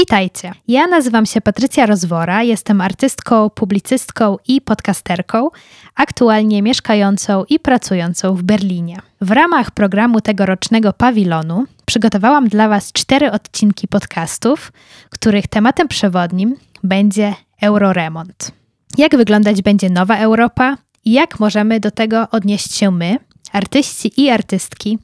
Witajcie. 0.00 0.52
Ja 0.68 0.86
nazywam 0.86 1.26
się 1.26 1.40
Patrycja 1.40 1.86
Rozwora, 1.86 2.42
jestem 2.42 2.80
artystką, 2.80 3.50
publicystką 3.50 4.36
i 4.48 4.60
podcasterką, 4.60 5.48
aktualnie 5.94 6.62
mieszkającą 6.62 7.44
i 7.48 7.58
pracującą 7.58 8.34
w 8.34 8.42
Berlinie. 8.42 8.96
W 9.20 9.30
ramach 9.30 9.70
programu 9.70 10.20
tegorocznego 10.20 10.92
pawilonu 10.92 11.64
przygotowałam 11.86 12.48
dla 12.48 12.68
Was 12.68 12.92
cztery 12.92 13.32
odcinki 13.32 13.88
podcastów, 13.88 14.72
których 15.10 15.46
tematem 15.46 15.88
przewodnim 15.88 16.56
będzie 16.82 17.34
Euroremont. 17.62 18.52
Jak 18.98 19.16
wyglądać 19.16 19.62
będzie 19.62 19.90
nowa 19.90 20.16
Europa 20.16 20.76
i 21.04 21.12
jak 21.12 21.40
możemy 21.40 21.80
do 21.80 21.90
tego 21.90 22.26
odnieść 22.30 22.74
się 22.74 22.90
my, 22.90 23.16
artyści 23.52 24.12
i 24.22 24.30
artystki, 24.30 24.98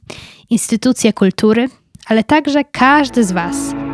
instytucje 0.49 1.13
kultury, 1.13 1.69
ale 2.05 2.23
także 2.23 2.63
każdy 2.63 3.23
z 3.23 3.31
Was– 3.31 3.55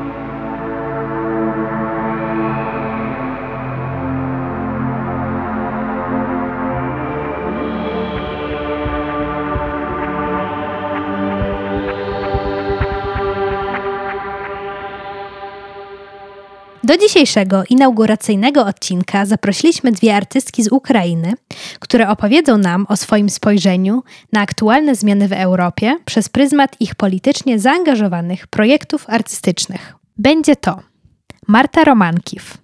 Do 16.83 16.97
dzisiejszego 16.97 17.63
inauguracyjnego 17.69 18.65
odcinka 18.65 19.25
zaprosiliśmy 19.25 19.91
dwie 19.91 20.15
artystki 20.15 20.63
z 20.63 20.71
Ukrainy, 20.71 21.33
które 21.79 22.09
opowiedzą 22.09 22.57
nam 22.57 22.85
o 22.89 22.97
swoim 22.97 23.29
spojrzeniu 23.29 24.03
na 24.31 24.41
aktualne 24.41 24.95
zmiany 24.95 25.27
w 25.27 25.33
Europie 25.33 25.97
przez 26.05 26.29
pryzmat 26.29 26.75
ich 26.79 26.95
politycznie 26.95 27.59
zaangażowanych 27.59 28.47
projektów 28.47 29.05
artystycznych. 29.09 29.95
Będzie 30.17 30.55
to 30.55 30.79
Marta 31.47 31.83
Romankiw, 31.83 32.57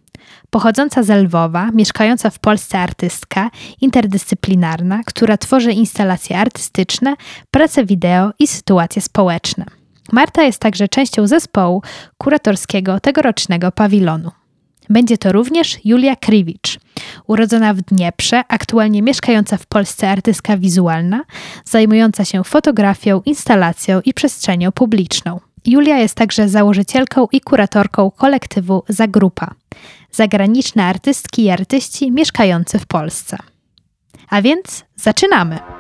pochodząca 0.50 1.04
z 1.04 1.10
Lwowa, 1.24 1.70
mieszkająca 1.74 2.30
w 2.30 2.40
Polsce 2.40 2.80
artystka 2.80 3.52
interdyscyplinarna, 3.82 5.02
która 5.06 5.38
tworzy 5.38 5.72
instalacje 5.72 6.38
artystyczne, 6.40 7.16
prace 7.52 7.86
wideo 7.86 8.32
i 8.40 8.48
sytuacje 8.48 9.02
społeczne. 9.02 9.79
Marta 10.12 10.44
jest 10.44 10.60
także 10.60 10.88
częścią 10.88 11.28
zespołu 11.28 11.82
kuratorskiego 12.18 13.00
tegorocznego 13.00 13.72
pawilonu. 13.72 14.32
Będzie 14.90 15.18
to 15.18 15.32
również 15.32 15.78
Julia 15.86 16.16
Kriwicz, 16.16 16.80
urodzona 17.28 17.74
w 17.74 17.82
Dnieprze, 17.82 18.44
aktualnie 18.48 19.02
mieszkająca 19.02 19.58
w 19.58 19.66
Polsce 19.66 20.10
artystka 20.10 20.58
wizualna, 20.58 21.24
zajmująca 21.66 22.26
się 22.26 22.44
fotografią, 22.44 23.22
instalacją 23.26 24.02
i 24.06 24.14
przestrzenią 24.14 24.72
publiczną. 24.72 25.40
Julia 25.66 25.98
jest 25.98 26.16
także 26.16 26.50
założycielką 26.50 27.28
i 27.32 27.42
kuratorką 27.42 28.12
kolektywu 28.12 28.84
Zagrupa, 28.88 29.54
zagraniczne 30.12 30.86
artystki 30.86 31.44
i 31.44 31.50
artyści 31.50 32.12
mieszkający 32.12 32.80
w 32.80 32.86
Polsce. 32.86 33.38
A 34.30 34.42
więc 34.42 34.86
zaczynamy! 34.96 35.79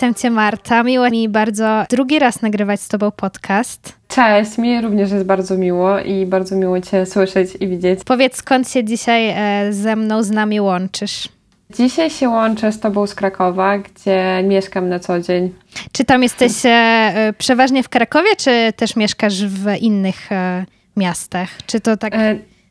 Witam 0.00 0.14
Cię, 0.14 0.30
Marta. 0.30 0.82
Miło 0.82 1.10
mi 1.10 1.28
bardzo 1.28 1.84
drugi 1.90 2.18
raz 2.18 2.42
nagrywać 2.42 2.80
z 2.80 2.88
Tobą 2.88 3.10
podcast. 3.10 3.92
Cześć, 4.08 4.58
mi 4.58 4.80
również 4.80 5.10
jest 5.10 5.24
bardzo 5.24 5.58
miło 5.58 5.98
i 5.98 6.26
bardzo 6.26 6.56
miło 6.56 6.80
Cię 6.80 7.06
słyszeć 7.06 7.50
i 7.60 7.68
widzieć. 7.68 8.00
Powiedz, 8.04 8.36
skąd 8.36 8.70
się 8.70 8.84
dzisiaj 8.84 9.28
e, 9.28 9.72
ze 9.72 9.96
mną, 9.96 10.22
z 10.22 10.30
nami 10.30 10.60
łączysz? 10.60 11.28
Dzisiaj 11.76 12.10
się 12.10 12.28
łączę 12.28 12.72
z 12.72 12.80
Tobą 12.80 13.06
z 13.06 13.14
Krakowa, 13.14 13.78
gdzie 13.78 14.42
mieszkam 14.44 14.88
na 14.88 14.98
co 14.98 15.20
dzień. 15.20 15.54
Czy 15.92 16.04
tam 16.04 16.22
jesteś 16.22 16.52
e, 16.64 17.34
przeważnie 17.38 17.82
w 17.82 17.88
Krakowie, 17.88 18.36
czy 18.36 18.72
też 18.76 18.96
mieszkasz 18.96 19.44
w 19.44 19.66
innych 19.80 20.32
e, 20.32 20.64
miastach? 20.96 21.48
Czy 21.66 21.80
to 21.80 21.96
tak 21.96 22.12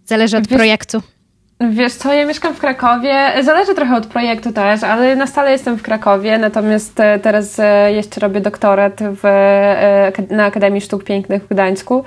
zależy 0.06 0.38
od 0.38 0.48
Wiesz, 0.48 0.58
projektu? 0.58 1.02
Wiesz 1.68 1.94
co, 1.94 2.14
ja 2.14 2.26
mieszkam 2.26 2.56
w 2.56 2.60
Krakowie. 2.60 3.44
Zależy 3.44 3.76
trochę 3.76 3.96
od 3.96 4.06
projektu 4.06 4.52
też, 4.52 4.84
ale 4.84 5.16
na 5.16 5.28
stale 5.28 5.52
jestem 5.52 5.78
w 5.78 5.82
Krakowie, 5.82 6.38
natomiast 6.38 7.00
e, 7.00 7.20
teraz 7.20 7.60
e, 7.60 7.94
jeszcze 7.94 8.20
robię 8.22 8.42
doktorat 8.42 9.00
w, 9.02 9.26
e, 9.26 10.12
na 10.30 10.46
Akademii 10.46 10.82
Sztuk 10.82 11.04
Pięknych 11.04 11.44
w 11.44 11.48
Gdańsku, 11.48 12.04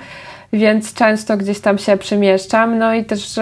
więc 0.53 0.93
często 0.93 1.37
gdzieś 1.37 1.59
tam 1.59 1.77
się 1.77 1.97
przemieszczam. 1.97 2.77
No 2.77 2.93
i 2.93 3.05
też 3.05 3.39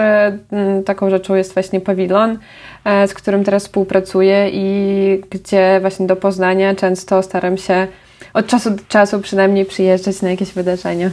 taką 0.86 1.10
rzeczą 1.10 1.34
jest 1.34 1.54
właśnie 1.54 1.80
pawilon, 1.80 2.38
z 2.84 3.14
którym 3.14 3.44
teraz 3.44 3.62
współpracuję 3.62 4.50
i 4.52 5.22
gdzie 5.30 5.78
właśnie 5.80 6.06
do 6.06 6.16
Poznania 6.16 6.74
często 6.74 7.22
staram 7.22 7.56
się 7.56 7.86
od 8.34 8.46
czasu 8.46 8.70
do 8.70 8.82
czasu 8.88 9.20
przynajmniej 9.20 9.64
przyjeżdżać 9.64 10.22
na 10.22 10.30
jakieś 10.30 10.52
wydarzenia. 10.52 11.10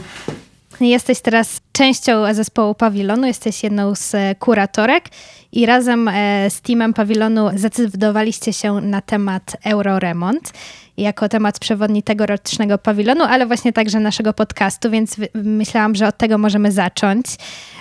Jesteś 0.80 1.20
teraz 1.20 1.60
częścią 1.72 2.34
zespołu 2.34 2.74
Pawilonu, 2.74 3.26
jesteś 3.26 3.62
jedną 3.62 3.94
z 3.94 4.14
e, 4.14 4.34
kuratorek 4.34 5.04
i 5.52 5.66
razem 5.66 6.08
e, 6.08 6.50
z 6.50 6.60
teamem 6.60 6.94
Pawilonu 6.94 7.50
zdecydowaliście 7.56 8.52
się 8.52 8.72
na 8.72 9.00
temat 9.00 9.56
Euroremont 9.64 10.52
jako 10.96 11.28
temat 11.28 11.58
przewodni 11.58 12.02
tegorocznego 12.02 12.78
pawilonu, 12.78 13.24
ale 13.24 13.46
właśnie 13.46 13.72
także 13.72 14.00
naszego 14.00 14.32
podcastu, 14.32 14.90
więc 14.90 15.16
myślałam, 15.34 15.94
że 15.94 16.06
od 16.08 16.16
tego 16.16 16.38
możemy 16.38 16.72
zacząć. 16.72 17.26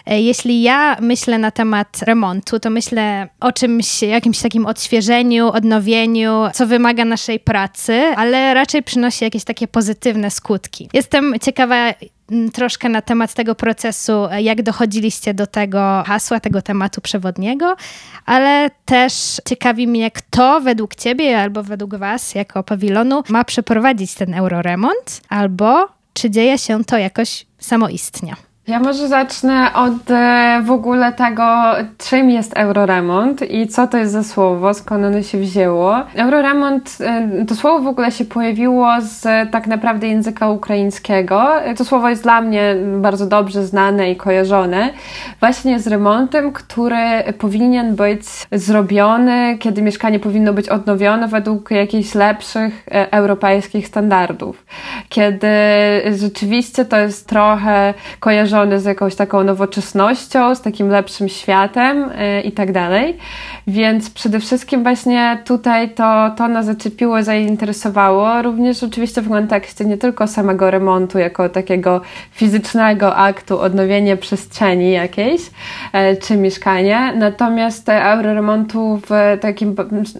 E, 0.05 0.21
jeśli 0.21 0.61
ja 0.61 0.97
myślę 1.01 1.37
na 1.37 1.51
temat 1.51 2.01
remontu, 2.01 2.59
to 2.59 2.69
myślę 2.69 3.27
o 3.39 3.51
czymś, 3.51 4.01
jakimś 4.01 4.39
takim 4.39 4.65
odświeżeniu, 4.65 5.47
odnowieniu, 5.47 6.43
co 6.53 6.67
wymaga 6.67 7.05
naszej 7.05 7.39
pracy, 7.39 8.01
ale 8.15 8.53
raczej 8.53 8.83
przynosi 8.83 9.23
jakieś 9.23 9.43
takie 9.43 9.67
pozytywne 9.67 10.31
skutki. 10.31 10.89
Jestem 10.93 11.33
ciekawa, 11.41 11.93
troszkę 12.53 12.89
na 12.89 13.01
temat 13.01 13.33
tego 13.33 13.55
procesu, 13.55 14.25
e, 14.31 14.41
jak 14.41 14.61
dochodziliście 14.61 15.33
do 15.33 15.47
tego 15.47 16.03
hasła, 16.07 16.39
tego 16.39 16.61
tematu 16.61 17.01
przewodniego, 17.01 17.75
ale 18.25 18.69
też 18.85 19.41
ciekawi 19.47 19.87
mnie, 19.87 20.11
kto 20.11 20.61
według 20.61 20.95
Ciebie 20.95 21.41
albo 21.41 21.63
według 21.63 21.95
Was, 21.95 22.35
jako 22.35 22.63
pawilonu, 22.63 23.23
ma 23.29 23.43
przeprowadzić 23.43 24.13
ten 24.13 24.33
euroremont, 24.33 25.21
albo 25.29 25.87
czy 26.13 26.29
dzieje 26.29 26.57
się 26.57 26.85
to 26.85 26.97
jakoś 26.97 27.45
samoistnie. 27.59 28.48
Ja 28.69 28.79
może 28.79 29.07
zacznę 29.07 29.73
od 29.73 30.11
e, 30.11 30.61
w 30.63 30.71
ogóle 30.71 31.13
tego, 31.13 31.71
czym 31.97 32.29
jest 32.29 32.53
Euroremont 32.57 33.51
i 33.51 33.67
co 33.67 33.87
to 33.87 33.97
jest 33.97 34.11
za 34.11 34.23
słowo, 34.23 34.73
skąd 34.73 35.05
ono 35.05 35.23
się 35.23 35.37
wzięło. 35.37 35.95
Euroremont, 36.15 36.97
e, 36.99 37.45
to 37.45 37.55
słowo 37.55 37.79
w 37.79 37.87
ogóle 37.87 38.11
się 38.11 38.25
pojawiło 38.25 38.87
z 39.01 39.51
tak 39.51 39.67
naprawdę 39.67 40.07
języka 40.07 40.49
ukraińskiego. 40.49 41.51
To 41.77 41.85
słowo 41.85 42.09
jest 42.09 42.23
dla 42.23 42.41
mnie 42.41 42.75
bardzo 43.01 43.25
dobrze 43.25 43.65
znane 43.65 44.11
i 44.11 44.15
kojarzone 44.15 44.89
właśnie 45.39 45.79
z 45.79 45.87
remontem, 45.87 46.51
który 46.51 47.33
powinien 47.39 47.95
być 47.95 48.21
zrobiony, 48.51 49.57
kiedy 49.59 49.81
mieszkanie 49.81 50.19
powinno 50.19 50.53
być 50.53 50.69
odnowione 50.69 51.27
według 51.27 51.71
jakichś 51.71 52.15
lepszych 52.15 52.87
e, 52.91 53.11
europejskich 53.11 53.87
standardów. 53.87 54.65
Kiedy 55.09 55.47
rzeczywiście 56.15 56.85
to 56.85 56.97
jest 56.97 57.27
trochę 57.27 57.93
kojarzone 58.19 58.58
z 58.77 58.85
jakąś 58.85 59.15
taką 59.15 59.43
nowoczesnością, 59.43 60.55
z 60.55 60.61
takim 60.61 60.89
lepszym 60.89 61.29
światem 61.29 61.97
yy, 61.99 62.41
i 62.41 62.51
tak 62.51 62.71
dalej. 62.71 63.17
Więc 63.67 64.09
przede 64.09 64.39
wszystkim 64.39 64.83
właśnie 64.83 65.37
tutaj 65.45 65.89
to, 65.89 66.31
to 66.37 66.47
nas 66.47 66.65
zaczepiło, 66.65 67.23
zainteresowało, 67.23 68.41
również 68.41 68.83
oczywiście 68.83 69.21
w 69.21 69.29
kontekście 69.29 69.85
nie 69.85 69.97
tylko 69.97 70.27
samego 70.27 70.71
remontu, 70.71 71.19
jako 71.19 71.49
takiego 71.49 72.01
fizycznego 72.31 73.15
aktu, 73.15 73.59
odnowienia 73.59 74.17
przestrzeni 74.17 74.91
jakiejś, 74.91 75.41
yy, 75.93 76.17
czy 76.21 76.37
mieszkania, 76.37 77.15
natomiast 77.15 77.89
euroremontu 77.89 78.99
w 79.09 79.37
takim 79.41 79.75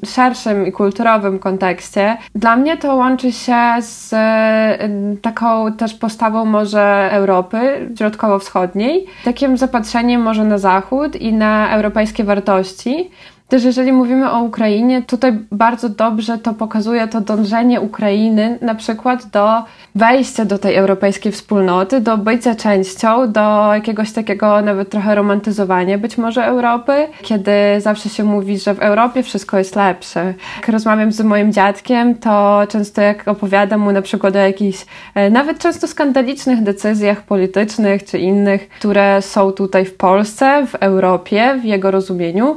szerszym 0.05 0.67
i 0.67 0.71
kulturowym 0.71 1.39
kontekście. 1.39 2.17
Dla 2.35 2.55
mnie 2.55 2.77
to 2.77 2.95
łączy 2.95 3.31
się 3.31 3.57
z 3.79 4.11
yy, 4.11 5.17
taką 5.21 5.73
też 5.73 5.93
postawą 5.93 6.45
może 6.45 7.09
Europy 7.11 7.89
Środkowej 7.97 8.28
wschodniej 8.37 9.05
takim 9.25 9.57
zapatrzeniem 9.57 10.21
może 10.21 10.43
na 10.43 10.57
zachód 10.57 11.15
i 11.15 11.33
na 11.33 11.75
europejskie 11.75 12.23
wartości. 12.23 13.11
Też 13.49 13.63
jeżeli 13.63 13.91
mówimy 13.91 14.31
o 14.31 14.43
Ukrainie, 14.43 15.01
tutaj 15.01 15.39
bardzo 15.51 15.89
dobrze 15.89 16.37
to 16.37 16.53
pokazuje 16.53 17.07
to 17.07 17.21
dążenie 17.21 17.81
Ukrainy 17.81 18.57
na 18.61 18.75
przykład 18.75 19.25
do 19.25 19.63
wejścia 19.95 20.45
do 20.45 20.57
tej 20.57 20.75
europejskiej 20.75 21.31
wspólnoty, 21.31 22.01
do 22.01 22.17
bycia 22.17 22.55
częścią, 22.55 23.31
do 23.31 23.73
jakiegoś 23.73 24.11
takiego 24.11 24.61
nawet 24.61 24.89
trochę 24.89 25.15
romantyzowania 25.15 25.97
być 25.97 26.17
może 26.17 26.45
Europy, 26.45 27.07
kiedy 27.21 27.51
zawsze 27.77 28.09
się 28.09 28.23
mówi, 28.23 28.59
że 28.59 28.75
w 28.75 28.79
Europie 28.79 29.23
wszystko 29.23 29.57
jest 29.57 29.75
lepsze. 29.75 30.33
Jak 30.57 30.69
rozmawiam 30.69 31.11
z 31.11 31.21
moim 31.21 31.53
dziadkiem, 31.53 32.15
to 32.15 32.61
często 32.69 33.01
jak 33.01 33.27
opowiadam 33.27 33.81
mu 33.81 33.91
na 33.91 34.01
przykład 34.01 34.35
o 34.35 34.39
jakichś 34.39 34.85
e, 35.15 35.29
nawet 35.29 35.59
często 35.59 35.87
skandalicznych 35.87 36.63
decyzjach 36.63 37.21
politycznych 37.21 38.05
czy 38.05 38.17
innych, 38.17 38.69
które 38.69 39.21
są 39.21 39.51
tutaj 39.51 39.85
w 39.85 39.95
Polsce, 39.95 40.67
w 40.67 40.75
Europie, 40.75 41.59
w 41.61 41.65
jego 41.65 41.91
rozumieniu, 41.91 42.55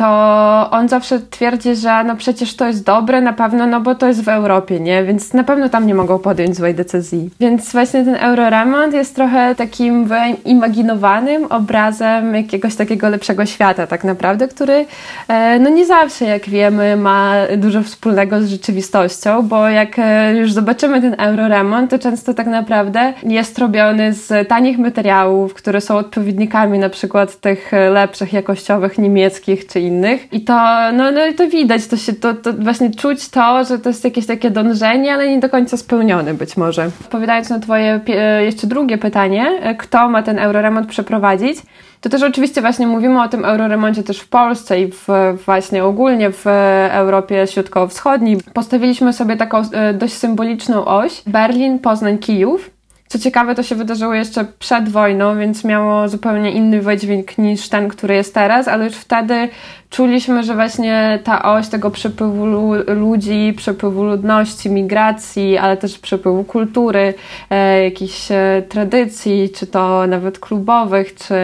to 0.00 0.70
on 0.70 0.88
zawsze 0.88 1.20
twierdzi, 1.20 1.76
że 1.76 2.04
no 2.04 2.16
przecież 2.16 2.56
to 2.56 2.66
jest 2.66 2.84
dobre 2.84 3.20
na 3.20 3.32
pewno, 3.32 3.66
no 3.66 3.80
bo 3.80 3.94
to 3.94 4.06
jest 4.06 4.24
w 4.24 4.28
Europie, 4.28 4.80
nie? 4.80 5.04
Więc 5.04 5.32
na 5.32 5.44
pewno 5.44 5.68
tam 5.68 5.86
nie 5.86 5.94
mogą 5.94 6.18
podjąć 6.18 6.56
złej 6.56 6.74
decyzji. 6.74 7.30
Więc 7.40 7.72
właśnie 7.72 8.04
ten 8.04 8.14
Euroremont 8.14 8.94
jest 8.94 9.14
trochę 9.14 9.54
takim 9.54 10.04
wyimaginowanym 10.04 11.44
obrazem 11.44 12.34
jakiegoś 12.34 12.74
takiego 12.74 13.08
lepszego 13.08 13.46
świata 13.46 13.86
tak 13.86 14.04
naprawdę, 14.04 14.48
który 14.48 14.86
e, 15.28 15.58
no 15.58 15.70
nie 15.70 15.86
zawsze, 15.86 16.24
jak 16.24 16.48
wiemy, 16.48 16.96
ma 16.96 17.34
dużo 17.56 17.82
wspólnego 17.82 18.42
z 18.42 18.48
rzeczywistością, 18.48 19.42
bo 19.42 19.68
jak 19.68 19.98
e, 19.98 20.36
już 20.36 20.52
zobaczymy 20.52 21.00
ten 21.00 21.14
Euroremont, 21.18 21.90
to 21.90 21.98
często 21.98 22.34
tak 22.34 22.46
naprawdę 22.46 23.12
jest 23.22 23.58
robiony 23.58 24.12
z 24.12 24.48
tanich 24.48 24.78
materiałów, 24.78 25.54
które 25.54 25.80
są 25.80 25.96
odpowiednikami 25.96 26.78
na 26.78 26.88
przykład 26.88 27.40
tych 27.40 27.72
lepszych 27.90 28.32
jakościowych 28.32 28.98
niemieckich 28.98 29.66
czy 29.66 29.89
innych. 29.90 30.32
I 30.32 30.40
to, 30.40 30.54
no, 30.92 31.10
no 31.10 31.20
to 31.36 31.48
widać, 31.48 31.86
to 31.86 31.96
się, 31.96 32.12
to, 32.12 32.34
to 32.34 32.52
właśnie 32.52 32.90
czuć 32.90 33.28
to, 33.28 33.64
że 33.64 33.78
to 33.78 33.88
jest 33.88 34.04
jakieś 34.04 34.26
takie 34.26 34.50
dążenie, 34.50 35.14
ale 35.14 35.28
nie 35.28 35.38
do 35.38 35.48
końca 35.48 35.76
spełnione 35.76 36.34
być 36.34 36.56
może. 36.56 36.90
Odpowiadając 37.00 37.50
na 37.50 37.58
twoje 37.58 38.00
jeszcze 38.40 38.66
drugie 38.66 38.98
pytanie, 38.98 39.76
kto 39.78 40.08
ma 40.08 40.22
ten 40.22 40.38
euroremont 40.38 40.88
przeprowadzić, 40.88 41.58
to 42.00 42.08
też 42.08 42.22
oczywiście 42.22 42.60
właśnie 42.60 42.86
mówimy 42.86 43.22
o 43.22 43.28
tym 43.28 43.44
euroremoncie 43.44 44.02
też 44.02 44.20
w 44.20 44.28
Polsce 44.28 44.80
i 44.80 44.92
w, 44.92 45.06
właśnie 45.46 45.84
ogólnie 45.84 46.30
w 46.30 46.46
Europie 46.90 47.46
Środkowo-Wschodniej. 47.46 48.38
Postawiliśmy 48.54 49.12
sobie 49.12 49.36
taką 49.36 49.62
e, 49.72 49.94
dość 49.94 50.14
symboliczną 50.14 50.84
oś 50.84 51.22
Berlin, 51.26 51.78
Poznań, 51.78 52.18
Kijów 52.18 52.70
co 53.10 53.18
ciekawe, 53.18 53.54
to 53.54 53.62
się 53.62 53.74
wydarzyło 53.74 54.14
jeszcze 54.14 54.44
przed 54.58 54.88
wojną, 54.88 55.38
więc 55.38 55.64
miało 55.64 56.08
zupełnie 56.08 56.50
inny 56.50 56.82
wydźwięk 56.82 57.38
niż 57.38 57.68
ten, 57.68 57.88
który 57.88 58.14
jest 58.14 58.34
teraz, 58.34 58.68
ale 58.68 58.84
już 58.84 58.94
wtedy 58.94 59.48
czuliśmy, 59.90 60.42
że 60.42 60.54
właśnie 60.54 61.18
ta 61.24 61.42
oś 61.42 61.68
tego 61.68 61.90
przepływu 61.90 62.46
ludzi, 62.86 63.54
przepływu 63.56 64.04
ludności, 64.04 64.70
migracji, 64.70 65.58
ale 65.58 65.76
też 65.76 65.98
przepływu 65.98 66.44
kultury, 66.44 67.14
e, 67.50 67.84
jakichś 67.84 68.32
e, 68.32 68.62
tradycji, 68.68 69.50
czy 69.56 69.66
to 69.66 70.06
nawet 70.06 70.38
klubowych, 70.38 71.14
czy 71.14 71.34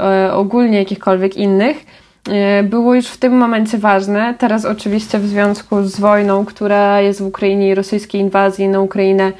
e, 0.00 0.32
ogólnie 0.32 0.78
jakichkolwiek 0.78 1.36
innych, 1.36 1.76
e, 2.28 2.62
było 2.62 2.94
już 2.94 3.06
w 3.06 3.18
tym 3.18 3.36
momencie 3.36 3.78
ważne. 3.78 4.34
Teraz 4.38 4.64
oczywiście 4.64 5.18
w 5.18 5.26
związku 5.26 5.82
z 5.82 6.00
wojną, 6.00 6.44
która 6.44 7.00
jest 7.00 7.22
w 7.22 7.26
Ukrainie 7.26 7.68
i 7.68 7.74
rosyjskiej 7.74 8.20
inwazji 8.20 8.68
na 8.68 8.80
Ukrainę, 8.80 9.32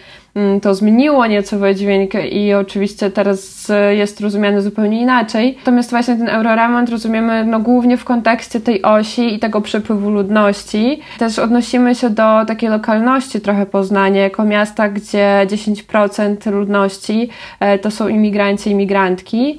to 0.63 0.75
zmieniło 0.75 1.27
nieco 1.27 1.59
wydźwięk 1.59 2.11
i 2.33 2.55
oczywiście 2.55 3.11
teraz 3.11 3.73
jest 3.91 4.21
rozumiany 4.21 4.63
zupełnie 4.63 5.01
inaczej. 5.01 5.57
Natomiast 5.59 5.91
właśnie 5.91 6.17
ten 6.17 6.29
Euroremont 6.29 6.91
rozumiemy 6.91 7.45
no, 7.45 7.61
głównie 7.61 7.97
w 7.97 8.05
kontekście 8.05 8.61
tej 8.61 8.83
osi 8.83 9.35
i 9.35 9.39
tego 9.39 9.61
przepływu 9.61 10.11
ludności. 10.11 11.01
Też 11.19 11.39
odnosimy 11.39 11.95
się 11.95 12.11
do 12.11 12.45
takiej 12.47 12.69
lokalności 12.69 13.41
trochę 13.41 13.67
Poznania, 13.67 14.23
jako 14.23 14.45
miasta, 14.45 14.89
gdzie 14.89 15.47
10% 15.47 16.53
ludności 16.53 17.29
e, 17.61 17.79
to 17.79 17.91
są 17.91 18.09
imigranci 18.09 18.71
i 18.71 18.73
imigrantki. 18.73 19.59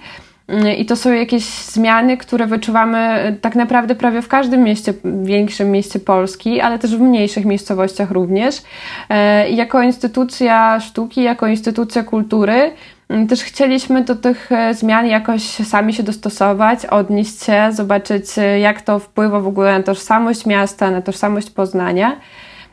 I 0.78 0.86
to 0.86 0.96
są 0.96 1.14
jakieś 1.14 1.44
zmiany, 1.46 2.18
które 2.18 2.48
wyczuwamy 2.48 2.98
e, 2.98 3.34
tak 3.34 3.56
naprawdę 3.56 3.96
prawie 3.96 4.22
w 4.22 4.28
każdym 4.28 4.64
mieście, 4.64 4.94
większym 5.24 5.72
mieście 5.72 6.00
Polski, 6.00 6.62
ale 6.62 6.80
też 6.80 6.96
w 6.96 7.02
mniejszych 7.02 7.46
miejscowościach 7.46 8.12
również. 8.12 8.62
E, 9.10 9.50
jako 9.50 9.82
instytucja 9.82 10.80
sztuki, 10.80 11.24
jako 11.24 11.48
instytucja 11.48 12.04
kultury, 12.04 12.72
też 13.30 13.44
chcieliśmy 13.44 14.04
do 14.04 14.16
tych 14.16 14.52
e, 14.52 14.74
zmian 14.74 15.08
jakoś 15.08 15.42
sami 15.44 15.94
się 15.94 16.04
dostosować, 16.04 16.86
odnieść 16.86 17.44
się, 17.44 17.70
zobaczyć, 17.72 18.26
jak 18.62 18.82
to 18.82 19.00
wpływa 19.00 19.40
w 19.40 19.48
ogóle 19.48 19.78
na 19.78 19.84
tożsamość 19.84 20.46
miasta, 20.46 20.92
na 20.92 21.02
tożsamość 21.02 21.50
Poznania. 21.50 22.18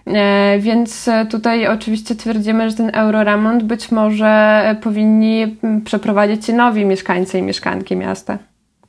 E, 0.06 0.58
więc 0.58 1.10
tutaj 1.30 1.66
oczywiście 1.66 2.14
twierdzimy, 2.14 2.70
że 2.70 2.76
ten 2.76 2.90
euroremont 2.94 3.62
być 3.62 3.90
może 3.90 4.76
powinni 4.82 5.56
przeprowadzić 5.84 6.48
nowi 6.48 6.84
mieszkańcy 6.84 7.38
i 7.38 7.42
mieszkanki 7.42 7.96
miasta. 7.96 8.38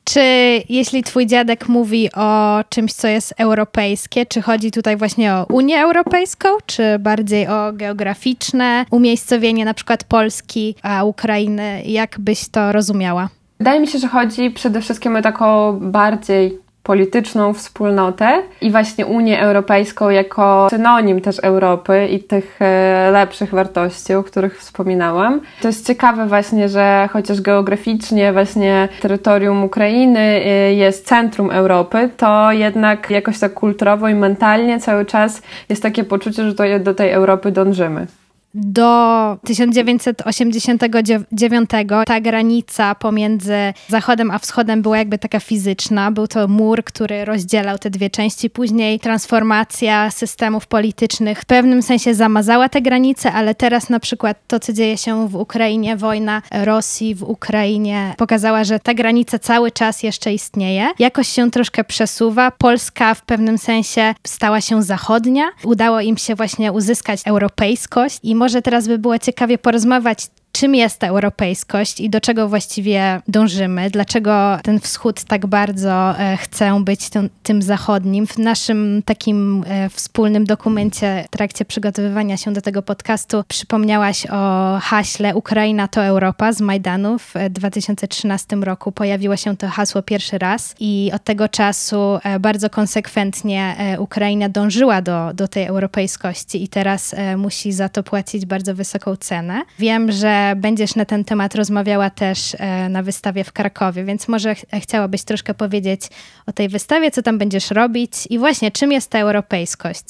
Czy 0.03 0.21
jeśli 0.69 1.03
twój 1.03 1.27
dziadek 1.27 1.69
mówi 1.69 2.09
o 2.15 2.59
czymś, 2.69 2.93
co 2.93 3.07
jest 3.07 3.33
europejskie, 3.37 4.25
czy 4.25 4.41
chodzi 4.41 4.71
tutaj 4.71 4.97
właśnie 4.97 5.33
o 5.33 5.45
Unię 5.45 5.81
Europejską, 5.81 6.49
czy 6.65 6.99
bardziej 6.99 7.47
o 7.47 7.73
geograficzne 7.73 8.85
umiejscowienie 8.91 9.65
na 9.65 9.73
przykład 9.73 10.03
Polski, 10.03 10.75
a 10.83 11.03
Ukrainy? 11.03 11.81
Jak 11.85 12.15
byś 12.19 12.49
to 12.49 12.71
rozumiała? 12.71 13.29
Wydaje 13.59 13.79
mi 13.79 13.87
się, 13.87 13.99
że 13.99 14.07
chodzi 14.07 14.51
przede 14.51 14.81
wszystkim 14.81 15.15
o 15.15 15.21
taką 15.21 15.79
bardziej 15.79 16.64
polityczną 16.85 17.53
wspólnotę 17.53 18.43
i 18.61 18.71
właśnie 18.71 19.05
Unię 19.05 19.41
Europejską 19.41 20.09
jako 20.09 20.67
synonim 20.69 21.21
też 21.21 21.39
Europy 21.39 22.07
i 22.11 22.23
tych 22.23 22.61
e, 22.61 23.09
lepszych 23.11 23.51
wartości, 23.51 24.13
o 24.13 24.23
których 24.23 24.59
wspominałam. 24.59 25.41
To 25.61 25.67
jest 25.67 25.87
ciekawe 25.87 26.25
właśnie, 26.25 26.69
że 26.69 27.09
chociaż 27.11 27.41
geograficznie 27.41 28.33
właśnie 28.33 28.89
terytorium 29.01 29.63
Ukrainy 29.63 30.19
e, 30.19 30.73
jest 30.73 31.07
centrum 31.07 31.51
Europy, 31.51 32.09
to 32.17 32.51
jednak 32.51 33.09
jakoś 33.09 33.39
tak 33.39 33.53
kulturowo 33.53 34.09
i 34.09 34.15
mentalnie 34.15 34.79
cały 34.79 35.05
czas 35.05 35.41
jest 35.69 35.83
takie 35.83 36.03
poczucie, 36.03 36.43
że 36.43 36.79
do 36.79 36.93
tej 36.93 37.11
Europy 37.11 37.51
dążymy 37.51 38.07
do 38.55 39.37
1989 39.43 41.69
ta 42.05 42.21
granica 42.21 42.95
pomiędzy 42.95 43.73
Zachodem 43.87 44.31
a 44.31 44.39
Wschodem 44.39 44.81
była 44.81 44.97
jakby 44.97 45.17
taka 45.17 45.39
fizyczna. 45.39 46.11
Był 46.11 46.27
to 46.27 46.47
mur, 46.47 46.83
który 46.83 47.25
rozdzielał 47.25 47.77
te 47.77 47.89
dwie 47.89 48.09
części. 48.09 48.49
Później 48.49 48.99
transformacja 48.99 50.11
systemów 50.11 50.67
politycznych 50.67 51.41
w 51.41 51.45
pewnym 51.45 51.81
sensie 51.81 52.13
zamazała 52.13 52.69
te 52.69 52.81
granice, 52.81 53.31
ale 53.31 53.55
teraz 53.55 53.89
na 53.89 53.99
przykład 53.99 54.37
to, 54.47 54.59
co 54.59 54.73
dzieje 54.73 54.97
się 54.97 55.27
w 55.27 55.35
Ukrainie, 55.35 55.97
wojna 55.97 56.41
Rosji 56.51 57.15
w 57.15 57.23
Ukrainie 57.23 58.13
pokazała, 58.17 58.63
że 58.63 58.79
ta 58.79 58.93
granica 58.93 59.39
cały 59.39 59.71
czas 59.71 60.03
jeszcze 60.03 60.33
istnieje. 60.33 60.87
Jakoś 60.99 61.27
się 61.27 61.51
troszkę 61.51 61.83
przesuwa. 61.83 62.51
Polska 62.51 63.13
w 63.13 63.21
pewnym 63.21 63.57
sensie 63.57 64.15
stała 64.27 64.61
się 64.61 64.83
zachodnia. 64.83 65.43
Udało 65.63 66.01
im 66.01 66.17
się 66.17 66.35
właśnie 66.35 66.71
uzyskać 66.71 67.21
europejskość 67.25 68.19
i 68.23 68.35
może 68.35 68.44
teraz 68.61 68.87
by 68.87 68.99
było 68.99 69.19
ciekawie 69.19 69.57
porozmawiać 69.57 70.27
czym 70.55 70.75
jest 70.75 70.99
ta 70.99 71.07
europejskość 71.07 71.99
i 71.99 72.09
do 72.09 72.21
czego 72.21 72.49
właściwie 72.49 73.21
dążymy, 73.27 73.89
dlaczego 73.89 74.57
ten 74.63 74.79
wschód 74.79 75.23
tak 75.23 75.45
bardzo 75.45 76.19
e, 76.19 76.37
chce 76.37 76.83
być 76.83 77.09
tym, 77.09 77.29
tym 77.43 77.61
zachodnim. 77.61 78.27
W 78.27 78.37
naszym 78.37 79.01
takim 79.05 79.63
e, 79.67 79.89
wspólnym 79.89 80.45
dokumencie 80.45 81.25
w 81.27 81.37
trakcie 81.37 81.65
przygotowywania 81.65 82.37
się 82.37 82.53
do 82.53 82.61
tego 82.61 82.81
podcastu 82.81 83.43
przypomniałaś 83.47 84.27
o 84.31 84.77
haśle 84.81 85.35
Ukraina 85.35 85.87
to 85.87 86.03
Europa 86.03 86.53
z 86.53 86.61
Majdanu 86.61 87.19
w 87.19 87.33
2013 87.49 88.55
roku. 88.55 88.91
Pojawiło 88.91 89.35
się 89.35 89.57
to 89.57 89.67
hasło 89.67 90.01
pierwszy 90.01 90.37
raz 90.37 90.75
i 90.79 91.11
od 91.15 91.23
tego 91.23 91.49
czasu 91.49 92.19
e, 92.23 92.39
bardzo 92.39 92.69
konsekwentnie 92.69 93.75
Ukraina 93.99 94.49
dążyła 94.49 95.01
do, 95.01 95.31
do 95.33 95.47
tej 95.47 95.65
europejskości 95.65 96.63
i 96.63 96.67
teraz 96.67 97.15
musi 97.37 97.71
za 97.71 97.89
to 97.89 98.03
płacić 98.03 98.45
bardzo 98.45 98.75
wysoką 98.75 99.15
cenę. 99.15 99.61
Wiem, 99.79 100.11
że 100.11 100.44
będziesz 100.55 100.95
na 100.95 101.05
ten 101.05 101.23
temat 101.23 101.55
rozmawiała 101.55 102.09
też 102.09 102.55
e, 102.59 102.89
na 102.89 103.03
wystawie 103.03 103.43
w 103.43 103.53
Krakowie, 103.53 104.03
więc 104.03 104.27
może 104.27 104.55
ch 104.55 104.61
chciałabyś 104.81 105.23
troszkę 105.23 105.53
powiedzieć 105.53 106.01
o 106.47 106.51
tej 106.51 106.69
wystawie, 106.69 107.11
co 107.11 107.21
tam 107.21 107.37
będziesz 107.37 107.71
robić 107.71 108.11
i 108.29 108.39
właśnie 108.39 108.71
czym 108.71 108.91
jest 108.91 109.11
ta 109.11 109.19
europejskość? 109.19 110.05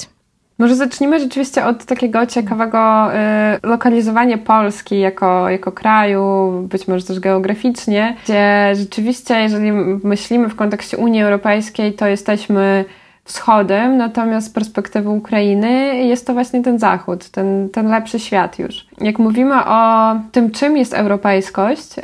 Może 0.57 0.75
zacznijmy 0.75 1.19
rzeczywiście 1.19 1.65
od 1.65 1.85
takiego 1.85 2.25
ciekawego 2.25 3.11
y, 3.13 3.67
lokalizowania 3.67 4.37
Polski 4.37 4.99
jako, 4.99 5.49
jako 5.49 5.71
kraju, 5.71 6.51
być 6.71 6.87
może 6.87 7.05
też 7.05 7.19
geograficznie, 7.19 8.17
gdzie 8.23 8.73
rzeczywiście, 8.75 9.41
jeżeli 9.41 9.71
myślimy 10.03 10.49
w 10.49 10.55
kontekście 10.55 10.97
Unii 10.97 11.21
Europejskiej, 11.21 11.93
to 11.93 12.07
jesteśmy 12.07 12.85
wschodem, 13.25 13.97
natomiast 13.97 14.47
z 14.47 14.49
perspektywy 14.49 15.09
Ukrainy 15.09 15.95
jest 15.95 16.27
to 16.27 16.33
właśnie 16.33 16.63
ten 16.63 16.79
zachód, 16.79 17.29
ten, 17.29 17.69
ten 17.69 17.87
lepszy 17.87 18.19
świat 18.19 18.59
już. 18.59 18.85
Jak 19.01 19.19
mówimy 19.19 19.65
o 19.65 20.15
tym, 20.31 20.51
czym 20.51 20.77
jest 20.77 20.93
europejskość, 20.93 21.97
y, 21.97 22.01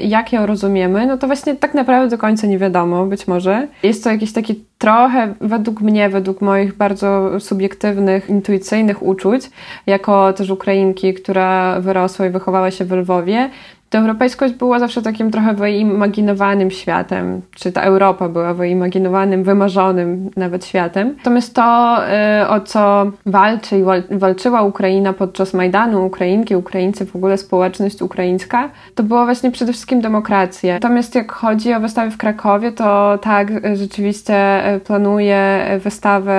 jak 0.00 0.32
ją 0.32 0.46
rozumiemy, 0.46 1.06
no 1.06 1.18
to 1.18 1.26
właśnie 1.26 1.54
tak 1.54 1.74
naprawdę 1.74 2.08
do 2.08 2.18
końca 2.18 2.46
nie 2.46 2.58
wiadomo, 2.58 3.06
być 3.06 3.28
może. 3.28 3.68
Jest 3.82 4.04
to 4.04 4.10
jakiś 4.10 4.32
taki 4.32 4.64
trochę, 4.78 5.34
według 5.40 5.80
mnie, 5.80 6.08
według 6.08 6.40
moich 6.40 6.76
bardzo 6.76 7.40
subiektywnych, 7.40 8.28
intuicyjnych 8.28 9.02
uczuć, 9.02 9.50
jako 9.86 10.32
też 10.32 10.50
Ukrainki, 10.50 11.14
która 11.14 11.80
wyrosła 11.80 12.26
i 12.26 12.30
wychowała 12.30 12.70
się 12.70 12.84
w 12.84 12.92
Lwowie, 12.92 13.50
ta 13.92 13.98
europejskość 13.98 14.54
była 14.54 14.78
zawsze 14.78 15.02
takim 15.02 15.30
trochę 15.30 15.54
wyimaginowanym 15.54 16.70
światem, 16.70 17.42
czy 17.54 17.72
ta 17.72 17.82
Europa 17.82 18.28
była 18.28 18.54
wyimaginowanym, 18.54 19.44
wymarzonym 19.44 20.30
nawet 20.36 20.66
światem. 20.66 21.14
Natomiast 21.18 21.54
to, 21.54 21.98
y, 22.42 22.48
o 22.48 22.60
co 22.60 23.06
walczy 23.26 23.78
i 23.78 23.82
walczyła 24.18 24.62
Ukraina 24.62 25.12
podczas 25.12 25.54
Majdanu, 25.54 26.06
Ukrainki, 26.06 26.56
Ukraińcy, 26.56 27.06
w 27.06 27.16
ogóle 27.16 27.38
społeczność 27.38 28.02
ukraińska, 28.02 28.70
to 28.94 29.02
była 29.02 29.24
właśnie 29.24 29.50
przede 29.50 29.72
wszystkim 29.72 30.00
demokracja. 30.00 30.74
Natomiast 30.74 31.14
jak 31.14 31.32
chodzi 31.32 31.74
o 31.74 31.80
wystawę 31.80 32.10
w 32.10 32.16
Krakowie, 32.16 32.72
to 32.72 33.18
tak, 33.22 33.76
rzeczywiście 33.76 34.34
y, 34.74 34.80
planuję 34.80 35.64
wystawę 35.84 36.32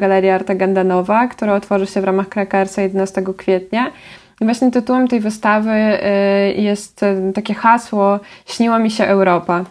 Galerii 0.00 0.30
Arta 0.30 0.54
Gandanowa, 0.54 1.26
która 1.26 1.54
otworzy 1.54 1.86
się 1.86 2.00
w 2.00 2.04
ramach 2.04 2.28
Krakarsa 2.28 2.82
11 2.82 3.22
kwietnia. 3.36 3.92
I 4.40 4.44
właśnie 4.44 4.70
tytułem 4.70 5.08
tej 5.08 5.20
wystawy 5.20 5.70
y, 5.70 6.52
jest 6.52 7.02
y, 7.02 7.32
takie 7.32 7.54
hasło 7.54 8.20
Śniła 8.46 8.78
mi 8.78 8.90
się 8.90 9.04
Europa, 9.04 9.64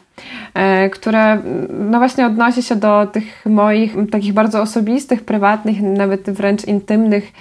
y, 0.85 0.89
które 0.89 1.37
no 1.69 1.97
właśnie 1.97 2.25
odnosi 2.25 2.63
się 2.63 2.75
do 2.75 3.07
tych 3.07 3.45
moich 3.45 3.95
takich 4.11 4.33
bardzo 4.33 4.61
osobistych, 4.61 5.25
prywatnych, 5.25 5.81
nawet 5.81 6.29
wręcz 6.29 6.65
intymnych 6.65 7.31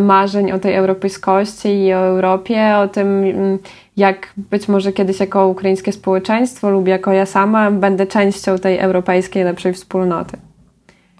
marzeń 0.00 0.52
o 0.52 0.58
tej 0.58 0.74
europejskości 0.74 1.68
i 1.68 1.94
o 1.94 1.98
Europie, 1.98 2.76
o 2.76 2.88
tym 2.88 3.24
mm, 3.24 3.58
jak 3.96 4.32
być 4.36 4.68
może 4.68 4.92
kiedyś 4.92 5.20
jako 5.20 5.48
ukraińskie 5.48 5.92
społeczeństwo 5.92 6.70
lub 6.70 6.88
jako 6.88 7.12
ja 7.12 7.26
sama 7.26 7.70
będę 7.70 8.06
częścią 8.06 8.58
tej 8.58 8.78
europejskiej 8.78 9.44
lepszej 9.44 9.72
wspólnoty. 9.72 10.36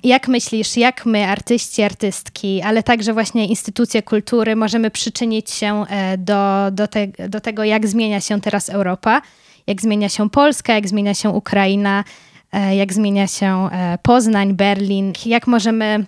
Jak 0.05 0.29
myślisz, 0.29 0.77
jak 0.77 1.07
my, 1.07 1.27
artyści, 1.27 1.83
artystki, 1.83 2.63
ale 2.63 2.83
także 2.83 3.13
właśnie 3.13 3.47
instytucje 3.47 4.03
kultury, 4.03 4.57
możemy 4.57 4.91
przyczynić 4.91 5.51
się 5.51 5.85
e, 5.89 6.19
do, 6.19 6.71
do, 6.73 6.89
te, 6.89 7.07
do 7.29 7.41
tego, 7.41 7.65
jak 7.65 7.87
zmienia 7.87 8.21
się 8.21 8.41
teraz 8.41 8.71
Europa, 8.71 9.23
jak 9.67 9.83
zmienia 9.83 10.09
się 10.09 10.31
Polska, 10.31 10.75
jak 10.75 10.89
zmienia 10.89 11.15
się 11.15 11.31
Ukraina, 11.31 12.05
e, 12.53 12.77
jak 12.77 12.93
zmienia 12.93 13.27
się 13.27 13.69
e, 13.73 13.99
Poznań, 14.03 14.55
Berlin, 14.55 15.13
jak 15.27 15.47
możemy 15.47 16.07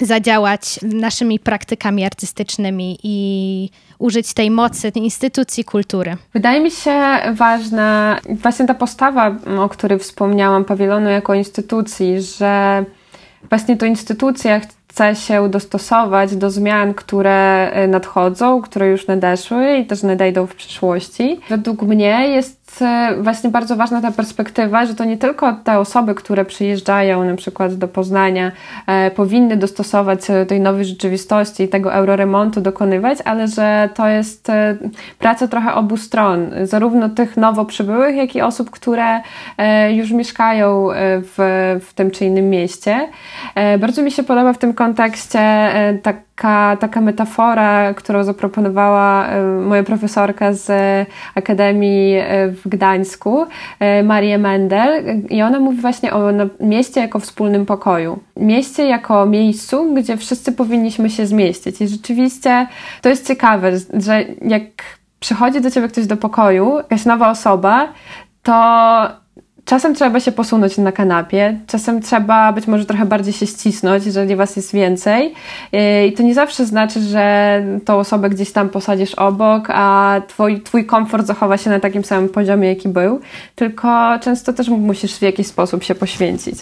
zadziałać 0.00 0.80
naszymi 0.82 1.38
praktykami 1.38 2.04
artystycznymi 2.04 2.98
i 3.02 3.70
użyć 3.98 4.34
tej 4.34 4.50
mocy 4.50 4.92
tej 4.92 5.02
instytucji 5.02 5.64
kultury. 5.64 6.16
Wydaje 6.34 6.60
mi 6.60 6.70
się 6.70 7.00
ważna 7.32 8.20
właśnie 8.28 8.66
ta 8.66 8.74
postawa, 8.74 9.36
o 9.58 9.68
której 9.68 9.98
wspomniałam, 9.98 10.64
pawilonu 10.64 11.08
jako 11.08 11.34
instytucji, 11.34 12.22
że 12.22 12.84
właśnie 13.48 13.76
to 13.76 13.86
instytucja 13.86 14.60
chce 14.60 15.16
się 15.16 15.48
dostosować 15.48 16.36
do 16.36 16.50
zmian, 16.50 16.94
które 16.94 17.70
e, 17.70 17.88
nadchodzą, 17.88 18.62
które 18.62 18.88
już 18.88 19.06
nadeszły 19.06 19.76
i 19.76 19.86
też 19.86 20.02
nadejdą 20.02 20.46
w 20.46 20.54
przyszłości. 20.54 21.40
Według 21.48 21.82
mnie 21.82 22.28
jest 22.28 22.59
właśnie 23.22 23.50
bardzo 23.50 23.76
ważna 23.76 24.00
ta 24.00 24.10
perspektywa, 24.10 24.86
że 24.86 24.94
to 24.94 25.04
nie 25.04 25.16
tylko 25.16 25.52
te 25.52 25.78
osoby, 25.78 26.14
które 26.14 26.44
przyjeżdżają 26.44 27.24
na 27.24 27.36
przykład 27.36 27.74
do 27.74 27.88
Poznania, 27.88 28.52
e, 28.86 29.10
powinny 29.10 29.56
dostosować 29.56 30.24
się 30.24 30.32
do 30.32 30.46
tej 30.46 30.60
nowej 30.60 30.84
rzeczywistości 30.84 31.62
i 31.62 31.68
tego 31.68 31.94
euroremontu 31.94 32.60
dokonywać, 32.60 33.18
ale 33.24 33.48
że 33.48 33.88
to 33.94 34.08
jest 34.08 34.50
e, 34.50 34.76
praca 35.18 35.48
trochę 35.48 35.74
obu 35.74 35.96
stron, 35.96 36.50
zarówno 36.64 37.08
tych 37.08 37.36
nowo 37.36 37.64
przybyłych, 37.64 38.16
jak 38.16 38.34
i 38.36 38.42
osób, 38.42 38.70
które 38.70 39.20
e, 39.58 39.92
już 39.92 40.10
mieszkają 40.10 40.92
e, 40.92 40.94
w, 41.20 41.34
w 41.84 41.94
tym 41.94 42.10
czy 42.10 42.24
innym 42.24 42.50
mieście. 42.50 43.08
E, 43.54 43.78
bardzo 43.78 44.02
mi 44.02 44.10
się 44.10 44.22
podoba 44.22 44.52
w 44.52 44.58
tym 44.58 44.74
kontekście 44.74 45.40
e, 45.40 45.98
tak 46.02 46.29
taka, 46.40 46.76
taka 46.80 47.00
metafora, 47.00 47.94
którą 47.94 48.24
zaproponowała 48.24 49.26
e, 49.26 49.42
moja 49.42 49.82
profesorka 49.82 50.52
z 50.52 50.68
Akademii 51.34 52.14
e, 52.16 52.48
w 52.48 52.68
Gdańsku, 52.68 53.46
e, 53.80 54.02
Marię 54.02 54.38
Mendel, 54.38 55.04
i 55.28 55.42
ona 55.42 55.60
mówi 55.60 55.80
właśnie 55.80 56.12
o 56.12 56.20
mieście 56.60 57.00
jako 57.00 57.18
wspólnym 57.18 57.66
pokoju. 57.66 58.18
Mieście 58.36 58.86
jako 58.86 59.26
miejscu, 59.26 59.94
gdzie 59.94 60.16
wszyscy 60.16 60.52
powinniśmy 60.52 61.10
się 61.10 61.26
zmieścić. 61.26 61.80
I 61.80 61.88
rzeczywiście 61.88 62.66
to 63.02 63.08
jest 63.08 63.26
ciekawe, 63.26 63.72
że 63.94 64.24
jak 64.42 64.62
przychodzi 65.20 65.60
do 65.60 65.70
ciebie 65.70 65.88
ktoś 65.88 66.06
do 66.06 66.16
pokoju, 66.16 66.76
jakaś 66.76 67.04
nowa 67.04 67.30
osoba, 67.30 67.88
to 68.42 68.52
Czasem 69.70 69.94
trzeba 69.94 70.20
się 70.20 70.32
posunąć 70.32 70.78
na 70.78 70.92
kanapie, 70.92 71.58
czasem 71.66 72.02
trzeba 72.02 72.52
być 72.52 72.66
może 72.66 72.84
trochę 72.86 73.06
bardziej 73.06 73.32
się 73.32 73.46
ścisnąć, 73.46 74.06
jeżeli 74.06 74.36
was 74.36 74.56
jest 74.56 74.72
więcej. 74.72 75.34
Yy, 75.72 76.06
I 76.06 76.12
to 76.12 76.22
nie 76.22 76.34
zawsze 76.34 76.66
znaczy, 76.66 77.00
że 77.00 77.62
tą 77.84 77.98
osobę 77.98 78.30
gdzieś 78.30 78.52
tam 78.52 78.68
posadzisz 78.68 79.14
obok, 79.14 79.68
a 79.68 80.20
twój, 80.28 80.60
twój 80.60 80.86
komfort 80.86 81.26
zachowa 81.26 81.56
się 81.56 81.70
na 81.70 81.80
takim 81.80 82.04
samym 82.04 82.28
poziomie, 82.28 82.68
jaki 82.68 82.88
był, 82.88 83.20
tylko 83.54 84.18
często 84.20 84.52
też 84.52 84.68
musisz 84.68 85.14
w 85.14 85.22
jakiś 85.22 85.46
sposób 85.46 85.84
się 85.84 85.94
poświęcić. 85.94 86.58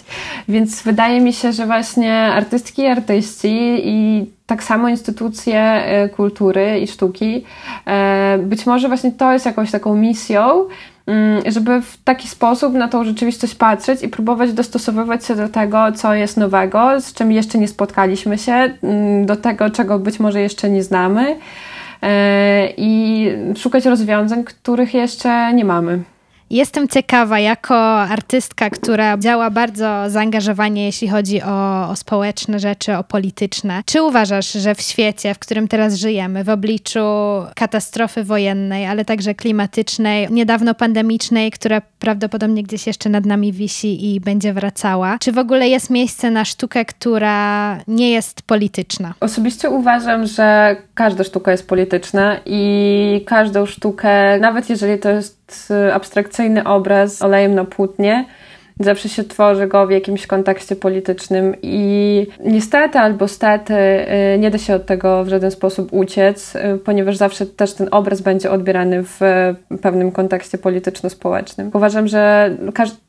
Więc 0.47 0.81
wydaje 0.81 1.21
mi 1.21 1.33
się, 1.33 1.53
że 1.53 1.65
właśnie 1.65 2.13
artystki 2.15 2.81
i 2.81 2.87
artyści 2.87 3.81
i 3.83 4.25
tak 4.45 4.63
samo 4.63 4.89
instytucje 4.89 5.83
yy, 6.01 6.09
kultury 6.09 6.79
i 6.79 6.87
sztuki, 6.87 7.33
yy, 7.33 8.43
być 8.43 8.65
może 8.65 8.87
właśnie 8.87 9.11
to 9.11 9.33
jest 9.33 9.45
jakąś 9.45 9.71
taką 9.71 9.95
misją, 9.95 10.65
żeby 11.45 11.81
w 11.81 11.97
taki 12.03 12.27
sposób 12.27 12.73
na 12.73 12.87
tą 12.87 13.03
rzeczywistość 13.03 13.55
patrzeć 13.55 14.03
i 14.03 14.07
próbować 14.07 14.53
dostosowywać 14.53 15.25
się 15.25 15.35
do 15.35 15.49
tego, 15.49 15.91
co 15.91 16.13
jest 16.13 16.37
nowego, 16.37 17.01
z 17.01 17.13
czym 17.13 17.31
jeszcze 17.31 17.57
nie 17.57 17.67
spotkaliśmy 17.67 18.37
się, 18.37 18.53
mm, 18.53 19.25
do 19.25 19.35
tego, 19.35 19.69
czego 19.69 19.99
być 19.99 20.19
może 20.19 20.41
jeszcze 20.41 20.69
nie 20.69 20.83
znamy 20.83 21.35
e, 22.01 22.69
i 22.77 23.27
szukać 23.57 23.85
rozwiązań, 23.85 24.43
których 24.43 24.93
jeszcze 24.93 25.53
nie 25.53 25.65
mamy. 25.65 26.03
Jestem 26.49 26.87
ciekawa, 26.87 27.39
jako 27.39 27.75
artystka, 28.01 28.69
która 28.69 29.17
działa 29.17 29.49
bardzo 29.49 30.03
zaangażowanie, 30.07 30.85
jeśli 30.85 31.07
chodzi 31.07 31.41
o, 31.41 31.89
o, 31.89 31.95
społeczne 31.95 32.59
rzeczy, 32.59 32.97
o 32.97 33.03
polityczne. 33.03 33.83
Czy 33.85 34.03
uważasz, 34.03 34.51
że 34.51 34.75
w 34.75 34.81
świecie, 34.81 35.33
w 35.33 35.39
którym 35.39 35.67
teraz 35.67 35.95
żyjemy, 35.95 36.43
w 36.43 36.49
obliczu 36.49 36.99
katastrofy 37.55 38.23
wojennej, 38.23 38.85
ale 38.85 39.05
także 39.05 39.35
klimatycznej, 39.35 40.27
niedawno 40.31 40.75
pandemicznej, 40.75 41.51
która 41.51 41.81
prawdopodobnie 41.99 42.63
gdzieś 42.63 42.87
jeszcze 42.87 43.09
nad 43.09 43.25
nami 43.25 43.53
wisi 43.53 44.15
i 44.15 44.19
będzie 44.19 44.53
wracała, 44.53 45.17
czy 45.19 45.31
w 45.31 45.37
ogóle 45.37 45.67
jest 45.67 45.89
miejsce 45.89 46.31
na 46.31 46.45
sztukę, 46.45 46.85
która 46.85 47.77
nie 47.87 48.11
jest 48.11 48.41
polityczna? 48.41 49.13
Osobiście 49.19 49.69
uważam, 49.69 50.27
że 50.27 50.75
każda 50.93 51.23
sztuka 51.23 51.51
jest 51.51 51.67
polityczna 51.67 52.39
i 52.45 53.23
każdą 53.25 53.65
sztukę, 53.65 54.39
nawet 54.39 54.69
jeżeli 54.69 54.99
to 54.99 55.09
jest 55.09 55.38
abstrakcyjny 55.93 56.63
obraz 56.63 57.21
olejem 57.21 57.55
na 57.55 57.65
płótnie. 57.65 58.25
Zawsze 58.79 59.09
się 59.09 59.23
tworzy 59.23 59.67
go 59.67 59.87
w 59.87 59.91
jakimś 59.91 60.27
kontekście 60.27 60.75
politycznym 60.75 61.55
i 61.61 62.27
niestety 62.45 62.99
albo 62.99 63.27
stety 63.27 63.73
y, 63.73 64.39
nie 64.39 64.51
da 64.51 64.57
się 64.57 64.75
od 64.75 64.85
tego 64.85 65.23
w 65.23 65.29
żaden 65.29 65.51
sposób 65.51 65.93
uciec, 65.93 66.55
y, 66.55 66.77
ponieważ 66.85 67.17
zawsze 67.17 67.45
też 67.45 67.73
ten 67.73 67.87
obraz 67.91 68.21
będzie 68.21 68.51
odbierany 68.51 69.03
w 69.03 69.19
pewnym 69.81 70.11
kontekście 70.11 70.57
polityczno-społecznym. 70.57 71.71
Uważam, 71.73 72.07
że 72.07 72.51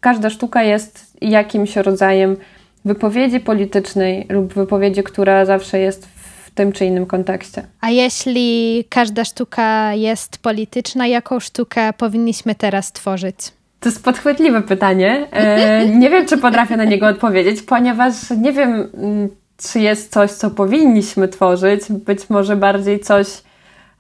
każda 0.01 0.31
sztuka 0.31 0.63
jest 0.63 1.17
jakimś 1.21 1.77
rodzajem 1.77 2.37
wypowiedzi 2.85 3.41
politycznej 3.41 4.27
lub 4.29 4.55
wypowiedzi, 4.55 5.03
która 5.03 5.45
zawsze 5.45 5.79
jest 5.79 6.07
w 6.07 6.20
tym 6.61 6.73
czy 6.73 6.85
innym 6.85 7.07
kontekście. 7.07 7.63
A 7.81 7.91
jeśli 7.91 8.85
każda 8.89 9.25
sztuka 9.25 9.95
jest 9.95 10.39
polityczna, 10.39 11.07
jaką 11.07 11.41
sztukę 11.41 11.93
powinniśmy 11.93 12.55
teraz 12.55 12.93
tworzyć? 12.93 13.37
To 13.81 13.89
jest 13.89 14.05
podchwytliwe 14.05 14.63
pytanie. 14.63 15.27
E, 15.31 15.87
nie 15.87 16.11
wiem, 16.11 16.27
czy 16.27 16.39
potrafię 16.39 16.77
na 16.77 16.85
niego 16.85 17.07
odpowiedzieć, 17.07 17.63
ponieważ 17.63 18.15
nie 18.39 18.53
wiem, 18.53 18.91
mm, 18.95 19.29
czy 19.57 19.81
jest 19.81 20.13
coś, 20.13 20.31
co 20.31 20.51
powinniśmy 20.51 21.29
tworzyć. 21.29 21.93
Być 21.93 22.31
może 22.31 22.57
bardziej 22.57 23.01
coś, 23.01 23.27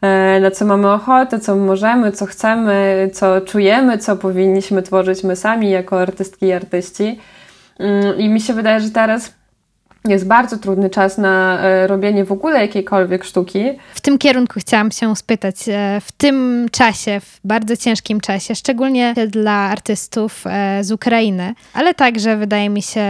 e, 0.02 0.40
na 0.40 0.50
co 0.50 0.64
mamy 0.64 0.92
ochotę, 0.92 1.40
co 1.40 1.56
możemy, 1.56 2.12
co 2.12 2.26
chcemy, 2.26 3.10
co 3.12 3.40
czujemy, 3.40 3.98
co 3.98 4.16
powinniśmy 4.16 4.82
tworzyć 4.82 5.24
my 5.24 5.36
sami 5.36 5.70
jako 5.70 6.00
artystki 6.00 6.46
i 6.46 6.52
artyści. 6.52 7.18
Mm, 7.78 8.18
I 8.18 8.28
mi 8.28 8.40
się 8.40 8.54
wydaje, 8.54 8.80
że 8.80 8.90
teraz 8.90 9.39
jest 10.08 10.26
bardzo 10.26 10.58
trudny 10.58 10.90
czas 10.90 11.18
na 11.18 11.60
e, 11.60 11.86
robienie 11.86 12.24
w 12.24 12.32
ogóle 12.32 12.60
jakiejkolwiek 12.60 13.24
sztuki. 13.24 13.64
W 13.94 14.00
tym 14.00 14.18
kierunku 14.18 14.60
chciałam 14.60 14.90
się 14.90 15.16
spytać. 15.16 15.56
E, 15.68 16.00
w 16.00 16.12
tym 16.12 16.66
czasie, 16.72 17.20
w 17.20 17.40
bardzo 17.44 17.76
ciężkim 17.76 18.20
czasie, 18.20 18.54
szczególnie 18.54 19.14
dla 19.28 19.52
artystów 19.52 20.44
e, 20.46 20.84
z 20.84 20.92
Ukrainy, 20.92 21.54
ale 21.74 21.94
także 21.94 22.36
wydaje 22.36 22.70
mi 22.70 22.82
się 22.82 23.04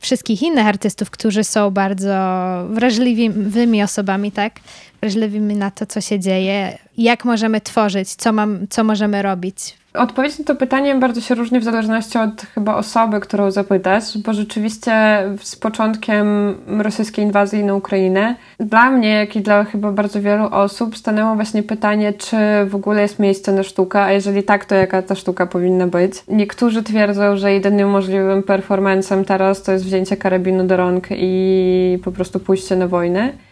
wszystkich 0.00 0.42
innych 0.42 0.66
artystów, 0.66 1.10
którzy 1.10 1.44
są 1.44 1.70
bardzo 1.70 2.14
wrażliwymi 2.70 3.82
osobami, 3.82 4.32
tak? 4.32 4.52
Wrażliwymi 5.00 5.54
na 5.54 5.70
to, 5.70 5.86
co 5.86 6.00
się 6.00 6.20
dzieje, 6.20 6.78
jak 6.98 7.24
możemy 7.24 7.60
tworzyć, 7.60 8.14
co, 8.14 8.32
mam, 8.32 8.66
co 8.70 8.84
możemy 8.84 9.22
robić 9.22 9.76
Odpowiedź 9.98 10.38
na 10.38 10.44
to 10.44 10.54
pytanie 10.54 10.94
bardzo 10.94 11.20
się 11.20 11.34
różni 11.34 11.60
w 11.60 11.64
zależności 11.64 12.18
od 12.18 12.42
chyba 12.54 12.76
osoby, 12.76 13.20
którą 13.20 13.50
zapytasz, 13.50 14.18
bo 14.18 14.32
rzeczywiście 14.32 15.22
z 15.42 15.56
początkiem 15.56 16.26
rosyjskiej 16.82 17.24
inwazji 17.24 17.64
na 17.64 17.74
Ukrainę 17.74 18.36
dla 18.60 18.90
mnie, 18.90 19.08
jak 19.08 19.36
i 19.36 19.40
dla 19.40 19.64
chyba 19.64 19.92
bardzo 19.92 20.22
wielu 20.22 20.44
osób 20.50 20.96
stanęło 20.96 21.34
właśnie 21.34 21.62
pytanie, 21.62 22.12
czy 22.12 22.36
w 22.66 22.74
ogóle 22.74 23.02
jest 23.02 23.18
miejsce 23.18 23.52
na 23.52 23.62
sztukę, 23.62 24.02
a 24.02 24.12
jeżeli 24.12 24.42
tak, 24.42 24.64
to 24.64 24.74
jaka 24.74 25.02
ta 25.02 25.14
sztuka 25.14 25.46
powinna 25.46 25.86
być. 25.86 26.12
Niektórzy 26.28 26.82
twierdzą, 26.82 27.36
że 27.36 27.52
jedynym 27.52 27.90
możliwym 27.90 28.42
performancem 28.42 29.24
teraz 29.24 29.62
to 29.62 29.72
jest 29.72 29.84
wzięcie 29.84 30.16
karabinu 30.16 30.64
do 30.64 30.76
rąk 30.76 31.06
i 31.10 31.98
po 32.04 32.12
prostu 32.12 32.40
pójście 32.40 32.76
na 32.76 32.88
wojnę 32.88 33.45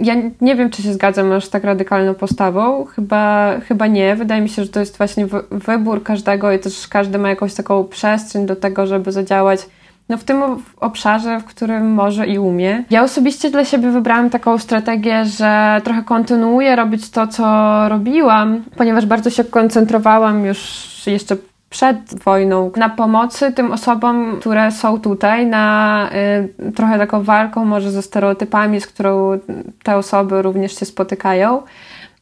ja 0.00 0.14
nie 0.40 0.56
wiem, 0.56 0.70
czy 0.70 0.82
się 0.82 0.92
zgadzam 0.92 1.32
aż 1.32 1.48
tak 1.48 1.64
radykalną 1.64 2.14
postawą. 2.14 2.84
Chyba, 2.84 3.54
chyba 3.60 3.86
nie. 3.86 4.16
Wydaje 4.16 4.40
mi 4.40 4.48
się, 4.48 4.62
że 4.62 4.68
to 4.68 4.80
jest 4.80 4.98
właśnie 4.98 5.26
wybór 5.50 6.02
każdego 6.02 6.52
i 6.52 6.58
też 6.58 6.88
każdy 6.88 7.18
ma 7.18 7.28
jakąś 7.28 7.54
taką 7.54 7.84
przestrzeń 7.84 8.46
do 8.46 8.56
tego, 8.56 8.86
żeby 8.86 9.12
zadziałać 9.12 9.66
no 10.10 10.16
w 10.16 10.24
tym 10.24 10.42
obszarze, 10.80 11.40
w 11.40 11.44
którym 11.44 11.92
może 11.92 12.26
i 12.26 12.38
umie. 12.38 12.84
Ja 12.90 13.02
osobiście 13.02 13.50
dla 13.50 13.64
siebie 13.64 13.90
wybrałam 13.90 14.30
taką 14.30 14.58
strategię, 14.58 15.24
że 15.24 15.80
trochę 15.84 16.02
kontynuuję 16.02 16.76
robić 16.76 17.10
to, 17.10 17.26
co 17.26 17.44
robiłam, 17.88 18.64
ponieważ 18.76 19.06
bardzo 19.06 19.30
się 19.30 19.44
koncentrowałam 19.44 20.44
już 20.44 20.82
jeszcze 21.06 21.36
przed 21.70 22.22
wojną 22.24 22.72
na 22.76 22.88
pomocy 22.88 23.52
tym 23.52 23.72
osobom, 23.72 24.36
które 24.40 24.70
są 24.70 25.00
tutaj, 25.00 25.46
na 25.46 26.10
y, 26.68 26.72
trochę 26.72 26.98
taką 26.98 27.22
walką 27.22 27.64
może 27.64 27.90
ze 27.90 28.02
stereotypami, 28.02 28.80
z 28.80 28.86
którą 28.86 29.38
te 29.82 29.96
osoby 29.96 30.42
również 30.42 30.78
się 30.78 30.86
spotykają. 30.86 31.62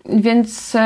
Więc 0.09 0.75
y, 0.75 0.78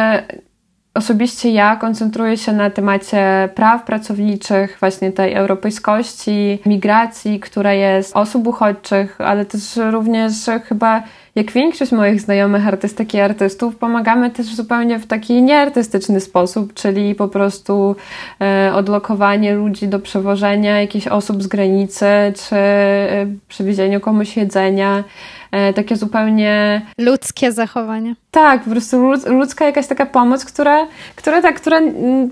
osobiście 0.95 1.51
ja 1.51 1.77
koncentruję 1.77 2.37
się 2.37 2.53
na 2.53 2.71
temacie 2.71 3.49
praw 3.55 3.85
pracowniczych, 3.85 4.77
właśnie 4.81 5.13
tej 5.13 5.35
europejskości, 5.35 6.59
migracji, 6.67 7.41
która 7.41 7.73
jest 7.73 8.17
osób 8.17 8.47
uchodźczych, 8.47 9.21
ale 9.21 9.45
też 9.45 9.77
również 9.91 10.33
chyba 10.69 11.03
jak 11.35 11.53
większość 11.53 11.93
moich 11.93 12.21
znajomych 12.21 12.69
artystek 12.69 13.15
i 13.15 13.21
artystów, 13.21 13.77
pomagamy 13.77 14.31
też 14.31 14.47
zupełnie 14.47 14.99
w 14.99 15.07
taki 15.07 15.43
nieartystyczny 15.43 16.21
sposób, 16.21 16.75
czyli 16.75 17.15
po 17.15 17.29
prostu 17.29 17.97
e, 18.41 18.73
odlokowanie 18.75 19.55
ludzi 19.55 19.89
do 19.89 19.99
przewożenia 19.99 20.81
jakichś 20.81 21.07
osób 21.07 21.43
z 21.43 21.47
granicy, 21.47 22.07
czy 22.49 22.57
e, 22.57 23.27
przywiezieniu 23.49 24.01
komuś 24.01 24.37
jedzenia. 24.37 25.05
E, 25.53 25.73
takie 25.73 25.97
zupełnie... 25.97 26.83
Ludzkie 26.99 27.53
zachowanie. 27.53 28.15
Tak, 28.31 28.65
po 28.65 28.71
prostu 28.71 29.13
ludzka 29.27 29.65
jakaś 29.65 29.87
taka 29.87 30.07
pomoc, 30.07 30.45
która, 30.45 30.87
która, 31.17 31.43
tak, 31.43 31.61
która 31.61 31.81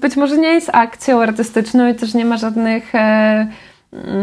być 0.00 0.16
może 0.16 0.38
nie 0.38 0.54
jest 0.54 0.70
akcją 0.72 1.22
artystyczną 1.22 1.88
i 1.88 1.94
też 1.94 2.14
nie 2.14 2.24
ma 2.24 2.36
żadnych 2.36 2.94
e, 2.94 3.46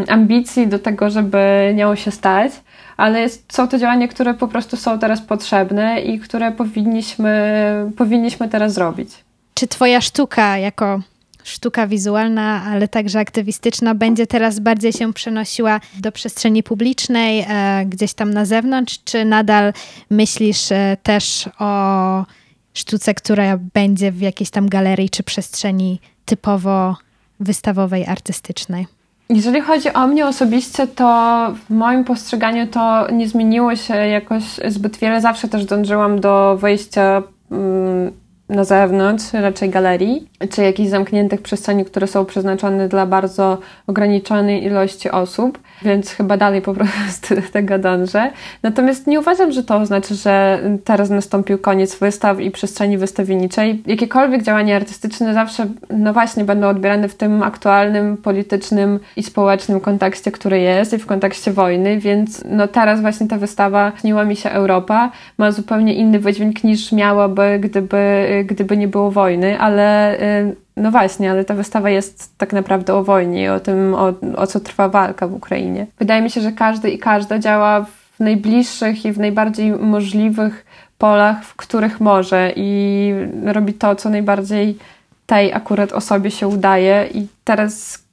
ambicji 0.07 0.67
do 0.67 0.79
tego, 0.79 1.09
żeby 1.09 1.73
nią 1.75 1.95
się 1.95 2.11
stać 2.11 2.51
ale 2.97 3.21
jest, 3.21 3.53
są 3.53 3.67
to 3.67 3.77
działania, 3.77 4.07
które 4.07 4.33
po 4.33 4.47
prostu 4.47 4.77
są 4.77 4.99
teraz 4.99 5.21
potrzebne 5.21 6.01
i 6.01 6.19
które 6.19 6.51
powinniśmy, 6.51 7.91
powinniśmy 7.97 8.49
teraz 8.49 8.73
zrobić. 8.73 9.09
Czy 9.53 9.67
Twoja 9.67 10.01
sztuka 10.01 10.57
jako 10.57 11.01
sztuka 11.43 11.87
wizualna, 11.87 12.63
ale 12.63 12.87
także 12.87 13.19
aktywistyczna 13.19 13.95
będzie 13.95 14.27
teraz 14.27 14.59
bardziej 14.59 14.93
się 14.93 15.13
przenosiła 15.13 15.79
do 15.99 16.11
przestrzeni 16.11 16.63
publicznej, 16.63 17.45
e, 17.49 17.85
gdzieś 17.85 18.13
tam 18.13 18.33
na 18.33 18.45
zewnątrz, 18.45 18.99
czy 19.05 19.25
nadal 19.25 19.73
myślisz 20.09 20.71
e, 20.71 20.97
też 21.03 21.49
o 21.59 22.25
sztuce, 22.73 23.13
która 23.13 23.57
będzie 23.73 24.11
w 24.11 24.21
jakiejś 24.21 24.49
tam 24.49 24.69
galerii 24.69 25.09
czy 25.09 25.23
przestrzeni 25.23 25.99
typowo 26.25 26.95
wystawowej, 27.39 28.05
artystycznej? 28.05 28.96
Jeżeli 29.29 29.61
chodzi 29.61 29.93
o 29.93 30.07
mnie 30.07 30.27
osobiście, 30.27 30.87
to 30.87 31.47
w 31.67 31.69
moim 31.69 32.03
postrzeganiu 32.03 32.67
to 32.67 33.11
nie 33.11 33.27
zmieniło 33.27 33.75
się 33.75 33.95
jakoś 33.95 34.43
zbyt 34.67 34.97
wiele. 34.97 35.21
Zawsze 35.21 35.47
też 35.47 35.65
dążyłam 35.65 36.19
do 36.19 36.57
wejścia 36.57 37.23
mm, 37.51 38.11
na 38.49 38.63
zewnątrz, 38.63 39.33
raczej 39.33 39.69
galerii, 39.69 40.27
czy 40.49 40.61
jakichś 40.61 40.89
zamkniętych 40.89 41.41
przestrzeni, 41.41 41.85
które 41.85 42.07
są 42.07 42.25
przeznaczone 42.25 42.87
dla 42.87 43.05
bardzo 43.05 43.57
ograniczonej 43.87 44.63
ilości 44.63 45.11
osób, 45.11 45.59
więc 45.81 46.11
chyba 46.11 46.37
dalej 46.37 46.61
po 46.61 46.73
prostu 46.77 47.35
tego 47.53 47.79
dążę. 47.79 48.31
Natomiast 48.63 49.07
nie 49.07 49.19
uważam, 49.19 49.51
że 49.51 49.63
to 49.63 49.77
oznacza, 49.77 50.15
że 50.15 50.59
teraz 50.83 51.09
nastąpił 51.09 51.57
koniec 51.57 51.99
wystaw 51.99 52.39
i 52.39 52.51
przestrzeni 52.51 52.97
wystawienniczej. 52.97 53.83
Jakiekolwiek 53.85 54.43
działania 54.43 54.75
artystyczne 54.75 55.33
zawsze, 55.33 55.67
no 55.89 56.13
właśnie, 56.13 56.45
będą 56.45 56.67
odbierane 56.67 57.09
w 57.09 57.15
tym 57.15 57.43
aktualnym, 57.43 58.17
politycznym 58.17 58.99
i 59.15 59.23
społecznym 59.23 59.79
kontekście, 59.79 60.31
który 60.31 60.59
jest 60.59 60.93
i 60.93 60.97
w 60.97 61.05
kontekście 61.05 61.51
wojny, 61.51 61.99
więc 61.99 62.43
no 62.45 62.67
teraz 62.67 63.01
właśnie 63.01 63.27
ta 63.27 63.37
wystawa 63.37 63.91
Śniła 64.01 64.25
mi 64.25 64.35
się 64.35 64.49
Europa 64.49 65.11
ma 65.37 65.51
zupełnie 65.51 65.93
inny 65.93 66.19
wydźwięk 66.19 66.63
niż 66.63 66.91
miałaby, 66.91 67.59
gdyby, 67.59 68.27
gdyby 68.43 68.77
nie 68.77 68.87
było 68.87 69.11
wojny, 69.11 69.59
ale 69.59 70.19
y, 70.19 70.55
no 70.77 70.91
właśnie, 70.91 71.31
ale 71.31 71.45
ta 71.45 71.53
wystawa 71.53 71.89
jest 71.89 72.37
tak 72.37 72.53
naprawdę 72.53 72.93
o 72.93 73.03
wojnie 73.03 73.43
i 73.43 73.47
o 73.47 73.59
tym, 73.59 73.93
o, 73.93 74.13
o 74.35 74.47
co 74.47 74.59
trwa 74.59 74.89
walka 74.89 75.27
w 75.27 75.33
Ukrainie. 75.33 75.87
Wydaje 75.99 76.21
mi 76.21 76.29
się, 76.29 76.41
że 76.41 76.51
każdy 76.51 76.89
i 76.89 76.99
każda 76.99 77.39
działa 77.39 77.85
w 78.17 78.19
najbliższych 78.19 79.05
i 79.05 79.11
w 79.11 79.19
najbardziej 79.19 79.71
możliwych 79.71 80.65
polach, 80.97 81.43
w 81.43 81.55
których 81.55 81.99
może 81.99 82.51
i 82.55 83.13
robi 83.45 83.73
to, 83.73 83.95
co 83.95 84.09
najbardziej 84.09 84.77
tej 85.25 85.53
akurat 85.53 85.93
osobie 85.93 86.31
się 86.31 86.47
udaje 86.47 87.07
i 87.13 87.27
teraz 87.43 88.03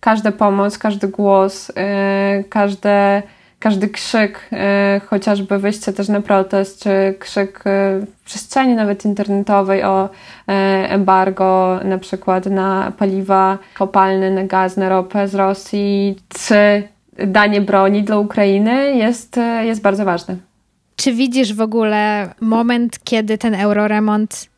każda 0.00 0.32
pomoc, 0.32 0.78
każdy 0.78 1.08
głos, 1.08 1.68
yy, 1.68 2.44
każde 2.44 3.22
każdy 3.58 3.88
krzyk, 3.88 4.48
e, 4.52 5.00
chociażby 5.06 5.58
wyjście 5.58 5.92
też 5.92 6.08
na 6.08 6.20
protest, 6.20 6.82
czy 6.82 7.14
krzyk 7.18 7.62
e, 7.66 8.00
w 8.00 8.24
przestrzeni 8.24 8.74
nawet 8.74 9.04
internetowej 9.04 9.82
o 9.82 10.08
e, 10.48 10.52
embargo 10.90 11.80
na 11.84 11.98
przykład 11.98 12.46
na 12.46 12.92
paliwa 12.98 13.58
kopalne, 13.74 14.30
na 14.30 14.44
gaz, 14.44 14.76
na 14.76 14.88
ropę 14.88 15.28
z 15.28 15.34
Rosji, 15.34 16.16
czy 16.28 16.82
danie 17.26 17.60
broni 17.60 18.02
dla 18.02 18.18
Ukrainy 18.18 18.96
jest, 18.96 19.40
jest 19.62 19.82
bardzo 19.82 20.04
ważne. 20.04 20.36
Czy 20.96 21.12
widzisz 21.12 21.54
w 21.54 21.60
ogóle 21.60 22.34
moment, 22.40 22.98
kiedy 23.04 23.38
ten 23.38 23.54
euroremont 23.54 24.48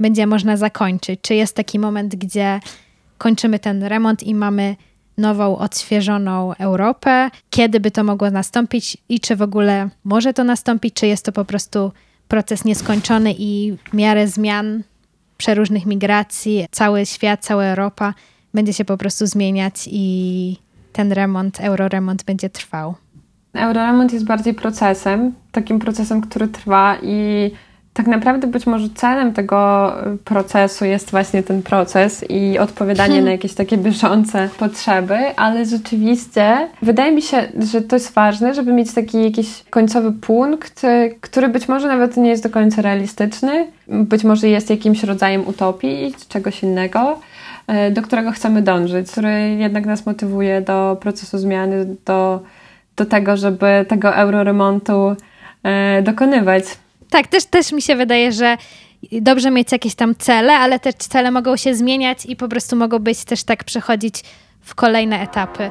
będzie 0.00 0.26
można 0.26 0.56
zakończyć? 0.56 1.20
Czy 1.22 1.34
jest 1.34 1.56
taki 1.56 1.78
moment, 1.78 2.16
gdzie 2.16 2.60
kończymy 3.18 3.58
ten 3.58 3.84
remont 3.84 4.22
i 4.22 4.34
mamy 4.34 4.76
nową, 5.18 5.58
odświeżoną 5.58 6.54
Europę, 6.54 7.30
kiedy 7.50 7.80
by 7.80 7.90
to 7.90 8.04
mogło 8.04 8.30
nastąpić 8.30 8.96
i 9.08 9.20
czy 9.20 9.36
w 9.36 9.42
ogóle 9.42 9.88
może 10.04 10.34
to 10.34 10.44
nastąpić, 10.44 10.94
czy 10.94 11.06
jest 11.06 11.24
to 11.24 11.32
po 11.32 11.44
prostu 11.44 11.92
proces 12.28 12.64
nieskończony 12.64 13.34
i 13.38 13.76
w 13.90 13.94
miarę 13.94 14.28
zmian 14.28 14.82
przeróżnych 15.36 15.86
migracji, 15.86 16.66
cały 16.70 17.06
świat, 17.06 17.40
cała 17.40 17.64
Europa 17.64 18.14
będzie 18.54 18.72
się 18.72 18.84
po 18.84 18.96
prostu 18.96 19.26
zmieniać 19.26 19.88
i 19.90 20.56
ten 20.92 21.12
remont, 21.12 21.60
euroremont 21.60 22.24
będzie 22.24 22.50
trwał. 22.50 22.94
Euroremont 23.54 24.12
jest 24.12 24.24
bardziej 24.24 24.54
procesem, 24.54 25.34
takim 25.52 25.78
procesem, 25.78 26.20
który 26.20 26.48
trwa 26.48 26.96
i 27.02 27.50
tak 27.92 28.06
naprawdę 28.06 28.46
być 28.46 28.66
może 28.66 28.88
celem 28.94 29.32
tego 29.32 29.92
procesu 30.24 30.84
jest 30.84 31.10
właśnie 31.10 31.42
ten 31.42 31.62
proces 31.62 32.24
i 32.28 32.58
odpowiadanie 32.58 33.08
hmm. 33.08 33.24
na 33.24 33.30
jakieś 33.30 33.54
takie 33.54 33.76
bieżące 33.78 34.48
potrzeby, 34.58 35.36
ale 35.36 35.64
rzeczywiście 35.66 36.68
wydaje 36.82 37.12
mi 37.12 37.22
się, 37.22 37.48
że 37.72 37.82
to 37.82 37.96
jest 37.96 38.14
ważne, 38.14 38.54
żeby 38.54 38.72
mieć 38.72 38.94
taki 38.94 39.24
jakiś 39.24 39.64
końcowy 39.70 40.12
punkt, 40.12 40.82
który 41.20 41.48
być 41.48 41.68
może 41.68 41.88
nawet 41.88 42.16
nie 42.16 42.30
jest 42.30 42.42
do 42.42 42.50
końca 42.50 42.82
realistyczny, 42.82 43.66
być 43.88 44.24
może 44.24 44.48
jest 44.48 44.70
jakimś 44.70 45.04
rodzajem 45.04 45.48
utopii 45.48 46.14
czy 46.18 46.28
czegoś 46.28 46.62
innego 46.62 47.18
e, 47.66 47.90
do 47.90 48.02
którego 48.02 48.30
chcemy 48.30 48.62
dążyć, 48.62 49.10
który 49.10 49.56
jednak 49.58 49.86
nas 49.86 50.06
motywuje 50.06 50.60
do 50.60 50.96
procesu 51.00 51.38
zmiany, 51.38 51.96
do, 52.04 52.42
do 52.96 53.06
tego, 53.06 53.36
żeby 53.36 53.84
tego 53.88 54.14
euroremontu 54.14 55.16
e, 55.62 56.02
dokonywać. 56.02 56.64
Tak, 57.10 57.26
też, 57.26 57.44
też 57.44 57.72
mi 57.72 57.82
się 57.82 57.96
wydaje, 57.96 58.32
że 58.32 58.56
dobrze 59.12 59.50
mieć 59.50 59.72
jakieś 59.72 59.94
tam 59.94 60.14
cele, 60.14 60.56
ale 60.56 60.78
te 60.80 60.92
cele 60.92 61.30
mogą 61.30 61.56
się 61.56 61.74
zmieniać 61.74 62.26
i 62.26 62.36
po 62.36 62.48
prostu 62.48 62.76
mogą 62.76 62.98
być 62.98 63.24
też 63.24 63.44
tak 63.44 63.64
przechodzić 63.64 64.14
w 64.60 64.74
kolejne 64.74 65.20
etapy. 65.20 65.70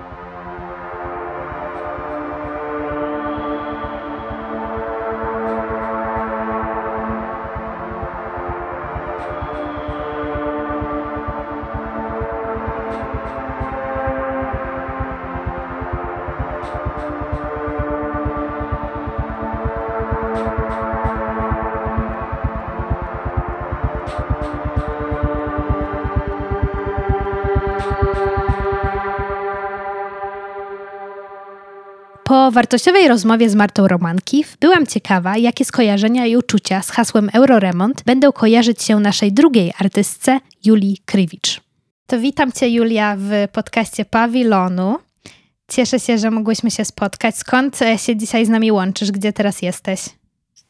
Wartościowej 32.58 33.08
rozmowie 33.08 33.50
z 33.50 33.56
Martą 33.56 33.88
Romankiw 33.88 34.58
byłam 34.60 34.86
ciekawa, 34.86 35.38
jakie 35.38 35.66
skojarzenia 35.66 36.26
i 36.26 36.38
uczucia 36.38 36.82
z 36.82 36.90
hasłem 36.90 37.30
Euroremont 37.34 38.04
będą 38.06 38.32
kojarzyć 38.32 38.84
się 38.84 39.00
naszej 39.00 39.34
drugiej 39.34 39.74
artystce, 39.80 40.40
Julii 40.66 40.98
Krywicz. 41.06 41.62
To 42.08 42.20
witam 42.20 42.52
Cię, 42.52 42.70
Julia, 42.70 43.16
w 43.20 43.48
podcaście 43.52 44.06
Pawilonu. 44.06 44.96
Cieszę 45.68 46.00
się, 46.00 46.18
że 46.18 46.32
mogłyśmy 46.32 46.72
się 46.72 46.86
spotkać. 46.86 47.38
Skąd 47.38 47.82
e, 47.82 47.98
się 47.98 48.16
dzisiaj 48.16 48.46
z 48.46 48.50
nami 48.50 48.72
łączysz? 48.72 49.12
Gdzie 49.12 49.34
teraz 49.34 49.62
jesteś? 49.62 50.00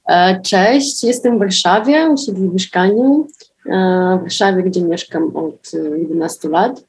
E, 0.10 0.42
cześć, 0.42 1.04
jestem 1.04 1.36
w 1.36 1.40
Warszawie, 1.40 2.16
siedzę 2.26 2.50
w 2.50 2.54
mieszkaniu 2.54 3.28
e, 3.66 4.18
w 4.18 4.22
Warszawie, 4.22 4.64
gdzie 4.64 4.82
mieszkam 4.82 5.36
od 5.36 5.72
11 5.98 6.50
lat. 6.50 6.84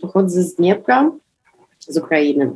Pochodzę 0.00 0.42
z 0.42 0.54
Dniepra, 0.54 1.10
z 1.78 1.96
Ukrainy. 1.96 2.50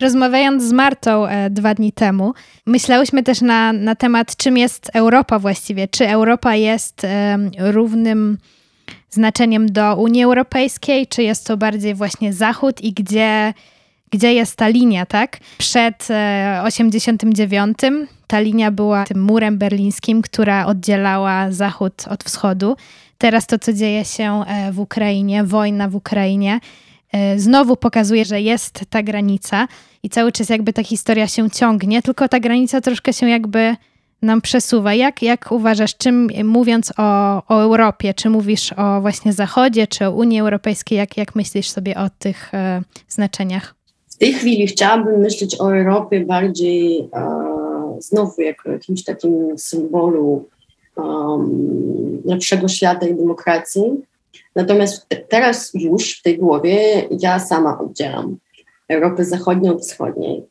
Rozmawiając 0.00 0.62
z 0.62 0.72
Martą 0.72 1.26
dwa 1.50 1.74
dni 1.74 1.92
temu, 1.92 2.34
myślałyśmy 2.66 3.22
też 3.22 3.40
na, 3.40 3.72
na 3.72 3.94
temat, 3.94 4.36
czym 4.36 4.58
jest 4.58 4.90
Europa 4.94 5.38
właściwie. 5.38 5.88
Czy 5.88 6.08
Europa 6.08 6.54
jest 6.54 7.06
równym 7.58 8.38
znaczeniem 9.10 9.72
do 9.72 9.96
Unii 9.96 10.22
Europejskiej, 10.22 11.06
czy 11.06 11.22
jest 11.22 11.46
to 11.46 11.56
bardziej 11.56 11.94
właśnie 11.94 12.32
Zachód 12.32 12.80
i 12.80 12.92
gdzie, 12.92 13.54
gdzie 14.10 14.34
jest 14.34 14.56
ta 14.56 14.68
linia, 14.68 15.06
tak? 15.06 15.38
Przed 15.58 16.08
89 16.64 17.84
e, 17.84 17.90
ta 18.26 18.40
linia 18.40 18.70
była 18.70 19.04
tym 19.04 19.22
murem 19.22 19.58
berlińskim, 19.58 20.22
która 20.22 20.66
oddzielała 20.66 21.52
Zachód 21.52 22.04
od 22.10 22.24
Wschodu. 22.24 22.76
Teraz 23.18 23.46
to, 23.46 23.58
co 23.58 23.72
dzieje 23.72 24.04
się 24.04 24.44
e, 24.46 24.72
w 24.72 24.80
Ukrainie, 24.80 25.44
wojna 25.44 25.88
w 25.88 25.94
Ukrainie, 25.94 26.54
e, 26.54 26.87
znowu 27.36 27.76
pokazuje, 27.76 28.24
że 28.24 28.40
jest 28.40 28.80
ta 28.90 29.02
granica 29.02 29.68
i 30.02 30.10
cały 30.10 30.32
czas 30.32 30.48
jakby 30.48 30.72
ta 30.72 30.84
historia 30.84 31.26
się 31.26 31.50
ciągnie, 31.50 32.02
tylko 32.02 32.28
ta 32.28 32.40
granica 32.40 32.80
troszkę 32.80 33.12
się 33.12 33.28
jakby 33.28 33.76
nam 34.22 34.40
przesuwa. 34.40 34.94
Jak, 34.94 35.22
jak 35.22 35.52
uważasz, 35.52 35.96
czym 35.96 36.28
mówiąc 36.44 36.92
o, 36.98 37.42
o 37.48 37.62
Europie, 37.62 38.14
czy 38.14 38.30
mówisz 38.30 38.72
o 38.72 39.00
właśnie 39.00 39.32
Zachodzie, 39.32 39.86
czy 39.86 40.06
o 40.06 40.10
Unii 40.10 40.40
Europejskiej, 40.40 40.98
jak, 40.98 41.16
jak 41.16 41.34
myślisz 41.34 41.70
sobie 41.70 41.96
o 41.96 42.10
tych 42.18 42.54
e, 42.54 42.82
znaczeniach? 43.08 43.74
W 44.08 44.16
tej 44.16 44.32
chwili 44.32 44.66
chciałabym 44.66 45.20
myśleć 45.20 45.60
o 45.60 45.76
Europie 45.76 46.24
bardziej 46.24 47.08
e, 47.12 47.58
znowu 48.00 48.42
jako 48.42 48.70
jakimś 48.70 49.04
takim 49.04 49.58
symbolu 49.58 50.48
um, 50.96 52.22
lepszego 52.24 52.68
świata 52.68 53.06
i 53.06 53.14
demokracji. 53.14 53.82
Natomiast 54.54 55.06
teraz 55.28 55.70
już 55.74 56.18
w 56.18 56.22
tej 56.22 56.38
głowie 56.38 57.04
ja 57.20 57.38
sama 57.38 57.78
oddzielam 57.78 58.36
Europę 58.88 59.24
Zachodnią 59.24 59.72
od 59.72 59.82
Wschodniej. 59.82 60.42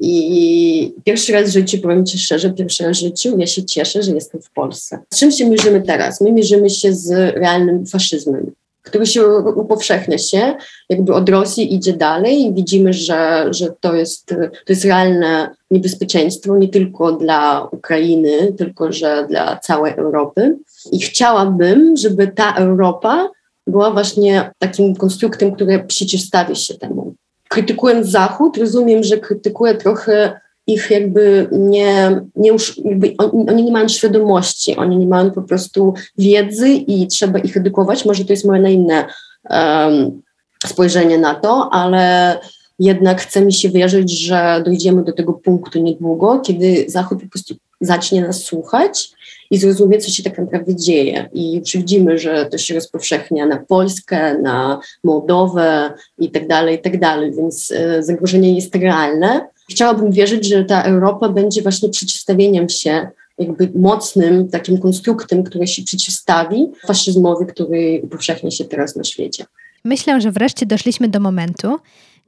I 0.00 0.94
pierwszy 1.04 1.32
raz 1.32 1.48
w 1.48 1.52
życiu, 1.52 1.78
powiem 1.78 2.06
Ci 2.06 2.18
szczerze, 2.18 2.50
pierwszy 2.50 2.84
raz 2.84 2.96
w 2.96 3.00
życiu 3.00 3.38
ja 3.38 3.46
się 3.46 3.64
cieszę, 3.64 4.02
że 4.02 4.12
jestem 4.12 4.42
w 4.42 4.50
Polsce. 4.50 4.98
Z 5.14 5.18
czym 5.18 5.32
się 5.32 5.50
mierzymy 5.50 5.82
teraz? 5.82 6.20
My 6.20 6.32
mierzymy 6.32 6.70
się 6.70 6.92
z 6.92 7.10
realnym 7.36 7.86
faszyzmem, 7.86 8.52
który 8.86 9.06
się 9.06 9.26
upowszechnia 9.36 10.18
się, 10.18 10.54
jakby 10.88 11.14
od 11.14 11.28
Rosji 11.28 11.74
idzie 11.74 11.92
dalej 11.92 12.42
i 12.42 12.54
widzimy, 12.54 12.92
że, 12.92 13.46
że 13.50 13.72
to, 13.80 13.94
jest, 13.94 14.26
to 14.26 14.72
jest 14.72 14.84
realne 14.84 15.50
niebezpieczeństwo 15.70 16.56
nie 16.56 16.68
tylko 16.68 17.12
dla 17.12 17.68
Ukrainy, 17.72 18.52
tylko 18.58 18.92
że 18.92 19.26
dla 19.28 19.56
całej 19.56 19.92
Europy. 19.92 20.56
I 20.92 21.00
chciałabym, 21.00 21.96
żeby 21.96 22.28
ta 22.28 22.54
Europa 22.54 23.30
była 23.66 23.90
właśnie 23.90 24.50
takim 24.58 24.96
konstruktem, 24.96 25.52
który 25.52 25.84
przeciwstawi 25.84 26.56
się 26.56 26.74
temu 26.74 27.14
krytykując 27.48 28.06
Zachód, 28.06 28.56
rozumiem, 28.56 29.04
że 29.04 29.16
krytykuję 29.16 29.74
trochę 29.74 30.40
ich 30.66 30.90
jakby 30.90 31.48
nie, 31.52 32.20
nie 32.36 32.50
już, 32.50 32.78
jakby 32.84 33.14
oni, 33.18 33.50
oni, 33.50 33.64
nie 33.64 33.72
mają 33.72 33.88
świadomości, 33.88 34.76
oni 34.76 34.96
nie 34.96 35.06
mają 35.06 35.30
po 35.30 35.42
prostu 35.42 35.94
wiedzy 36.18 36.68
i 36.68 37.06
trzeba 37.06 37.38
ich 37.38 37.56
edukować. 37.56 38.04
Może 38.04 38.24
to 38.24 38.32
jest 38.32 38.44
moje 38.44 38.62
naiwne 38.62 39.04
um, 39.50 40.22
spojrzenie 40.66 41.18
na 41.18 41.34
to, 41.34 41.68
ale 41.72 42.38
jednak 42.78 43.20
chce 43.20 43.40
mi 43.40 43.52
się 43.52 43.70
wierzyć, 43.70 44.26
że 44.26 44.62
dojdziemy 44.64 45.04
do 45.04 45.12
tego 45.12 45.32
punktu 45.32 45.82
niedługo, 45.82 46.40
kiedy 46.40 46.84
Zachód 46.88 47.22
po 47.22 47.28
prostu 47.28 47.54
zacznie 47.80 48.22
nas 48.22 48.42
słuchać 48.42 49.10
i 49.50 49.58
zrozumie, 49.58 49.98
co 49.98 50.10
się 50.10 50.22
tak 50.22 50.38
naprawdę 50.38 50.76
dzieje. 50.76 51.28
I 51.32 51.62
widzimy, 51.74 52.18
że 52.18 52.46
to 52.46 52.58
się 52.58 52.74
rozpowszechnia 52.74 53.46
na 53.46 53.56
Polskę, 53.56 54.38
na 54.38 54.80
Mołdowę 55.04 55.92
i 56.18 56.30
tak 56.30 56.48
dalej, 56.48 56.76
i 56.76 56.78
tak 56.78 57.00
dalej, 57.00 57.32
więc 57.32 57.72
e, 57.76 58.02
zagrożenie 58.02 58.54
jest 58.54 58.74
realne. 58.74 59.48
Chciałabym 59.70 60.12
wierzyć, 60.12 60.48
że 60.48 60.64
ta 60.64 60.82
Europa 60.82 61.28
będzie 61.28 61.62
właśnie 61.62 61.88
przeciwstawieniem 61.88 62.68
się 62.68 63.08
jakby 63.38 63.70
mocnym 63.74 64.48
takim 64.48 64.78
konstruktem, 64.78 65.44
który 65.44 65.66
się 65.66 65.82
przeciwstawi 65.82 66.66
faszyzmowi, 66.86 67.46
który 67.46 68.00
upowszechnia 68.04 68.50
się 68.50 68.64
teraz 68.64 68.96
na 68.96 69.04
świecie. 69.04 69.44
Myślę, 69.84 70.20
że 70.20 70.32
wreszcie 70.32 70.66
doszliśmy 70.66 71.08
do 71.08 71.20
momentu, 71.20 71.78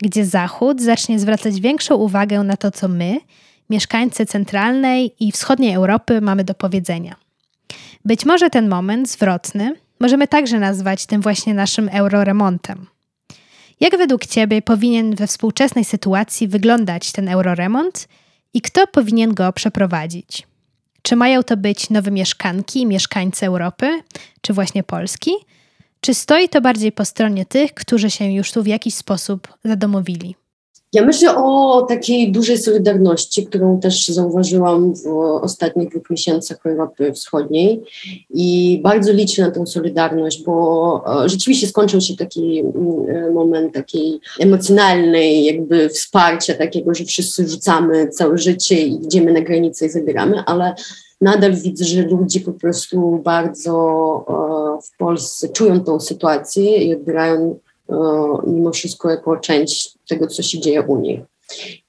gdzie 0.03 0.25
Zachód 0.25 0.83
zacznie 0.83 1.19
zwracać 1.19 1.61
większą 1.61 1.95
uwagę 1.95 2.43
na 2.43 2.57
to, 2.57 2.71
co 2.71 2.89
my, 2.89 3.19
mieszkańcy 3.71 4.27
centralnej 4.27 5.15
i 5.21 5.33
wschodniej 5.33 5.75
Europy 5.75 6.21
mamy 6.21 6.45
do 6.45 6.55
powiedzenia. 6.55 7.17
Być 8.05 8.27
może 8.27 8.51
ten 8.51 8.69
moment 8.69 9.11
zwrotny 9.11 9.75
możemy 10.01 10.29
także 10.29 10.59
nazwać 10.59 11.07
tym 11.07 11.21
właśnie 11.21 11.55
naszym 11.55 11.89
euroremontem. 11.93 12.87
Jak 13.81 13.99
według 13.99 14.27
Ciebie 14.27 14.63
powinien 14.63 15.15
we 15.15 15.27
współczesnej 15.27 15.85
sytuacji 15.85 16.49
wyglądać 16.49 17.13
ten 17.13 17.29
euroremont 17.29 18.09
i 18.55 18.61
kto 18.61 18.87
powinien 18.87 19.35
go 19.35 19.53
przeprowadzić? 19.53 20.47
Czy 21.03 21.17
mają 21.17 21.43
to 21.43 21.57
być 21.57 21.91
nowe 21.91 22.11
mieszkanki 22.11 22.81
i 22.81 22.87
mieszkańcy 22.87 23.47
Europy, 23.47 24.03
czy 24.41 24.53
właśnie 24.53 24.83
Polski? 24.83 25.31
Czy 26.01 26.15
stoi 26.15 26.49
to 26.49 26.61
bardziej 26.61 26.93
po 26.93 27.05
stronie 27.05 27.47
tych, 27.47 27.75
którzy 27.75 28.11
się 28.11 28.33
już 28.33 28.53
tu 28.53 28.63
w 28.63 28.67
jakiś 28.67 28.95
sposób 28.95 29.49
zadomowili? 29.65 30.35
Ja 30.93 31.05
myślę 31.05 31.37
o 31.37 31.83
takiej 31.83 32.33
dużej 32.33 32.59
solidarności, 32.59 33.47
którą 33.47 33.81
też 33.81 34.09
zauważyłam 34.09 34.95
w 34.95 35.07
ostatnich 35.43 35.91
dwóch 35.91 36.11
miesiącach 36.11 36.67
Europy 36.67 37.13
Wschodniej 37.13 37.83
i 38.31 38.81
bardzo 38.83 39.13
liczę 39.13 39.43
na 39.43 39.51
tę 39.51 39.67
solidarność, 39.67 40.45
bo 40.45 41.05
e, 41.25 41.29
rzeczywiście 41.29 41.67
skończył 41.67 42.01
się 42.01 42.17
taki 42.17 42.61
mm, 42.61 43.33
moment 43.35 43.75
takiej 43.75 44.21
emocjonalnej 44.41 45.45
jakby 45.45 45.89
wsparcia 45.89 46.55
takiego, 46.55 46.95
że 46.95 47.05
wszyscy 47.05 47.49
rzucamy 47.49 48.09
całe 48.09 48.39
życie 48.39 48.87
i 48.87 49.05
idziemy 49.05 49.33
na 49.33 49.41
granicę 49.41 49.87
i 49.87 49.91
zabieramy, 49.91 50.43
ale 50.47 50.75
nadal 51.21 51.55
widzę, 51.55 51.85
że 51.85 52.03
ludzie 52.03 52.41
po 52.41 52.53
prostu 52.53 53.21
bardzo 53.25 53.73
e, 54.29 54.83
w 54.83 54.97
Polsce 54.97 55.49
czują 55.49 55.81
tą 55.81 56.01
sytuację 56.01 56.77
i 56.77 56.95
odbierają 56.95 57.59
E, 57.59 57.68
mimo 58.47 58.71
wszystko 58.73 59.11
jako 59.11 59.37
część 59.37 59.99
tego, 60.09 60.27
co 60.27 60.43
się 60.43 60.61
dzieje 60.61 60.83
u 60.83 61.01
nich. 61.01 61.21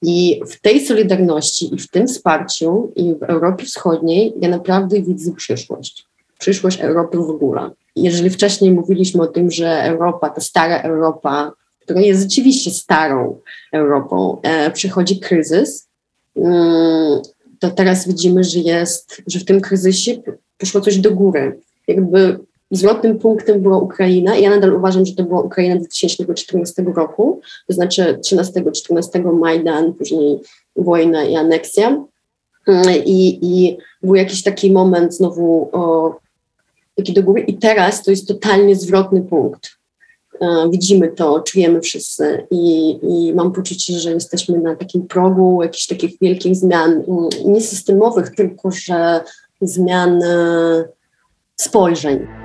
I 0.02 0.40
w 0.46 0.60
tej 0.60 0.86
solidarności 0.86 1.74
i 1.74 1.78
w 1.78 1.88
tym 1.88 2.06
wsparciu 2.06 2.92
i 2.96 3.14
w 3.14 3.22
Europie 3.22 3.64
Wschodniej 3.64 4.34
ja 4.40 4.48
naprawdę 4.48 5.02
widzę 5.02 5.32
przyszłość. 5.32 6.06
Przyszłość 6.38 6.80
Europy 6.80 7.18
w 7.18 7.30
ogóle. 7.30 7.70
Jeżeli 7.96 8.30
wcześniej 8.30 8.72
mówiliśmy 8.72 9.22
o 9.22 9.26
tym, 9.26 9.50
że 9.50 9.82
Europa, 9.82 10.30
ta 10.30 10.40
stara 10.40 10.82
Europa, 10.82 11.52
która 11.80 12.00
jest 12.00 12.22
rzeczywiście 12.22 12.70
starą 12.70 13.38
Europą, 13.72 14.40
e, 14.42 14.70
przychodzi 14.70 15.20
kryzys, 15.20 15.88
mm, 16.36 17.20
to 17.58 17.70
teraz 17.70 18.08
widzimy, 18.08 18.44
że 18.44 18.58
jest, 18.58 19.22
że 19.26 19.38
w 19.38 19.44
tym 19.44 19.60
kryzysie 19.60 20.22
poszło 20.58 20.80
coś 20.80 20.98
do 20.98 21.10
góry. 21.10 21.60
Jakby 21.88 22.38
zwrotnym 22.70 23.18
punktem 23.18 23.60
była 23.60 23.78
Ukraina. 23.78 24.36
Ja 24.36 24.50
nadal 24.50 24.72
uważam, 24.74 25.06
że 25.06 25.14
to 25.14 25.24
była 25.24 25.40
Ukraina 25.40 25.76
2014 25.76 26.82
roku, 26.82 27.40
to 27.66 27.74
znaczy 27.74 28.18
13-14 28.32 29.38
Majdan, 29.38 29.92
później 29.94 30.38
wojna 30.76 31.24
i 31.24 31.36
aneksja. 31.36 32.04
I, 33.06 33.38
I 33.42 33.76
był 34.02 34.14
jakiś 34.14 34.42
taki 34.42 34.72
moment 34.72 35.14
znowu 35.14 35.68
o, 35.72 36.14
taki 36.96 37.12
do 37.12 37.22
góry 37.22 37.40
i 37.40 37.54
teraz 37.54 38.02
to 38.02 38.10
jest 38.10 38.28
totalnie 38.28 38.76
zwrotny 38.76 39.22
punkt. 39.22 39.70
E, 40.40 40.70
widzimy 40.70 41.08
to, 41.08 41.40
czujemy 41.40 41.80
wszyscy 41.80 42.46
i, 42.50 42.98
i 43.02 43.34
mam 43.34 43.52
poczucie, 43.52 43.98
że 43.98 44.12
jesteśmy 44.12 44.58
na 44.58 44.76
takim 44.76 45.06
progu 45.06 45.62
jakichś 45.62 45.86
takich 45.86 46.18
wielkich 46.20 46.56
zmian, 46.56 46.90
mm, 46.92 47.28
nie 47.44 47.60
systemowych, 47.60 48.34
tylko 48.34 48.70
że 48.70 49.20
zmian 49.60 50.22
e, 50.22 50.84
spojrzeń. 51.56 52.39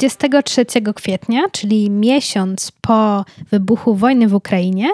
23 0.00 0.66
kwietnia, 0.94 1.42
czyli 1.52 1.90
miesiąc 1.90 2.72
po 2.80 3.24
wybuchu 3.50 3.94
wojny 3.94 4.28
w 4.28 4.34
Ukrainie, 4.34 4.88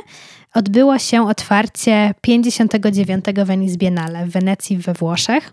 odbyło 0.55 0.99
się 0.99 1.29
otwarcie 1.29 2.15
59. 2.21 3.25
Venice 3.45 3.77
Biennale 3.77 4.27
w 4.27 4.31
Wenecji 4.31 4.79
we 4.79 4.95
Włoszech. 4.95 5.53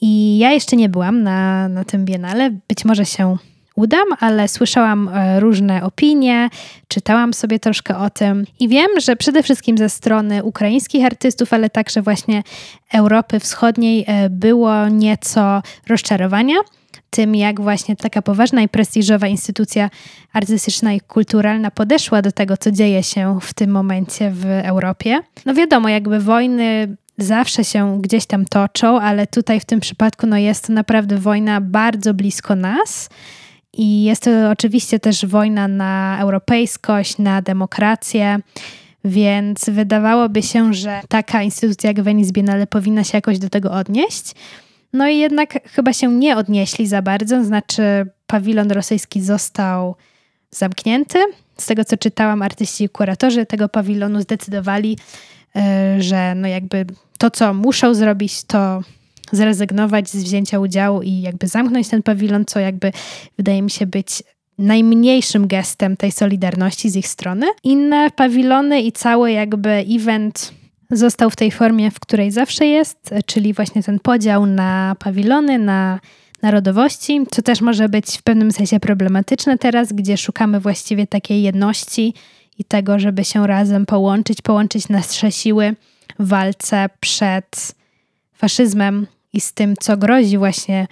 I 0.00 0.38
ja 0.38 0.52
jeszcze 0.52 0.76
nie 0.76 0.88
byłam 0.88 1.22
na, 1.22 1.68
na 1.68 1.84
tym 1.84 2.04
Biennale, 2.04 2.50
być 2.68 2.84
może 2.84 3.06
się 3.06 3.36
udam, 3.74 4.06
ale 4.20 4.48
słyszałam 4.48 5.08
e, 5.08 5.40
różne 5.40 5.82
opinie, 5.82 6.48
czytałam 6.88 7.34
sobie 7.34 7.58
troszkę 7.58 7.98
o 7.98 8.10
tym 8.10 8.44
i 8.60 8.68
wiem, 8.68 8.88
że 9.00 9.16
przede 9.16 9.42
wszystkim 9.42 9.78
ze 9.78 9.88
strony 9.88 10.44
ukraińskich 10.44 11.04
artystów, 11.04 11.52
ale 11.52 11.70
także 11.70 12.02
właśnie 12.02 12.42
Europy 12.92 13.40
Wschodniej 13.40 14.04
e, 14.06 14.30
było 14.30 14.88
nieco 14.88 15.62
rozczarowania 15.88 16.54
tym, 17.10 17.34
jak 17.34 17.60
właśnie 17.60 17.96
taka 17.96 18.22
poważna 18.22 18.62
i 18.62 18.68
prestiżowa 18.68 19.26
instytucja 19.26 19.90
artystyczna 20.32 20.92
i 20.92 21.00
kulturalna 21.00 21.70
podeszła 21.70 22.22
do 22.22 22.32
tego, 22.32 22.56
co 22.56 22.70
dzieje 22.70 23.02
się 23.02 23.38
w 23.42 23.54
tym 23.54 23.70
momencie 23.70 24.30
w 24.30 24.44
Europie. 24.44 25.20
No 25.46 25.54
wiadomo, 25.54 25.88
jakby 25.88 26.20
wojny 26.20 26.96
zawsze 27.18 27.64
się 27.64 28.02
gdzieś 28.02 28.26
tam 28.26 28.44
toczą, 28.44 29.00
ale 29.00 29.26
tutaj 29.26 29.60
w 29.60 29.64
tym 29.64 29.80
przypadku 29.80 30.26
no 30.26 30.36
jest 30.36 30.66
to 30.66 30.72
naprawdę 30.72 31.18
wojna 31.18 31.60
bardzo 31.60 32.14
blisko 32.14 32.56
nas. 32.56 33.10
I 33.72 34.04
jest 34.04 34.22
to 34.22 34.30
oczywiście 34.50 34.98
też 34.98 35.26
wojna 35.26 35.68
na 35.68 36.18
europejskość, 36.20 37.18
na 37.18 37.42
demokrację, 37.42 38.38
więc 39.04 39.70
wydawałoby 39.70 40.42
się, 40.42 40.74
że 40.74 41.00
taka 41.08 41.42
instytucja 41.42 41.88
jak 41.90 42.02
Venice 42.02 42.32
Biennale 42.32 42.66
powinna 42.66 43.04
się 43.04 43.18
jakoś 43.18 43.38
do 43.38 43.48
tego 43.48 43.72
odnieść. 43.72 44.34
No 44.92 45.08
i 45.08 45.18
jednak 45.18 45.68
chyba 45.68 45.92
się 45.92 46.14
nie 46.14 46.36
odnieśli 46.36 46.86
za 46.86 47.02
bardzo, 47.02 47.44
znaczy 47.44 47.82
pawilon 48.26 48.70
rosyjski 48.70 49.22
został 49.22 49.94
zamknięty. 50.50 51.18
Z 51.58 51.66
tego 51.66 51.84
co 51.84 51.96
czytałam, 51.96 52.42
artyści 52.42 52.84
i 52.84 52.88
kuratorzy 52.88 53.46
tego 53.46 53.68
pawilonu 53.68 54.20
zdecydowali, 54.20 54.98
e, 55.56 55.96
że 56.02 56.34
no 56.34 56.48
jakby 56.48 56.86
to, 57.18 57.30
co 57.30 57.54
muszą 57.54 57.94
zrobić, 57.94 58.44
to 58.44 58.82
zrezygnować 59.32 60.10
z 60.10 60.24
wzięcia 60.24 60.58
udziału 60.58 61.02
i 61.02 61.20
jakby 61.20 61.46
zamknąć 61.46 61.88
ten 61.88 62.02
pawilon, 62.02 62.44
co 62.44 62.60
jakby 62.60 62.92
wydaje 63.36 63.62
mi 63.62 63.70
się 63.70 63.86
być 63.86 64.22
najmniejszym 64.58 65.46
gestem 65.46 65.96
tej 65.96 66.12
solidarności 66.12 66.90
z 66.90 66.96
ich 66.96 67.08
strony. 67.08 67.46
Inne 67.64 68.10
pawilony 68.10 68.82
i 68.82 68.92
cały 68.92 69.32
jakby 69.32 69.70
event 69.70 70.52
został 70.90 71.30
w 71.30 71.36
tej 71.36 71.50
formie, 71.50 71.90
w 71.90 72.00
której 72.00 72.30
zawsze 72.30 72.66
jest, 72.66 73.14
czyli 73.26 73.54
właśnie 73.54 73.82
ten 73.82 73.98
podział 73.98 74.46
na 74.46 74.96
pawilony, 74.98 75.58
na 75.58 76.00
narodowości, 76.42 77.26
co 77.30 77.42
też 77.42 77.60
może 77.60 77.88
być 77.88 78.18
w 78.18 78.22
pewnym 78.22 78.52
sensie 78.52 78.80
problematyczne 78.80 79.58
teraz, 79.58 79.92
gdzie 79.92 80.16
szukamy 80.16 80.60
właściwie 80.60 81.06
takiej 81.06 81.42
jedności 81.42 82.14
i 82.58 82.64
tego, 82.64 82.98
żeby 82.98 83.24
się 83.24 83.46
razem 83.46 83.86
połączyć, 83.86 84.42
połączyć 84.42 84.88
nasze 84.88 85.32
siły 85.32 85.74
w 86.18 86.28
walce 86.28 86.88
przed 87.00 87.74
faszyzmem 88.34 89.06
i 89.32 89.40
z 89.40 89.52
tym, 89.52 89.74
co 89.80 89.96
grozi 89.96 90.38
właśnie 90.38 90.86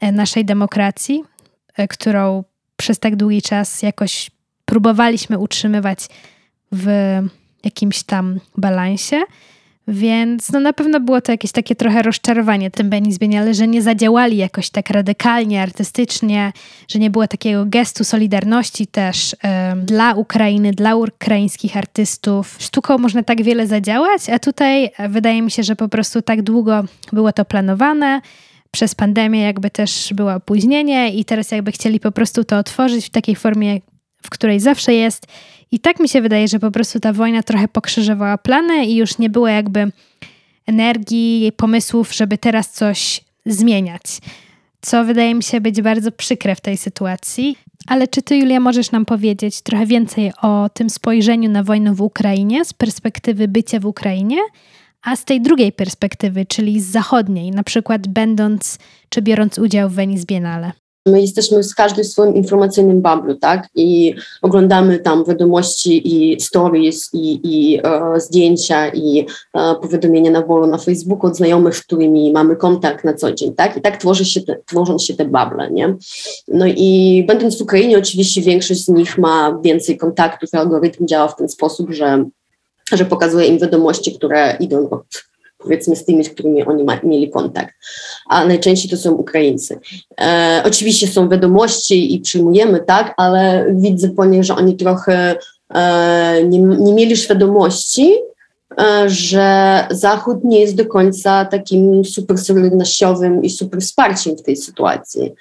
e, 0.00 0.12
naszej 0.12 0.44
demokracji, 0.44 1.24
e, 1.76 1.88
którą 1.88 2.44
przez 2.76 2.98
tak 2.98 3.16
długi 3.16 3.42
czas 3.42 3.82
jakoś 3.82 4.30
próbowaliśmy 4.64 5.38
utrzymywać 5.38 5.98
w 6.72 6.86
jakimś 7.64 8.02
tam 8.02 8.40
balansie. 8.56 9.22
Więc 9.88 10.52
no 10.52 10.60
na 10.60 10.72
pewno 10.72 11.00
było 11.00 11.20
to 11.20 11.32
jakieś 11.32 11.52
takie 11.52 11.76
trochę 11.76 12.02
rozczarowanie 12.02 12.70
tym 12.70 12.90
Beni 12.90 13.12
Zbieniale, 13.12 13.54
że 13.54 13.68
nie 13.68 13.82
zadziałali 13.82 14.36
jakoś 14.36 14.70
tak 14.70 14.90
radykalnie, 14.90 15.62
artystycznie, 15.62 16.52
że 16.88 16.98
nie 16.98 17.10
było 17.10 17.26
takiego 17.26 17.64
gestu 17.66 18.04
solidarności 18.04 18.86
też 18.86 19.36
dla 19.84 20.14
Ukrainy, 20.14 20.72
dla 20.72 20.96
ukraińskich 20.96 21.76
artystów. 21.76 22.56
Sztuką 22.58 22.98
można 22.98 23.22
tak 23.22 23.42
wiele 23.42 23.66
zadziałać, 23.66 24.30
a 24.30 24.38
tutaj 24.38 24.90
wydaje 25.08 25.42
mi 25.42 25.50
się, 25.50 25.62
że 25.62 25.76
po 25.76 25.88
prostu 25.88 26.22
tak 26.22 26.42
długo 26.42 26.84
było 27.12 27.32
to 27.32 27.44
planowane. 27.44 28.20
Przez 28.70 28.94
pandemię 28.94 29.40
jakby 29.40 29.70
też 29.70 30.12
było 30.14 30.34
opóźnienie 30.34 31.14
i 31.14 31.24
teraz 31.24 31.50
jakby 31.50 31.72
chcieli 31.72 32.00
po 32.00 32.12
prostu 32.12 32.44
to 32.44 32.58
otworzyć 32.58 33.06
w 33.06 33.10
takiej 33.10 33.36
formie, 33.36 33.80
w 34.22 34.30
której 34.30 34.60
zawsze 34.60 34.94
jest 34.94 35.26
i 35.72 35.78
tak 35.78 36.00
mi 36.00 36.08
się 36.08 36.22
wydaje, 36.22 36.48
że 36.48 36.58
po 36.58 36.70
prostu 36.70 37.00
ta 37.00 37.12
wojna 37.12 37.42
trochę 37.42 37.68
pokrzyżowała 37.68 38.38
plany 38.38 38.86
i 38.86 38.96
już 38.96 39.18
nie 39.18 39.30
było 39.30 39.48
jakby 39.48 39.92
energii, 40.66 41.52
pomysłów, 41.56 42.14
żeby 42.14 42.38
teraz 42.38 42.70
coś 42.70 43.20
zmieniać. 43.46 44.02
Co 44.80 45.04
wydaje 45.04 45.34
mi 45.34 45.42
się 45.42 45.60
być 45.60 45.82
bardzo 45.82 46.12
przykre 46.12 46.54
w 46.54 46.60
tej 46.60 46.76
sytuacji. 46.76 47.56
Ale 47.86 48.08
czy 48.08 48.22
ty, 48.22 48.36
Julia, 48.36 48.60
możesz 48.60 48.90
nam 48.90 49.04
powiedzieć 49.04 49.60
trochę 49.60 49.86
więcej 49.86 50.32
o 50.42 50.68
tym 50.74 50.90
spojrzeniu 50.90 51.50
na 51.50 51.62
wojnę 51.62 51.94
w 51.94 52.00
Ukrainie 52.00 52.64
z 52.64 52.72
perspektywy 52.72 53.48
bycia 53.48 53.80
w 53.80 53.86
Ukrainie, 53.86 54.36
a 55.02 55.16
z 55.16 55.24
tej 55.24 55.40
drugiej 55.40 55.72
perspektywy, 55.72 56.46
czyli 56.46 56.80
z 56.80 56.86
zachodniej, 56.86 57.50
na 57.50 57.62
przykład 57.62 58.08
będąc 58.08 58.78
czy 59.08 59.22
biorąc 59.22 59.58
udział 59.58 59.90
w 59.90 59.94
Venice 59.94 60.26
Biennale? 60.26 60.72
My 61.10 61.20
jesteśmy 61.20 61.62
z 61.62 61.74
każdym 61.74 62.04
swoim 62.04 62.34
informacyjnym 62.34 63.02
bablu, 63.02 63.34
tak? 63.34 63.68
I 63.74 64.14
oglądamy 64.42 64.98
tam 64.98 65.24
wiadomości 65.24 66.02
i 66.14 66.40
stories, 66.40 67.10
i, 67.12 67.40
i 67.44 67.80
e, 67.84 68.20
zdjęcia, 68.20 68.88
i 68.88 69.26
e, 69.54 69.74
powiadomienia 69.74 70.30
na 70.30 70.42
wolno 70.42 70.66
na 70.66 70.78
Facebooku 70.78 71.26
od 71.26 71.36
znajomych, 71.36 71.76
z 71.76 71.82
którymi 71.82 72.32
mamy 72.32 72.56
kontakt 72.56 73.04
na 73.04 73.14
co 73.14 73.32
dzień, 73.32 73.54
tak? 73.54 73.76
I 73.76 73.80
tak 73.80 73.96
tworzy 73.96 74.24
się 74.24 74.40
te, 74.40 74.56
tworzą 74.66 74.98
się 74.98 75.14
te 75.14 75.24
bable, 75.24 75.70
nie? 75.70 75.96
No 76.48 76.66
i 76.66 77.24
będąc 77.28 77.58
w 77.58 77.62
Ukrainie, 77.62 77.98
oczywiście 77.98 78.40
większość 78.40 78.84
z 78.84 78.88
nich 78.88 79.18
ma 79.18 79.60
więcej 79.64 79.96
kontaktów, 79.96 80.50
algorytm 80.52 81.06
działa 81.06 81.28
w 81.28 81.36
ten 81.36 81.48
sposób, 81.48 81.90
że 81.90 82.24
że 82.92 83.04
pokazuje 83.04 83.46
im 83.46 83.58
wiadomości, 83.58 84.14
które 84.14 84.56
idą 84.60 84.90
od 84.90 85.29
powiedzmy 85.62 85.96
z 85.96 86.04
tymi, 86.04 86.24
z 86.24 86.30
którymi 86.30 86.64
oni 86.64 86.84
ma, 86.84 87.00
mieli 87.02 87.30
kontakt, 87.30 87.74
a 88.28 88.44
najczęściej 88.44 88.90
to 88.90 88.96
są 88.96 89.12
Ukraińcy. 89.12 89.78
E, 90.20 90.62
oczywiście 90.66 91.08
są 91.08 91.28
wiadomości 91.28 92.14
i 92.14 92.20
przyjmujemy, 92.20 92.80
tak, 92.80 93.14
ale 93.16 93.66
widzę 93.74 94.08
po 94.08 94.24
że 94.40 94.56
oni 94.56 94.76
trochę 94.76 95.36
e, 95.74 96.44
nie, 96.44 96.58
nie 96.58 96.92
mieli 96.92 97.16
świadomości, 97.16 98.14
e, 98.80 99.10
że 99.10 99.86
Zachód 99.90 100.44
nie 100.44 100.60
jest 100.60 100.76
do 100.76 100.86
końca 100.86 101.44
takim 101.44 102.04
super 102.04 102.38
solidarnościowym 102.38 103.44
i 103.44 103.50
super 103.50 103.80
wsparciem 103.80 104.36
w 104.36 104.42
tej 104.42 104.56
sytuacji. 104.56 105.32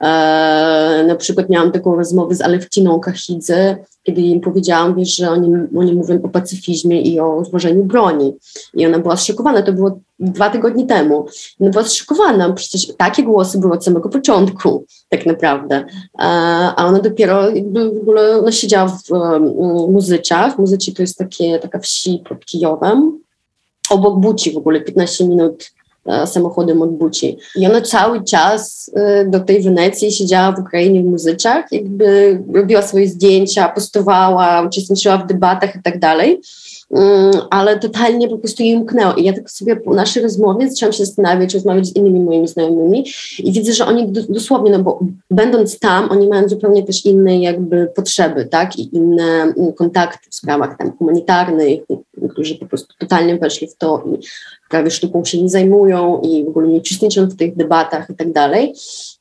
E, 0.00 1.04
na 1.08 1.16
przykład 1.16 1.48
miałam 1.48 1.72
taką 1.72 1.96
rozmowę 1.96 2.34
z 2.34 2.40
Alewciną 2.40 3.00
Kachidze, 3.00 3.76
kiedy 4.04 4.20
im 4.20 4.40
powiedziałam, 4.40 4.94
wiesz, 4.94 5.16
że 5.16 5.30
oni, 5.30 5.52
oni 5.76 5.94
mówią 5.94 6.22
o 6.22 6.28
pacyfizmie 6.28 7.02
i 7.02 7.20
o 7.20 7.44
złożeniu 7.44 7.84
broni. 7.84 8.34
I 8.74 8.86
ona 8.86 8.98
była 8.98 9.16
zszokowana, 9.16 9.62
to 9.62 9.72
było 9.72 10.00
dwa 10.18 10.50
tygodnie 10.50 10.86
temu. 10.86 11.26
Ona 11.60 11.70
była 11.70 11.84
zszokowana, 11.84 12.52
przecież 12.52 12.96
takie 12.96 13.22
głosy 13.22 13.58
były 13.58 13.72
od 13.72 13.84
samego 13.84 14.08
początku, 14.08 14.84
tak 15.08 15.26
naprawdę. 15.26 15.84
A 16.76 16.86
ona 16.86 17.00
dopiero 17.00 17.42
w 17.72 18.00
ogóle 18.02 18.38
ona 18.38 18.52
siedziała 18.52 18.88
w 18.88 19.90
Muzyczach. 19.90 20.58
Muzyci 20.58 20.94
to 20.94 21.02
jest 21.02 21.18
takie, 21.18 21.58
taka 21.58 21.78
wsi 21.78 22.22
pod 22.28 22.44
Kijowem, 22.44 23.18
obok 23.90 24.20
Buci 24.20 24.52
w 24.52 24.56
ogóle, 24.56 24.80
15 24.80 25.28
minut 25.28 25.73
samochodem 26.26 26.82
od 26.82 26.90
Buci. 26.90 27.38
I 27.56 27.66
ona 27.66 27.80
cały 27.80 28.24
czas 28.24 28.90
e, 28.94 29.24
do 29.24 29.40
tej 29.40 29.62
Wenecji 29.62 30.12
siedziała 30.12 30.52
w 30.52 30.58
Ukrainie 30.58 31.02
w 31.02 31.06
muzyczach, 31.06 31.64
jakby 31.72 32.38
robiła 32.54 32.82
swoje 32.82 33.08
zdjęcia, 33.08 33.68
postowała, 33.68 34.62
uczestniczyła 34.66 35.18
w 35.18 35.26
debatach 35.26 35.76
i 35.76 35.82
tak 35.82 35.98
dalej. 35.98 36.40
Mm, 36.90 37.32
ale 37.50 37.78
totalnie 37.78 38.28
po 38.28 38.38
prostu 38.38 38.62
jej 38.62 38.76
umknęło. 38.76 39.14
I 39.14 39.24
ja 39.24 39.32
tak 39.32 39.50
sobie 39.50 39.76
po 39.76 39.94
naszej 39.94 40.22
rozmowie 40.22 40.70
zaczęłam 40.70 40.92
się 40.92 41.04
zastanawiać, 41.04 41.54
rozmawiać 41.54 41.86
z 41.86 41.96
innymi 41.96 42.20
moimi 42.20 42.48
znajomymi 42.48 43.06
i 43.38 43.52
widzę, 43.52 43.72
że 43.72 43.86
oni 43.86 44.12
dosłownie, 44.28 44.70
no 44.70 44.82
bo 44.82 45.00
będąc 45.30 45.78
tam, 45.78 46.10
oni 46.10 46.28
mają 46.28 46.48
zupełnie 46.48 46.82
też 46.82 47.04
inne 47.04 47.40
jakby 47.40 47.92
potrzeby, 47.96 48.44
tak, 48.44 48.78
i 48.78 48.96
inne 48.96 49.24
mm, 49.24 49.72
kontakty 49.72 50.30
w 50.30 50.34
sprawach 50.34 50.78
tam 50.78 50.92
humanitarnych, 50.98 51.80
którzy 52.30 52.54
po 52.54 52.66
prostu 52.66 52.94
totalnie 52.98 53.38
weszli 53.38 53.68
w 53.68 53.76
to 53.76 54.04
i 54.06 54.26
prawie 54.70 54.90
sztuką 54.90 55.24
się 55.24 55.42
nie 55.42 55.48
zajmują 55.48 56.20
i 56.20 56.44
w 56.44 56.48
ogóle 56.48 56.68
nie 56.68 56.78
uczestniczą 56.78 57.26
w 57.26 57.36
tych 57.36 57.56
debatach 57.56 58.10
i 58.10 58.14
tak 58.14 58.32
dalej. 58.32 58.74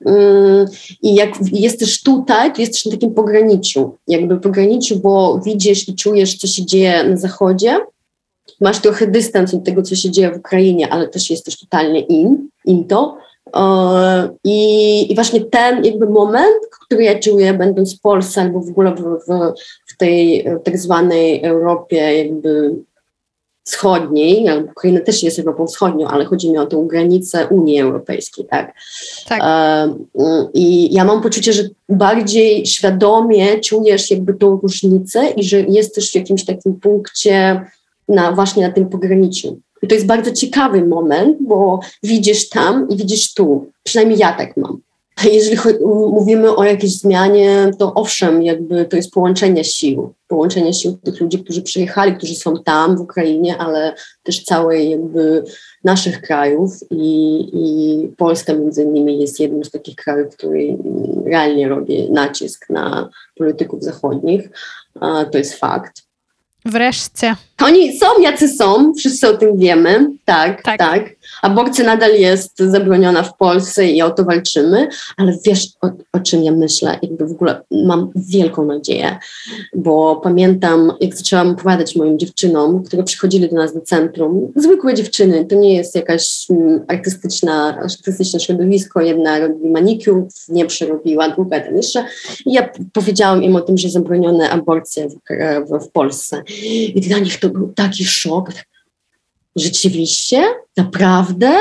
Mm, 0.06 0.66
I 1.02 1.16
jak 1.16 1.30
jesteś 1.52 2.04
tutaj, 2.04 2.54
to 2.54 2.62
jesteś 2.62 2.86
na 2.86 2.92
takim 2.92 3.14
pograniczu, 3.14 3.96
jakby 4.08 4.40
pograniczu, 4.40 5.00
bo 5.00 5.40
widzisz 5.46 5.90
i 5.90 5.96
czujesz, 5.96 6.38
co 6.38 6.48
się 6.48 6.66
dzieje 6.66 7.04
na 7.04 7.18
zachodzie, 7.18 7.80
masz 8.62 8.80
trochę 8.80 9.08
dystans 9.08 9.54
od 9.54 9.64
tego, 9.64 9.82
co 9.82 9.96
się 9.96 10.12
dzieje 10.12 10.32
w 10.32 10.38
Ukrainie, 10.38 10.90
ale 10.90 11.08
też 11.08 11.30
jesteś 11.30 11.60
totalnie 11.60 12.00
in, 12.00 12.50
in 12.66 12.88
to. 12.88 13.18
I, 14.44 15.12
I, 15.12 15.16
właśnie 15.16 15.42
ten 15.42 15.86
jakby 15.86 16.10
moment, 16.10 16.62
który 16.86 17.04
ja 17.04 17.20
czuję, 17.20 17.54
będąc 17.54 17.98
w 17.98 18.02
Polsce 18.02 18.42
albo 18.42 18.60
w 18.60 18.70
ogóle 18.70 18.96
w, 18.96 19.02
w, 19.02 19.54
w 19.88 19.98
tej 19.98 20.46
tak 20.64 20.78
zwanej 20.78 21.44
Europie 21.44 22.18
jakby 22.18 22.76
Wschodniej, 23.64 24.46
Ukraina 24.72 25.00
też 25.00 25.24
jest 25.24 25.40
Europą 25.40 25.68
Wschodnią, 25.68 26.08
ale 26.08 26.26
chodzi 26.26 26.52
mi 26.52 26.58
o 26.58 26.66
tą 26.66 26.88
granicę 26.88 27.48
Unii 27.48 27.80
Europejskiej, 27.80 28.46
tak? 28.46 28.74
tak. 29.28 29.42
I 30.54 30.94
ja 30.94 31.06
mam 31.06 31.22
poczucie, 31.22 31.54
że 31.54 31.64
bardziej 31.90 32.66
świadomie 32.66 33.60
czujesz 33.60 34.12
jakby 34.12 34.34
tą 34.34 34.60
różnicę 34.64 35.30
i 35.30 35.44
że 35.44 35.62
jesteś 35.62 36.12
w 36.12 36.16
jakimś 36.16 36.46
takim 36.46 36.80
punkcie 36.80 37.62
na, 38.10 38.32
właśnie 38.32 38.68
na 38.68 38.74
tym 38.74 38.90
pograniczu. 38.90 39.60
I 39.82 39.88
to 39.88 39.96
jest 39.96 40.08
bardzo 40.08 40.32
ciekawy 40.32 40.86
moment, 40.86 41.38
bo 41.42 41.80
widzisz 42.04 42.50
tam 42.50 42.90
i 42.90 42.98
widzisz 42.98 43.34
tu. 43.34 43.72
Przynajmniej 43.84 44.20
ja 44.20 44.34
tak 44.34 44.58
mam. 44.58 44.82
Jeżeli 45.32 45.58
mówimy 46.12 46.56
o 46.56 46.64
jakiejś 46.64 47.00
zmianie, 47.00 47.72
to 47.80 47.94
owszem, 47.94 48.44
jakby 48.44 48.86
to 48.86 48.96
jest 48.96 49.12
połączenie 49.12 49.64
sił. 49.64 50.14
Połączenie 50.28 50.74
sił 50.74 50.98
tych 50.98 51.22
ludzi, 51.22 51.44
którzy 51.44 51.62
przyjechali, 51.62 52.16
którzy 52.16 52.36
są 52.36 52.64
tam 52.64 52.98
w 52.98 53.02
Ukrainie, 53.02 53.58
ale 53.58 53.96
też 54.24 54.44
całej 54.44 54.90
jakby 54.90 55.44
naszych 55.84 56.22
krajów 56.22 56.80
i, 56.92 57.40
i 57.54 58.08
Polska 58.18 58.54
między 58.54 58.84
innymi 58.84 59.22
jest 59.22 59.40
jednym 59.40 59.64
z 59.64 59.72
takich 59.72 59.96
krajów, 59.96 60.38
który 60.38 60.78
realnie 61.26 61.70
robi 61.70 62.12
nacisk 62.12 62.70
na 62.70 63.10
polityków 63.36 63.84
zachodnich. 63.84 64.50
To 65.32 65.38
jest 65.38 65.54
fakt. 65.54 66.04
Wreszcie. 66.66 67.36
Oni 67.62 67.98
są 67.98 68.06
jacy 68.22 68.50
są, 68.50 68.94
wszyscy 68.94 69.28
o 69.28 69.38
tym 69.38 69.58
wiemy, 69.58 70.10
tak, 70.26 70.62
tak. 70.62 70.80
tak. 70.80 71.13
Aborcja 71.44 71.86
nadal 71.86 72.16
jest 72.16 72.60
zabroniona 72.60 73.24
w 73.24 73.38
Polsce 73.38 73.88
i 73.88 74.02
o 74.02 74.12
to 74.12 74.24
walczymy, 74.24 74.88
ale 75.18 75.38
wiesz 75.46 75.68
o, 75.82 75.90
o, 76.14 76.20
czym 76.20 76.44
ja 76.44 76.52
myślę? 76.52 77.00
Jakby 77.02 77.28
w 77.28 77.32
ogóle 77.32 77.62
mam 77.72 78.12
wielką 78.16 78.66
nadzieję, 78.66 79.18
bo 79.76 80.16
pamiętam, 80.16 80.94
jak 81.02 81.16
zaczęłam 81.16 81.50
opowiadać 81.50 81.96
moim 81.96 82.20
dziewczynom, 82.20 82.84
które 82.84 83.04
przychodzili 83.04 83.50
do 83.50 83.56
nas 83.56 83.74
do 83.74 83.82
centrum, 83.82 84.52
zwykłe 84.56 84.94
dziewczyny, 84.94 85.46
to 85.46 85.56
nie 85.56 85.76
jest 85.76 85.96
jakaś 85.96 86.46
mm, 86.50 86.86
artystyczna, 86.88 87.78
artystyczne 87.84 88.40
środowisko, 88.40 89.02
jedna 89.02 89.40
robi 89.40 89.70
manikiur, 89.70 90.28
nie 90.50 90.66
przerobiła, 90.66 91.30
druga 91.30 91.60
ten 91.60 91.78
jeszcze. 91.78 92.06
I 92.46 92.54
ja 92.54 92.70
powiedziałam 92.94 93.44
im 93.44 93.56
o 93.56 93.62
tym, 93.62 93.78
że 93.78 93.90
zabronione 93.90 94.50
aborcje 94.50 95.10
w, 95.10 95.16
w, 95.70 95.86
w 95.86 95.92
Polsce. 95.92 96.44
I 96.96 97.02
dla 97.02 97.20
nich 97.20 97.40
to 97.40 97.50
był 97.50 97.74
taki 97.76 98.06
szok. 98.06 98.50
Rzeczywiście? 99.56 100.44
Naprawdę? 100.78 101.52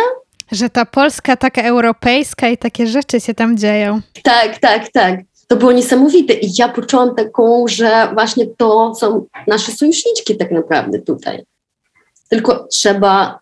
Że 0.53 0.71
ta 0.71 0.87
Polska 0.87 1.37
taka 1.37 1.63
europejska 1.63 2.49
i 2.49 2.59
takie 2.59 2.87
rzeczy 2.87 3.21
się 3.21 3.35
tam 3.35 3.59
dzieją. 3.59 4.01
Tak, 4.23 4.59
tak, 4.59 4.93
tak. 4.93 5.21
To 5.47 5.57
było 5.57 5.73
niesamowite 5.73 6.35
i 6.35 6.51
ja 6.59 6.69
poczułam 6.69 7.15
taką, 7.15 7.65
że 7.69 8.09
właśnie 8.15 8.47
to 8.47 8.95
są 8.95 9.27
nasze 9.47 9.73
sojuszniczki 9.73 10.37
tak 10.37 10.51
naprawdę 10.51 10.99
tutaj. 10.99 11.45
Tylko 12.29 12.67
trzeba 12.67 13.39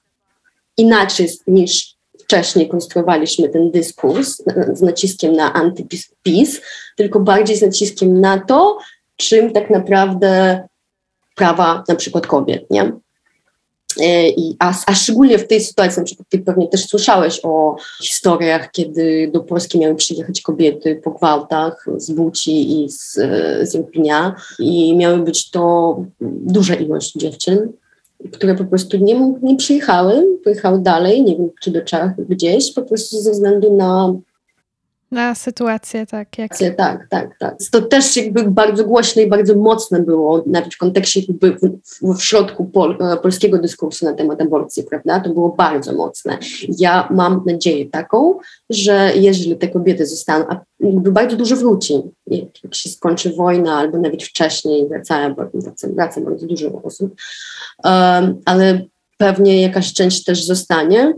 inaczej 0.76 1.28
niż 1.46 1.94
wcześniej 2.20 2.68
konstruowaliśmy 2.68 3.48
ten 3.48 3.70
dyskurs 3.70 4.42
z 4.72 4.82
naciskiem 4.82 5.32
na 5.32 5.52
antypis, 5.52 6.60
tylko 6.96 7.20
bardziej 7.20 7.56
z 7.56 7.62
naciskiem 7.62 8.20
na 8.20 8.38
to, 8.38 8.78
czym 9.16 9.52
tak 9.52 9.70
naprawdę 9.70 10.62
prawa 11.34 11.84
na 11.88 11.94
przykład 11.94 12.26
kobiet, 12.26 12.70
nie? 12.70 12.92
E, 13.98 14.32
a, 14.58 14.74
a 14.86 14.94
szczególnie 14.94 15.38
w 15.38 15.46
tej 15.46 15.60
sytuacji, 15.60 16.00
na 16.00 16.04
przykład 16.04 16.28
ty 16.28 16.38
pewnie 16.38 16.68
też 16.68 16.86
słyszałeś 16.86 17.40
o 17.42 17.76
historiach, 18.02 18.70
kiedy 18.70 19.30
do 19.32 19.40
Polski 19.40 19.78
miały 19.78 19.94
przyjechać 19.94 20.40
kobiety 20.40 21.00
po 21.04 21.10
gwałtach 21.10 21.86
z 21.96 22.10
Buci 22.10 22.84
i 22.84 22.90
z, 22.90 23.12
z 23.62 23.74
Irpinia. 23.74 24.34
I 24.58 24.96
miały 24.96 25.18
być 25.18 25.50
to 25.50 25.96
duża 26.20 26.74
ilość 26.74 27.12
dziewczyn, 27.12 27.72
które 28.32 28.54
po 28.54 28.64
prostu 28.64 28.96
nie, 28.96 29.34
nie 29.42 29.56
przyjechały, 29.56 30.26
pojechały 30.44 30.78
dalej, 30.78 31.22
nie 31.22 31.36
wiem 31.36 31.50
czy 31.60 31.70
do 31.70 31.80
Czech, 31.80 32.12
gdzieś, 32.28 32.72
po 32.72 32.82
prostu 32.82 33.20
ze 33.20 33.30
względu 33.30 33.76
na 33.76 34.14
na 35.10 35.34
sytuację, 35.34 36.06
tak. 36.06 36.38
Jak... 36.38 36.58
Tak, 36.76 37.06
tak, 37.10 37.38
tak. 37.38 37.56
To 37.72 37.82
też 37.82 38.16
jakby 38.16 38.50
bardzo 38.50 38.84
głośne 38.84 39.22
i 39.22 39.28
bardzo 39.28 39.54
mocne 39.54 40.00
było, 40.00 40.44
nawet 40.46 40.74
w 40.74 40.78
kontekście 40.78 41.20
jakby 41.20 41.52
w, 41.52 42.14
w 42.16 42.22
środku 42.22 42.64
pol, 42.64 42.98
e, 43.00 43.16
polskiego 43.16 43.58
dyskursu 43.58 44.04
na 44.04 44.12
temat 44.12 44.40
aborcji, 44.40 44.82
prawda? 44.82 45.20
To 45.20 45.30
było 45.30 45.48
bardzo 45.48 45.92
mocne. 45.92 46.38
Ja 46.78 47.08
mam 47.10 47.42
nadzieję 47.46 47.86
taką, 47.86 48.38
że 48.70 49.12
jeżeli 49.14 49.56
te 49.56 49.68
kobiety 49.68 50.06
zostaną, 50.06 50.44
a 50.48 50.60
jakby 50.80 51.12
bardzo 51.12 51.36
dużo 51.36 51.56
wróci, 51.56 52.02
jak 52.26 52.74
się 52.74 52.88
skończy 52.88 53.32
wojna, 53.34 53.78
albo 53.78 53.98
nawet 53.98 54.22
wcześniej 54.22 54.88
wracają, 54.88 55.34
bo 55.34 55.42
wraca 55.84 56.20
bardzo 56.20 56.46
dużo 56.46 56.82
osób, 56.82 57.14
um, 57.84 58.40
ale 58.44 58.80
pewnie 59.16 59.62
jakaś 59.62 59.92
część 59.92 60.24
też 60.24 60.44
zostanie, 60.46 61.14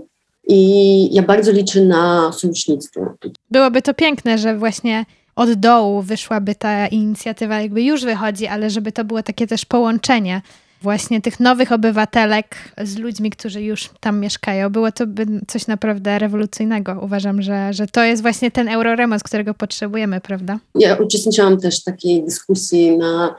i 0.48 1.14
ja 1.14 1.22
bardzo 1.22 1.52
liczę 1.52 1.80
na 1.80 2.32
sojusznictwo. 2.32 3.14
Byłoby 3.50 3.82
to 3.82 3.94
piękne, 3.94 4.38
że 4.38 4.58
właśnie 4.58 5.04
od 5.36 5.52
dołu 5.52 6.02
wyszłaby 6.02 6.54
ta 6.54 6.86
inicjatywa, 6.86 7.60
jakby 7.60 7.82
już 7.82 8.04
wychodzi, 8.04 8.46
ale 8.46 8.70
żeby 8.70 8.92
to 8.92 9.04
było 9.04 9.22
takie 9.22 9.46
też 9.46 9.64
połączenie 9.64 10.42
właśnie 10.82 11.20
tych 11.20 11.40
nowych 11.40 11.72
obywatelek 11.72 12.56
z 12.84 12.98
ludźmi, 12.98 13.30
którzy 13.30 13.62
już 13.62 13.90
tam 14.00 14.20
mieszkają. 14.20 14.70
Było 14.70 14.92
to 14.92 15.06
by 15.06 15.26
coś 15.48 15.66
naprawdę 15.66 16.18
rewolucyjnego. 16.18 17.00
Uważam, 17.02 17.42
że, 17.42 17.72
że 17.72 17.86
to 17.86 18.02
jest 18.02 18.22
właśnie 18.22 18.50
ten 18.50 18.68
euroremont, 18.68 19.22
którego 19.22 19.54
potrzebujemy, 19.54 20.20
prawda? 20.20 20.58
Ja 20.74 20.96
uczestniczyłam 20.96 21.60
też 21.60 21.80
w 21.80 21.84
takiej 21.84 22.24
dyskusji 22.24 22.98
na 22.98 23.34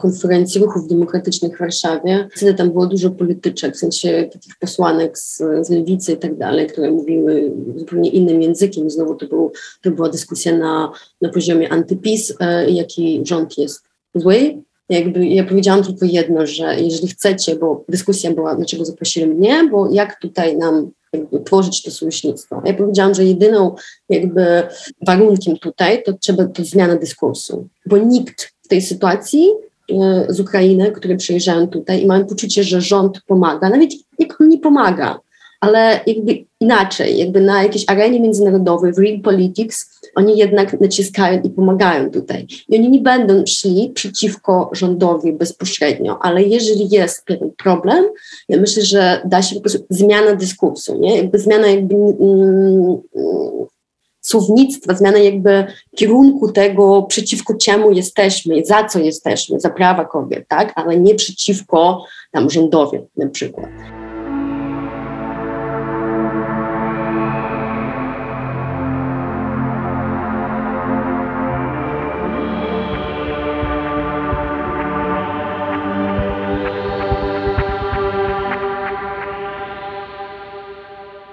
konferencji 0.00 0.60
ruchów 0.60 0.88
demokratycznych 0.88 1.56
w 1.56 1.60
Warszawie. 1.60 2.28
Wtedy 2.36 2.54
tam 2.54 2.70
było 2.70 2.86
dużo 2.86 3.10
polityczek, 3.10 3.74
w 3.74 3.78
sensie 3.78 4.28
takich 4.32 4.56
posłanek 4.60 5.18
z, 5.18 5.36
z 5.36 5.70
lewicy 5.70 6.12
i 6.12 6.16
tak 6.16 6.36
dalej, 6.36 6.66
które 6.66 6.90
mówiły 6.90 7.52
zupełnie 7.76 8.10
innym 8.10 8.42
językiem. 8.42 8.90
Znowu 8.90 9.14
to, 9.14 9.26
był, 9.26 9.52
to 9.82 9.90
była 9.90 10.08
dyskusja 10.08 10.58
na, 10.58 10.92
na 11.20 11.28
poziomie 11.28 11.72
antypis, 11.72 12.34
e, 12.40 12.70
jaki 12.70 13.20
rząd 13.24 13.58
jest 13.58 13.84
zły. 14.14 14.62
Jakby 14.88 15.26
ja 15.26 15.44
powiedziałam 15.44 15.84
tylko 15.84 16.06
jedno, 16.06 16.46
że 16.46 16.80
jeżeli 16.80 17.08
chcecie, 17.08 17.56
bo 17.56 17.84
dyskusja 17.88 18.34
była, 18.34 18.54
dlaczego 18.54 18.84
zaprosili 18.84 19.26
mnie, 19.26 19.68
bo 19.70 19.90
jak 19.90 20.20
tutaj 20.20 20.56
nam 20.56 20.90
tworzyć 21.44 21.82
to 21.82 21.90
sojusznictwo. 21.90 22.62
Ja 22.64 22.74
powiedziałam, 22.74 23.14
że 23.14 23.24
jedyną 23.24 23.74
jakby 24.08 24.62
warunkiem 25.06 25.58
tutaj 25.58 26.02
to 26.02 26.12
trzeba 26.12 26.44
to 26.46 26.64
zmiana 26.64 26.96
dyskursu, 26.96 27.68
bo 27.86 27.98
nikt 27.98 28.52
w 28.68 28.70
tej 28.70 28.82
sytuacji 28.82 29.48
e, 29.90 30.26
z 30.28 30.40
Ukrainy, 30.40 30.92
które 30.92 31.16
przyjeżdżają 31.16 31.68
tutaj 31.68 32.02
i 32.02 32.06
mają 32.06 32.26
poczucie, 32.26 32.64
że 32.64 32.80
rząd 32.80 33.20
pomaga, 33.26 33.70
nawet 33.70 33.90
jak 34.18 34.40
on 34.40 34.48
nie 34.48 34.58
pomaga, 34.58 35.20
ale 35.60 36.00
jakby 36.06 36.44
inaczej, 36.60 37.18
jakby 37.18 37.40
na 37.40 37.62
jakiejś 37.62 37.84
arenie 37.86 38.20
międzynarodowej, 38.20 38.92
w 38.92 38.98
real 38.98 39.20
politics, 39.20 40.00
oni 40.14 40.38
jednak 40.38 40.80
naciskają 40.80 41.42
i 41.42 41.50
pomagają 41.50 42.10
tutaj. 42.10 42.46
I 42.68 42.76
oni 42.76 42.90
nie 42.90 43.00
będą 43.00 43.46
szli 43.46 43.90
przeciwko 43.94 44.70
rządowi 44.72 45.32
bezpośrednio, 45.32 46.18
ale 46.22 46.42
jeżeli 46.42 46.88
jest 46.90 47.24
pewien 47.24 47.50
problem, 47.50 48.04
ja 48.48 48.60
myślę, 48.60 48.82
że 48.82 49.20
da 49.24 49.42
się 49.42 49.54
po 49.54 49.60
prostu 49.60 49.86
zmiana 49.90 50.34
dyskursu, 50.34 50.98
nie? 50.98 51.16
Jakby 51.16 51.38
zmiana 51.38 51.66
jakby 51.66 51.94
mm, 51.94 52.98
słownictwa, 54.28 54.94
zmiana 54.94 55.18
jakby 55.18 55.66
kierunku 55.96 56.52
tego, 56.52 57.02
przeciwko 57.02 57.54
czemu 57.54 57.90
jesteśmy, 57.90 58.64
za 58.64 58.84
co 58.84 58.98
jesteśmy, 58.98 59.60
za 59.60 59.70
prawa 59.70 60.04
kobiet, 60.04 60.48
tak? 60.48 60.72
ale 60.74 61.00
nie 61.00 61.14
przeciwko 61.14 62.04
tam 62.32 62.50
rządowi 62.50 62.98
na 63.16 63.28
przykład. 63.28 63.68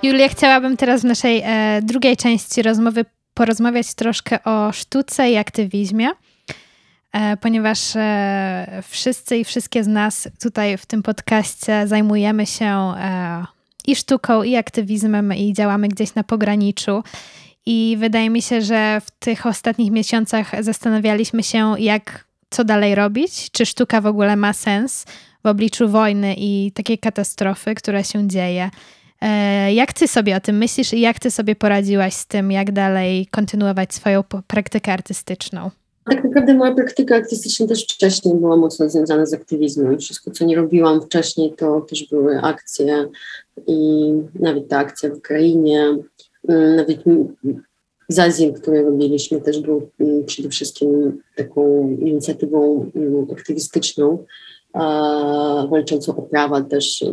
Julia, 0.05 0.29
chciałabym 0.29 0.77
teraz 0.77 1.01
w 1.01 1.05
naszej 1.05 1.41
e, 1.45 1.81
drugiej 1.81 2.17
części 2.17 2.61
rozmowy 2.61 3.05
porozmawiać 3.33 3.93
troszkę 3.93 4.43
o 4.43 4.71
sztuce 4.71 5.31
i 5.31 5.37
aktywizmie, 5.37 6.09
e, 7.11 7.37
ponieważ 7.37 7.95
e, 7.95 8.83
wszyscy 8.89 9.37
i 9.37 9.43
wszystkie 9.43 9.83
z 9.83 9.87
nas 9.87 10.27
tutaj 10.41 10.77
w 10.77 10.85
tym 10.85 11.03
podcaście 11.03 11.87
zajmujemy 11.87 12.45
się 12.45 12.65
e, 12.65 13.45
i 13.87 13.95
sztuką, 13.95 14.43
i 14.43 14.55
aktywizmem, 14.55 15.33
i 15.33 15.53
działamy 15.53 15.87
gdzieś 15.87 16.15
na 16.15 16.23
pograniczu. 16.23 17.03
I 17.65 17.97
wydaje 17.99 18.29
mi 18.29 18.41
się, 18.41 18.61
że 18.61 19.01
w 19.05 19.11
tych 19.11 19.45
ostatnich 19.45 19.91
miesiącach 19.91 20.63
zastanawialiśmy 20.63 21.43
się, 21.43 21.75
jak 21.79 22.25
co 22.49 22.63
dalej 22.63 22.95
robić, 22.95 23.51
czy 23.51 23.65
sztuka 23.65 24.01
w 24.01 24.05
ogóle 24.05 24.35
ma 24.35 24.53
sens 24.53 25.05
w 25.43 25.47
obliczu 25.47 25.89
wojny 25.89 26.35
i 26.37 26.71
takiej 26.71 26.97
katastrofy, 26.97 27.75
która 27.75 28.03
się 28.03 28.27
dzieje. 28.27 28.69
E, 29.25 29.73
jak 29.73 29.93
ty 29.93 30.07
sobie 30.07 30.35
o 30.35 30.39
tym 30.39 30.57
myślisz 30.57 30.93
i 30.93 31.01
jak 31.01 31.19
ty 31.19 31.31
sobie 31.31 31.55
poradziłaś 31.55 32.13
z 32.13 32.27
tym, 32.27 32.51
jak 32.51 32.71
dalej 32.71 33.27
kontynuować 33.31 33.93
swoją 33.93 34.23
praktykę 34.47 34.93
artystyczną? 34.93 35.69
Tak 36.05 36.23
naprawdę 36.23 36.53
moja 36.53 36.75
praktyka 36.75 37.15
artystyczna 37.15 37.67
też 37.67 37.83
wcześniej 37.83 38.35
była 38.35 38.57
mocno 38.57 38.89
związana 38.89 39.25
z 39.25 39.33
aktywizmem. 39.33 39.99
Wszystko, 39.99 40.31
co 40.31 40.45
nie 40.45 40.55
robiłam 40.55 41.01
wcześniej, 41.01 41.53
to 41.57 41.81
też 41.81 42.09
były 42.09 42.41
akcje 42.41 43.07
i 43.67 44.11
nawet 44.39 44.67
ta 44.67 44.77
akcja 44.77 45.09
w 45.09 45.17
Ukrainie, 45.17 45.97
mm, 46.47 46.75
nawet 46.75 46.97
z 48.09 48.19
Azji, 48.19 48.53
które 48.53 48.83
robiliśmy, 48.83 49.41
też 49.41 49.59
był 49.59 49.89
mm, 49.99 50.25
przede 50.25 50.49
wszystkim 50.49 51.17
taką 51.35 51.89
inicjatywą 52.01 52.91
mm, 52.95 53.27
aktywistyczną, 53.31 54.25
walczącą 55.69 56.15
o 56.15 56.21
prawa 56.21 56.61
też 56.61 57.03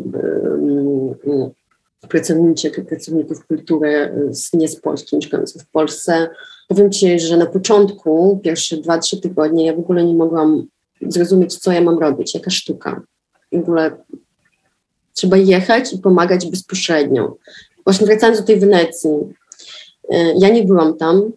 pracowniczych 2.09 2.87
pracowników 2.87 3.47
kultury 3.47 4.15
z, 4.31 4.53
nie 4.53 4.69
z 4.69 4.81
Polski, 4.81 5.17
mieszkających 5.17 5.63
w 5.63 5.71
Polsce. 5.71 6.29
Powiem 6.69 6.93
Ci, 6.93 7.21
że 7.21 7.37
na 7.37 7.47
początku, 7.47 8.41
pierwsze 8.45 8.77
dwa, 8.77 8.99
trzy 8.99 9.21
tygodnie, 9.21 9.67
ja 9.67 9.75
w 9.77 9.79
ogóle 9.79 10.05
nie 10.05 10.15
mogłam 10.15 10.67
zrozumieć, 11.09 11.59
co 11.59 11.73
ja 11.73 11.81
mam 11.81 11.99
robić, 11.99 12.35
jaka 12.35 12.51
sztuka. 12.51 13.03
W 13.53 13.57
ogóle 13.57 13.97
trzeba 15.15 15.37
jechać 15.37 15.93
i 15.93 15.99
pomagać 15.99 16.47
bezpośrednio. 16.47 17.37
Właśnie 17.85 18.07
wracając 18.07 18.41
do 18.41 18.47
tej 18.47 18.61
Wenecji, 18.61 19.11
e, 20.11 20.35
ja 20.39 20.49
nie 20.49 20.65
byłam 20.65 20.97
tam, 20.97 21.33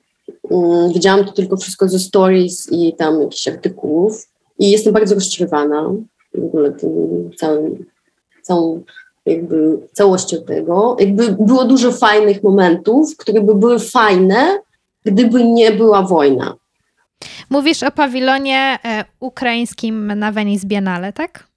mm, 0.51 0.93
widziałam 0.93 1.25
to 1.25 1.31
tylko 1.31 1.57
wszystko 1.57 1.87
ze 1.87 1.99
stories 1.99 2.67
i 2.71 2.93
tam 2.97 3.21
jakichś 3.21 3.47
artykułów 3.47 4.27
i 4.59 4.71
jestem 4.71 4.93
bardzo 4.93 5.15
rozczarowana 5.15 5.91
w 6.33 6.43
ogóle 6.43 6.71
tym 6.71 6.91
całym, 7.37 7.85
całą 8.41 8.83
jakby 9.25 9.77
całością 9.93 10.37
tego. 10.47 10.97
Jakby 10.99 11.35
było 11.39 11.65
dużo 11.65 11.91
fajnych 11.91 12.43
momentów, 12.43 13.17
które 13.17 13.41
by 13.41 13.55
były 13.55 13.79
fajne, 13.79 14.59
gdyby 15.05 15.43
nie 15.43 15.71
była 15.71 16.01
wojna. 16.01 16.55
Mówisz 17.49 17.83
o 17.83 17.91
pawilonie 17.91 18.79
e, 18.85 19.05
ukraińskim 19.19 20.07
na 20.07 20.31
Venice 20.31 20.67
Biennale, 20.67 21.13
tak? 21.13 21.47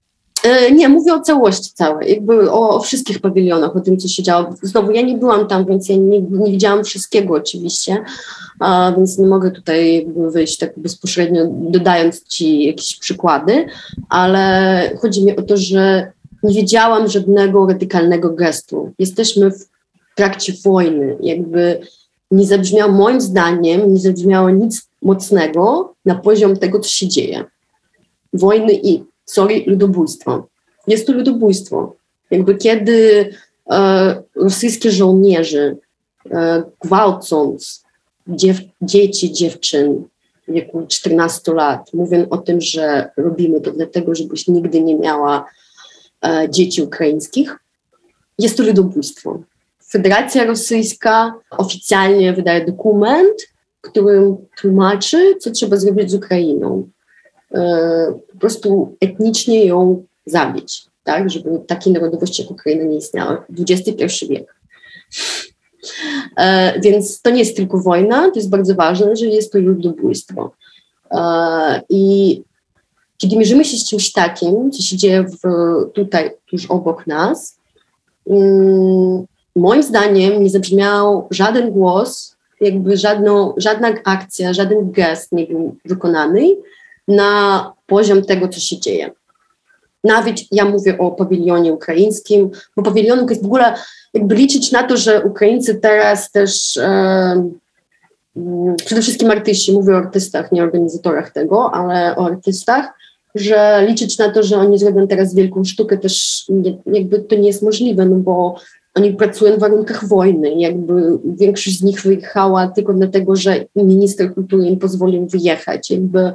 E, 0.43 0.71
nie, 0.71 0.89
mówię 0.89 1.13
o 1.13 1.19
całości 1.19 1.71
całej, 1.73 2.11
jakby 2.11 2.51
o, 2.51 2.69
o, 2.69 2.79
wszystkich 2.79 3.19
pawilionach, 3.19 3.75
o 3.75 3.79
tym, 3.79 3.97
co 3.97 4.07
się 4.07 4.23
działo. 4.23 4.55
Znowu, 4.61 4.91
ja 4.91 5.01
nie 5.01 5.17
byłam 5.17 5.47
tam, 5.47 5.65
więc 5.65 5.89
ja 5.89 5.95
nie, 5.95 6.21
nie 6.21 6.51
widziałam 6.51 6.83
wszystkiego 6.83 7.33
oczywiście, 7.33 8.03
a, 8.59 8.93
więc 8.97 9.17
nie 9.17 9.27
mogę 9.27 9.51
tutaj 9.51 10.07
wyjść 10.15 10.57
tak 10.57 10.79
bezpośrednio, 10.79 11.41
dodając 11.49 12.23
Ci 12.23 12.63
jakieś 12.63 12.99
przykłady, 12.99 13.65
ale 14.09 14.81
chodzi 15.01 15.25
mi 15.25 15.35
o 15.35 15.41
to, 15.41 15.57
że 15.57 16.11
nie 16.43 16.55
wiedziałam 16.55 17.07
żadnego 17.07 17.67
radykalnego 17.67 18.29
gestu. 18.29 18.93
Jesteśmy 18.99 19.51
w 19.51 19.69
trakcie 20.15 20.53
wojny, 20.65 21.17
jakby 21.21 21.79
nie 22.31 22.45
zabrzmiało, 22.45 22.91
moim 22.91 23.21
zdaniem, 23.21 23.93
nie 23.93 23.99
zabrzmiało 23.99 24.49
nic 24.49 24.89
mocnego 25.01 25.93
na 26.05 26.15
poziom 26.15 26.57
tego, 26.57 26.79
co 26.79 26.89
się 26.89 27.07
dzieje. 27.07 27.45
Wojny 28.33 28.73
i, 28.73 29.03
sorry, 29.25 29.63
ludobójstwo. 29.67 30.47
Jest 30.87 31.07
to 31.07 31.13
ludobójstwo. 31.13 31.95
Jakby 32.31 32.55
kiedy 32.55 33.29
e, 33.71 34.23
rosyjskie 34.35 34.91
żołnierze 34.91 35.75
e, 36.31 36.63
gwałcąc 36.81 37.83
dziew, 38.27 38.57
dzieci, 38.81 39.33
dziewczyn 39.33 40.03
w 40.47 40.51
wieku 40.51 40.85
14 40.87 41.53
lat, 41.53 41.93
mówią 41.93 42.25
o 42.29 42.37
tym, 42.37 42.61
że 42.61 43.09
robimy 43.17 43.61
to 43.61 43.71
dlatego, 43.71 44.15
żebyś 44.15 44.47
nigdy 44.47 44.81
nie 44.81 44.95
miała 44.95 45.45
dzieci 46.49 46.81
ukraińskich, 46.81 47.57
jest 48.39 48.57
to 48.57 48.63
ludobójstwo. 48.63 49.39
Federacja 49.89 50.45
Rosyjska 50.45 51.33
oficjalnie 51.51 52.33
wydaje 52.33 52.65
dokument, 52.65 53.47
którym 53.81 54.37
tłumaczy, 54.61 55.35
co 55.39 55.51
trzeba 55.51 55.77
zrobić 55.77 56.11
z 56.11 56.13
Ukrainą. 56.13 56.89
E, 57.53 58.13
po 58.33 58.37
prostu 58.39 58.95
etnicznie 59.01 59.65
ją 59.65 60.05
zabić, 60.25 60.85
tak, 61.03 61.29
żeby 61.29 61.49
takiej 61.67 61.93
narodowości 61.93 62.41
jak 62.41 62.51
Ukraina 62.51 62.83
nie 62.83 62.97
istniała. 62.97 63.45
XXI 63.59 64.27
wiek. 64.29 64.55
E, 66.37 66.79
więc 66.79 67.21
to 67.21 67.29
nie 67.29 67.39
jest 67.39 67.55
tylko 67.55 67.77
wojna, 67.77 68.31
to 68.31 68.35
jest 68.35 68.49
bardzo 68.49 68.75
ważne, 68.75 69.15
że 69.15 69.25
jest 69.25 69.51
to 69.51 69.59
ludobójstwo. 69.59 70.51
E, 71.11 71.81
I 71.89 72.41
kiedy 73.19 73.37
mierzymy 73.37 73.65
się 73.65 73.77
z 73.77 73.89
czymś 73.89 74.11
takim, 74.11 74.71
co 74.71 74.81
się 74.81 74.97
dzieje 74.97 75.23
w, 75.23 75.39
tutaj, 75.93 76.31
tuż 76.49 76.65
obok 76.65 77.07
nas, 77.07 77.57
mm, 78.29 79.25
moim 79.55 79.83
zdaniem 79.83 80.43
nie 80.43 80.49
zabrzmiał 80.49 81.27
żaden 81.31 81.71
głos, 81.71 82.35
jakby 82.61 82.97
żadną, 82.97 83.53
żadna 83.57 83.93
akcja, 84.05 84.53
żaden 84.53 84.91
gest 84.91 85.31
nie 85.31 85.45
był 85.47 85.75
wykonany 85.85 86.47
na 87.07 87.73
poziom 87.87 88.25
tego, 88.25 88.47
co 88.47 88.59
się 88.59 88.79
dzieje. 88.79 89.11
Nawet 90.03 90.35
ja 90.51 90.65
mówię 90.65 90.97
o 90.97 91.11
pawilionie 91.11 91.73
ukraińskim, 91.73 92.49
bo 92.75 92.83
pawilion 92.83 93.27
w 93.27 93.45
ogóle 93.45 93.73
jakby 94.13 94.35
liczyć 94.35 94.71
na 94.71 94.83
to, 94.83 94.97
że 94.97 95.23
Ukraińcy 95.23 95.75
teraz 95.75 96.31
też 96.31 96.77
e, 96.77 97.49
przede 98.85 99.01
wszystkim 99.01 99.31
artyści, 99.31 99.73
mówię 99.73 99.93
o 99.93 99.97
artystach, 99.97 100.51
nie 100.51 100.63
organizatorach 100.63 101.31
tego, 101.31 101.71
ale 101.71 102.15
o 102.15 102.25
artystach, 102.25 102.98
że 103.35 103.85
liczyć 103.87 104.17
na 104.17 104.31
to, 104.31 104.43
że 104.43 104.57
oni 104.57 104.77
zrobią 104.77 105.07
teraz 105.07 105.35
wielką 105.35 105.63
sztukę 105.63 105.97
też 105.97 106.45
nie, 106.49 106.77
jakby 106.85 107.19
to 107.19 107.35
nie 107.35 107.47
jest 107.47 107.61
możliwe, 107.61 108.05
no 108.05 108.15
bo 108.15 108.55
oni 108.95 109.13
pracują 109.13 109.55
w 109.55 109.59
warunkach 109.59 110.07
wojny. 110.07 110.53
Jakby 110.53 111.19
większość 111.25 111.79
z 111.79 111.83
nich 111.83 112.01
wyjechała 112.01 112.67
tylko 112.67 112.93
dlatego, 112.93 113.35
że 113.35 113.65
minister 113.75 114.33
kultury 114.33 114.67
im 114.67 114.79
pozwolił 114.79 115.27
wyjechać. 115.27 115.91
Jakby 115.91 116.19
e, 116.19 116.33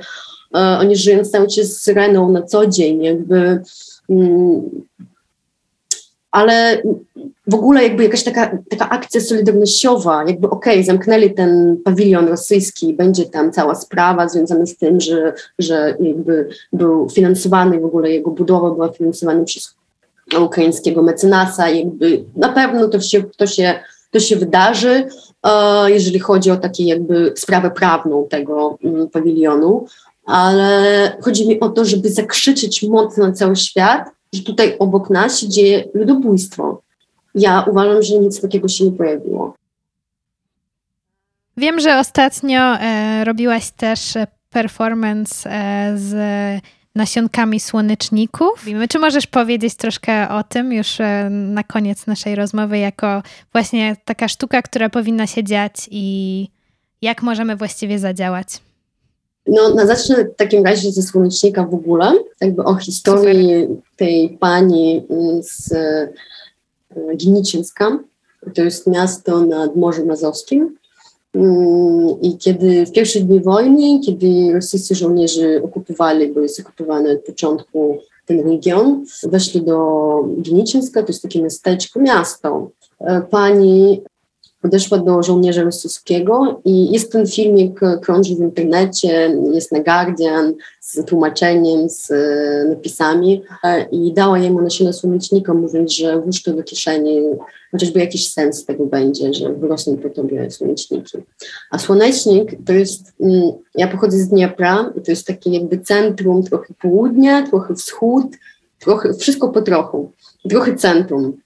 oni 0.55 0.97
żyją 0.97 1.25
cały 1.25 1.47
czas 1.49 1.67
z 1.67 1.81
syreną 1.83 2.33
na 2.33 2.43
co 2.43 2.67
dzień, 2.67 3.03
jakby. 3.03 3.63
Mm, 4.11 4.63
ale 6.35 6.83
w 7.47 7.55
ogóle 7.55 7.83
jakby 7.83 8.05
jakaś 8.05 8.25
taka, 8.25 8.59
taka 8.71 8.89
akcja 8.89 9.21
solidarnościowa, 9.21 10.25
jakby 10.27 10.51
okej, 10.51 10.75
okay, 10.75 10.85
zamknęli 10.85 11.35
ten 11.35 11.77
pawilion 11.85 12.29
rosyjski, 12.29 12.95
będzie 12.95 13.25
tam 13.25 13.53
cała 13.53 13.75
sprawa 13.75 14.29
związana 14.29 14.67
z 14.67 14.77
tym, 14.77 15.01
że, 15.01 15.33
że 15.59 15.97
jakby 16.01 16.49
był 16.73 17.09
finansowany, 17.11 17.81
w 17.81 17.85
ogóle 17.85 18.11
jego 18.11 18.31
budowa 18.31 18.71
była 18.71 18.89
finansowana 18.89 19.45
przez 19.45 19.75
ukraińskiego 20.41 21.03
mecenasa, 21.03 21.69
jakby 21.69 22.25
na 22.37 22.49
pewno 22.49 22.89
to 22.89 23.01
się, 23.01 23.23
to 23.37 23.47
się, 23.47 23.75
to 24.11 24.21
się 24.21 24.37
wydarzy, 24.37 25.07
e, 25.43 25.91
jeżeli 25.91 26.19
chodzi 26.19 26.51
o 26.51 26.57
taką 26.57 26.75
jakby 26.79 27.33
sprawę 27.37 27.71
prawną 27.71 28.27
tego 28.31 28.79
mm, 28.85 29.09
pawilionu, 29.09 29.87
ale 30.27 31.13
chodzi 31.21 31.49
mi 31.49 31.61
o 31.61 31.69
to, 31.69 31.85
żeby 31.85 32.11
zakrzyczeć 32.11 32.83
mocno 32.83 33.33
cały 33.33 33.57
świat, 33.57 34.15
że 34.35 34.43
tutaj 34.43 34.77
obok 34.79 35.11
nas 35.11 35.39
się 35.39 35.49
dzieje 35.49 35.85
ludobójstwo. 35.95 36.83
Ja 37.35 37.65
uważam, 37.71 38.03
że 38.03 38.19
nic 38.19 38.41
takiego 38.41 38.69
się 38.69 38.85
nie 38.85 38.93
pojawiło. 38.93 39.55
Wiem, 41.57 41.81
że 41.81 41.99
ostatnio 41.99 42.61
e, 42.61 43.25
robiłaś 43.25 43.71
też 43.71 44.01
performance 44.51 45.51
e, 45.51 45.93
z 45.97 46.15
nasionkami 46.95 47.61
słoneczników. 47.61 48.67
Czy 48.89 48.99
możesz 48.99 49.27
powiedzieć 49.27 49.75
troszkę 49.75 50.29
o 50.29 50.43
tym 50.43 50.73
już 50.73 51.01
e, 51.01 51.29
na 51.31 51.63
koniec 51.63 52.07
naszej 52.07 52.35
rozmowy, 52.35 52.79
jako 52.79 53.23
właśnie 53.53 53.97
taka 54.05 54.29
sztuka, 54.29 54.63
która 54.63 54.89
powinna 54.89 55.27
się 55.27 55.45
dziać 55.45 55.89
i 55.91 56.49
jak 57.03 57.23
możemy 57.23 57.57
właściwie 57.57 57.99
zadziałać? 57.99 58.47
No, 59.47 59.75
na 59.75 59.87
zacznę 59.87 60.25
w 60.25 60.37
takim 60.37 60.65
razie 60.65 60.93
ze 60.93 61.03
słonecznika 61.03 61.65
w 61.65 61.75
ogóle, 61.75 62.13
jakby 62.41 62.65
o 62.65 62.75
historii 62.75 63.63
Super. 63.63 63.77
tej 63.97 64.39
pani 64.41 65.07
z 65.43 65.73
e, 65.73 66.09
Giniczynska. 67.17 67.99
To 68.55 68.63
jest 68.63 68.87
miasto 68.87 69.41
nad 69.41 69.77
Morzem 69.77 70.11
Azowskim. 70.11 70.77
Mm, 71.35 72.21
I 72.23 72.39
kiedy 72.39 72.87
w 72.87 72.93
pierwsze 72.93 73.21
dni 73.21 73.41
wojny, 73.41 74.01
kiedy 74.01 74.53
rosyjscy 74.53 74.95
żołnierze 74.95 75.63
okupowali, 75.63 76.33
bo 76.33 76.41
jest 76.41 76.61
okupowany 76.61 77.11
od 77.11 77.25
początku 77.25 77.99
ten 78.27 78.49
region, 78.49 79.05
weszli 79.23 79.63
do 79.63 79.79
Gniczynska, 80.39 81.03
to 81.03 81.09
jest 81.09 81.23
takie 81.23 81.43
miasteczko, 81.43 82.01
miasto. 82.01 82.71
E, 83.01 83.23
pani 83.31 84.03
podeszła 84.65 84.99
do 84.99 85.23
żołnierza 85.23 85.63
rosyjskiego 85.63 86.61
i 86.65 86.93
jest 86.93 87.13
ten 87.13 87.27
filmik, 87.27 87.81
krąży 88.03 88.35
w 88.37 88.39
internecie, 88.39 89.37
jest 89.53 89.73
na 89.73 89.81
Guardian 89.81 90.55
z 90.81 91.05
tłumaczeniem, 91.05 91.89
z 91.89 92.11
e, 92.11 92.65
napisami 92.69 93.43
e, 93.65 93.87
i 93.93 94.13
dała 94.13 94.39
jemu 94.39 94.63
nasiona 94.63 94.93
słonecznika, 94.93 95.55
mówiąc, 95.55 95.93
że 95.93 96.21
włóż 96.21 96.43
to 96.43 96.53
do 96.53 96.63
kieszeni, 96.63 97.23
chociażby 97.71 98.01
jakiś 98.01 98.33
sens 98.33 98.65
tego 98.65 98.87
będzie, 98.87 99.35
że 99.35 99.53
wyrosną 99.53 99.97
po 99.97 100.11
tobie 100.11 100.51
słoneczniki. 100.51 101.19
A 101.71 101.79
słonecznik 101.79 102.57
to 102.67 102.73
jest, 102.73 103.13
mm, 103.21 103.43
ja 103.75 103.89
pochodzę 103.89 104.19
z 104.19 104.29
Dniepra 104.29 104.93
i 104.97 105.01
to 105.01 105.13
jest 105.13 105.27
takie 105.27 105.51
jakby 105.51 105.79
centrum, 105.79 106.43
trochę 106.43 106.75
południa, 106.83 107.47
trochę 107.47 107.75
wschód, 107.75 108.27
trochę, 108.79 109.15
wszystko 109.15 109.49
po 109.49 109.63
trochu, 109.63 110.11
trochę 110.49 110.77
centrum. 110.77 111.37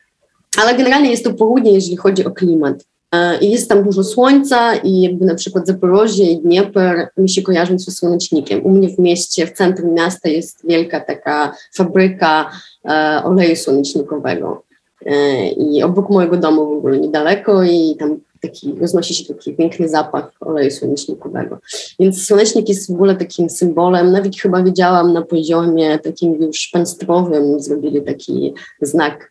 Ale 0.57 0.77
generalnie 0.77 1.11
jest 1.11 1.25
to 1.25 1.35
południe, 1.35 1.73
jeżeli 1.73 1.97
chodzi 1.97 2.25
o 2.25 2.31
klimat. 2.31 2.85
E, 3.13 3.39
I 3.39 3.51
jest 3.51 3.69
tam 3.69 3.85
dużo 3.85 4.05
słońca 4.05 4.77
i 4.77 5.01
jakby 5.01 5.25
na 5.25 5.35
przykład 5.35 5.67
Zaporożie 5.67 6.25
i 6.25 6.39
Dnieper 6.39 7.09
mi 7.17 7.29
się 7.29 7.43
kojarzą 7.43 7.79
ze 7.79 7.93
słonecznikiem. 7.93 8.67
U 8.67 8.71
mnie 8.71 8.89
w 8.89 8.99
mieście, 8.99 9.47
w 9.47 9.53
centrum 9.53 9.95
miasta 9.95 10.29
jest 10.29 10.67
wielka 10.69 11.01
taka 11.01 11.55
fabryka 11.75 12.51
e, 12.85 13.23
oleju 13.25 13.57
słonecznikowego. 13.57 14.63
E, 15.07 15.49
I 15.49 15.83
obok 15.83 16.11
mojego 16.11 16.37
domu 16.37 16.67
w 16.67 16.79
ogóle 16.79 16.99
niedaleko 16.99 17.63
i 17.63 17.97
tam 17.99 18.21
taki, 18.41 18.75
roznosi 18.81 19.15
się 19.15 19.35
taki 19.35 19.55
piękny 19.55 19.89
zapach 19.89 20.33
oleju 20.41 20.71
słonecznikowego. 20.71 21.59
Więc 22.01 22.27
słonecznik 22.27 22.69
jest 22.69 22.91
w 22.91 22.95
ogóle 22.95 23.17
takim 23.17 23.51
symbolem, 23.51 24.13
nawet 24.13 24.37
chyba 24.37 24.63
widziałam 24.63 25.13
na 25.13 25.23
poziomie 25.23 25.99
takim 25.99 26.43
już 26.43 26.69
państwowym, 26.73 27.61
zrobili 27.61 28.03
taki 28.03 28.55
znak, 28.83 29.31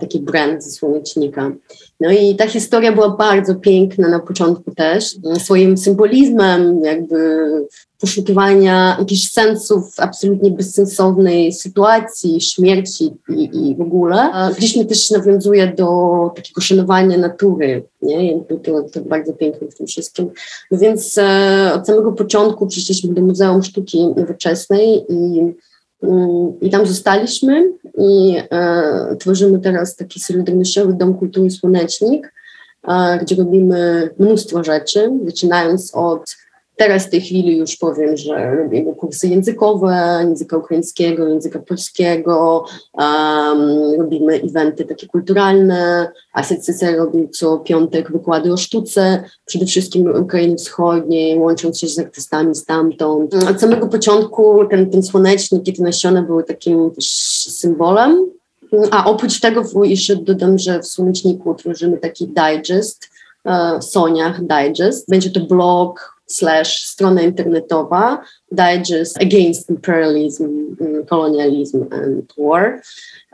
taki 0.00 0.20
brand 0.20 0.64
ze 0.64 0.70
słonecznika. 0.70 1.52
No 2.00 2.10
i 2.10 2.36
ta 2.36 2.46
historia 2.46 2.92
była 2.92 3.08
bardzo 3.10 3.54
piękna 3.54 4.08
na 4.08 4.18
początku 4.18 4.74
też, 4.74 5.16
swoim 5.38 5.78
symbolizmem, 5.78 6.84
jakby 6.84 7.16
poszukiwania 8.00 8.96
jakichś 8.98 9.30
sensów 9.30 9.94
absolutnie 9.96 10.50
bezsensownej 10.50 11.52
sytuacji, 11.52 12.40
śmierci 12.40 13.10
i, 13.28 13.68
i 13.70 13.76
w 13.76 13.80
ogóle. 13.80 14.30
Gdzieś 14.58 14.76
mi 14.76 14.86
też 14.86 15.10
nawiązuje 15.10 15.72
do 15.76 15.86
takiego 16.36 16.60
szanowania 16.60 17.18
natury, 17.18 17.84
nie? 18.02 18.40
To, 18.64 18.82
to 18.82 19.00
bardzo 19.00 19.32
piękne 19.32 19.68
w 19.68 19.74
tym 19.74 19.86
wszystkim. 19.86 20.30
No 20.70 20.78
więc 20.78 21.18
e, 21.18 21.72
od 21.74 21.86
samego 21.86 22.12
początku 22.12 22.66
przyszliśmy 22.66 23.14
do 23.14 23.22
Muzeum 23.22 23.62
Sztuki 23.62 24.06
Nowoczesnej 24.16 25.04
i 25.08 25.38
mm, 25.38 25.54
i 26.60 26.70
tam 26.70 26.86
zostaliśmy 26.86 27.72
i 27.98 28.36
e, 28.50 29.16
tworzymy 29.18 29.58
teraz 29.58 29.96
taki 29.96 30.20
solidarnościowy 30.20 30.92
Dom 30.92 31.14
Kultury 31.14 31.50
Słonecznik, 31.50 32.32
e, 32.88 33.18
gdzie 33.22 33.36
robimy 33.36 34.10
mnóstwo 34.18 34.64
rzeczy, 34.64 35.10
zaczynając 35.26 35.94
od 35.94 36.36
Teraz 36.78 37.06
w 37.06 37.10
tej 37.10 37.20
chwili 37.20 37.56
już 37.56 37.76
powiem, 37.76 38.16
że 38.16 38.56
robimy 38.56 38.94
kursy 38.94 39.28
językowe, 39.28 40.24
języka 40.28 40.56
ukraińskiego, 40.56 41.28
języka 41.28 41.58
polskiego, 41.58 42.64
um, 42.92 44.00
robimy 44.00 44.34
eventy 44.34 44.84
takie 44.84 45.06
kulturalne, 45.06 46.12
ASCC 46.32 46.82
robi 46.96 47.28
co 47.30 47.58
piątek 47.58 48.12
wykłady 48.12 48.52
o 48.52 48.56
sztuce, 48.56 49.24
przede 49.44 49.66
wszystkim 49.66 50.22
Ukrainy 50.22 50.56
Wschodniej, 50.56 51.38
łącząc 51.38 51.78
się 51.78 51.88
z 51.88 51.98
artystami 51.98 52.54
stamtąd. 52.54 53.34
Od 53.34 53.60
samego 53.60 53.88
początku 53.88 54.66
ten, 54.70 54.90
ten 54.90 55.02
słonecznik 55.02 55.68
i 55.68 55.72
te 55.72 55.82
nasiona 55.82 56.22
były 56.22 56.44
takim 56.44 56.90
też 56.90 57.06
symbolem, 57.48 58.26
a 58.90 59.04
oprócz 59.04 59.40
tego 59.40 59.84
jeszcze 59.84 60.16
dodam, 60.16 60.58
że 60.58 60.80
w 60.80 60.86
Słoneczniku 60.86 61.54
tworzymy 61.54 61.98
taki 61.98 62.28
digest, 62.28 63.10
e, 63.44 63.82
Soniach 63.82 64.40
Digest. 64.46 65.08
Będzie 65.08 65.30
to 65.30 65.40
blog, 65.40 66.17
slash 66.28 66.84
strona 66.84 67.22
internetowa 67.22 68.22
Digest 68.52 69.22
Against 69.22 69.70
Imperialism, 69.70 70.76
Colonialism 71.06 71.86
and 71.90 72.32
War. 72.38 72.80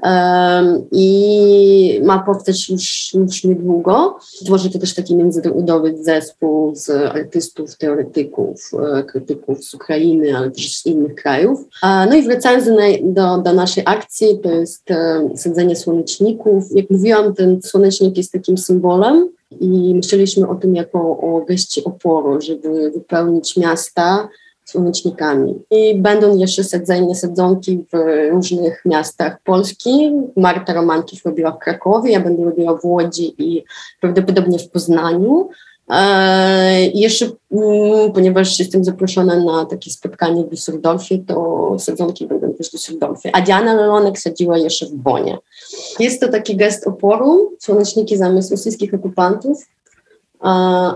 Um, 0.02 0.86
I 0.92 2.00
ma 2.04 2.18
powstać 2.18 2.68
już, 2.68 3.14
już 3.14 3.44
niedługo. 3.44 4.18
Tworzy 4.44 4.70
to 4.70 4.78
też 4.78 4.94
taki 4.94 5.16
międzynarodowy 5.16 5.96
zespół 5.96 6.74
z 6.74 6.90
artystów, 6.90 7.76
teoretyków, 7.76 8.70
e, 8.96 9.02
krytyków 9.02 9.64
z 9.64 9.74
Ukrainy, 9.74 10.36
ale 10.36 10.50
też 10.50 10.76
z 10.76 10.86
innych 10.86 11.14
krajów. 11.14 11.60
No 11.82 12.14
i 12.14 12.22
wracając 12.22 12.66
do, 12.66 12.74
do, 13.02 13.38
do 13.42 13.52
naszej 13.52 13.82
akcji, 13.86 14.40
to 14.42 14.50
jest 14.50 14.90
e, 14.90 15.28
sadzenie 15.36 15.76
słoneczników. 15.76 16.64
Jak 16.70 16.90
mówiłam, 16.90 17.34
ten 17.34 17.62
słonecznik 17.62 18.16
jest 18.16 18.32
takim 18.32 18.58
symbolem 18.58 19.28
i 19.60 19.94
myśleliśmy 19.94 20.48
o 20.48 20.54
tym 20.54 20.74
jako 20.74 20.98
o 21.00 21.44
geście 21.48 21.84
oporu, 21.84 22.40
żeby 22.40 22.90
wypełnić 22.90 23.56
miasta 23.56 24.28
słonecznikami. 24.64 25.54
I 25.70 26.00
będą 26.00 26.36
jeszcze 26.36 26.64
sadzenie 26.64 27.14
sadzonki 27.14 27.84
w 27.92 27.96
różnych 28.30 28.82
miastach 28.84 29.42
Polski. 29.44 30.12
Marta 30.36 30.74
Romankiw 30.74 31.24
robiła 31.24 31.50
w 31.50 31.58
Krakowie, 31.58 32.12
ja 32.12 32.20
będę 32.20 32.44
robiła 32.44 32.78
w 32.78 32.84
Łodzi 32.84 33.34
i 33.38 33.64
prawdopodobnie 34.00 34.58
w 34.58 34.70
Poznaniu. 34.70 35.48
E, 35.90 36.86
jeszcze, 36.94 37.26
mm, 37.52 38.12
ponieważ 38.12 38.58
jestem 38.58 38.84
zaproszona 38.84 39.44
na 39.44 39.64
takie 39.64 39.90
spotkanie 39.90 40.44
w 40.44 40.48
Düsseldorfie, 40.48 41.24
to 41.26 41.76
sadzonki 41.78 42.26
będą 42.26 42.54
też 42.54 42.70
w 42.70 42.74
Düsseldorfie. 42.74 43.30
A 43.32 43.40
Diana 43.40 43.74
Lelonek 43.74 44.18
sadziła 44.18 44.58
jeszcze 44.58 44.86
w 44.86 44.94
Bonie. 44.94 45.38
Jest 46.00 46.20
to 46.20 46.28
taki 46.28 46.56
gest 46.56 46.86
oporu, 46.86 47.52
słoneczniki 47.58 48.16
zamiast 48.16 48.50
rosyjskich 48.50 48.94
okupantów, 48.94 49.66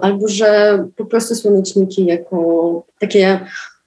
albo 0.00 0.28
że 0.28 0.84
po 0.96 1.04
prostu 1.04 1.34
słoneczniki 1.34 2.04
jako 2.04 2.82
takie, 3.00 3.40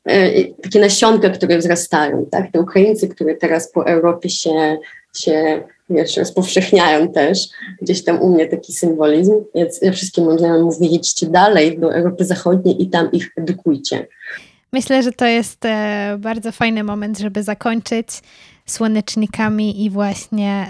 e, 0.05 0.43
takie 0.43 0.79
nasionka, 0.79 1.29
które 1.29 1.57
wzrastają. 1.57 2.25
Tak? 2.31 2.51
Te 2.51 2.61
Ukraińcy, 2.61 3.07
które 3.07 3.35
teraz 3.35 3.71
po 3.71 3.85
Europie 3.85 4.29
się, 4.29 4.77
się 5.15 5.63
wiesz, 5.89 6.17
rozpowszechniają 6.17 7.11
też. 7.11 7.47
Gdzieś 7.81 8.03
tam 8.03 8.21
u 8.21 8.29
mnie 8.29 8.47
taki 8.47 8.73
symbolizm. 8.73 9.33
Więc 9.55 9.81
ja 9.81 9.91
wszystkim 9.91 10.25
moim 10.25 10.39
znajomym 10.39 10.63
mówię, 10.63 10.87
jedźcie 10.87 11.27
dalej 11.27 11.79
do 11.79 11.95
Europy 11.95 12.25
Zachodniej 12.25 12.83
i 12.83 12.89
tam 12.89 13.11
ich 13.11 13.31
edukujcie. 13.37 14.07
Myślę, 14.73 15.03
że 15.03 15.11
to 15.11 15.25
jest 15.25 15.65
e, 15.65 16.17
bardzo 16.19 16.51
fajny 16.51 16.83
moment, 16.83 17.19
żeby 17.19 17.43
zakończyć 17.43 18.07
słonecznikami 18.65 19.85
i 19.85 19.89
właśnie 19.89 20.67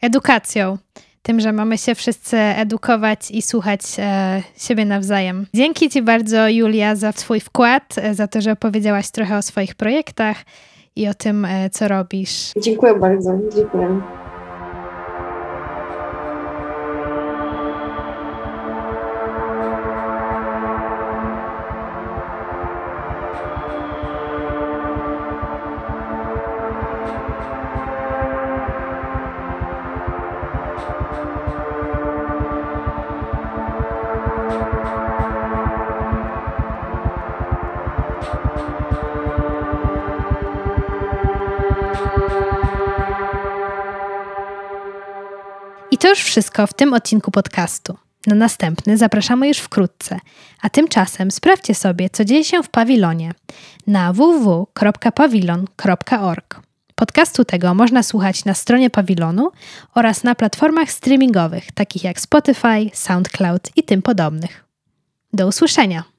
edukacją. 0.00 0.78
Tym, 1.22 1.40
że 1.40 1.52
mamy 1.52 1.78
się 1.78 1.94
wszyscy 1.94 2.36
edukować 2.36 3.30
i 3.30 3.42
słuchać 3.42 3.80
e, 3.98 4.42
siebie 4.56 4.84
nawzajem. 4.84 5.46
Dzięki 5.54 5.90
Ci 5.90 6.02
bardzo, 6.02 6.48
Julia, 6.48 6.96
za 6.96 7.12
Twój 7.12 7.40
wkład, 7.40 7.94
e, 7.96 8.14
za 8.14 8.28
to, 8.28 8.40
że 8.40 8.52
opowiedziałaś 8.52 9.10
trochę 9.10 9.36
o 9.36 9.42
swoich 9.42 9.74
projektach 9.74 10.36
i 10.96 11.08
o 11.08 11.14
tym, 11.14 11.46
co 11.72 11.88
robisz. 11.88 12.52
Dziękuję 12.56 12.94
bardzo. 12.94 13.38
Dziękuję. 13.56 14.21
To 46.02 46.08
już 46.08 46.18
wszystko 46.18 46.66
w 46.66 46.74
tym 46.74 46.94
odcinku 46.94 47.30
podcastu. 47.30 47.96
Na 48.26 48.34
następny 48.34 48.96
zapraszamy 48.96 49.48
już 49.48 49.58
wkrótce, 49.58 50.18
a 50.62 50.70
tymczasem 50.70 51.30
sprawdźcie 51.30 51.74
sobie, 51.74 52.10
co 52.10 52.24
dzieje 52.24 52.44
się 52.44 52.62
w 52.62 52.68
pawilonie 52.68 53.32
na 53.86 54.12
www.pawilon.org. 54.12 56.60
Podcastu 56.94 57.44
tego 57.44 57.74
można 57.74 58.02
słuchać 58.02 58.44
na 58.44 58.54
stronie 58.54 58.90
pawilonu 58.90 59.50
oraz 59.94 60.24
na 60.24 60.34
platformach 60.34 60.92
streamingowych 60.92 61.72
takich 61.72 62.04
jak 62.04 62.20
Spotify, 62.20 62.90
SoundCloud 62.92 63.70
i 63.76 63.82
tym 63.82 64.02
podobnych. 64.02 64.64
Do 65.32 65.46
usłyszenia! 65.46 66.11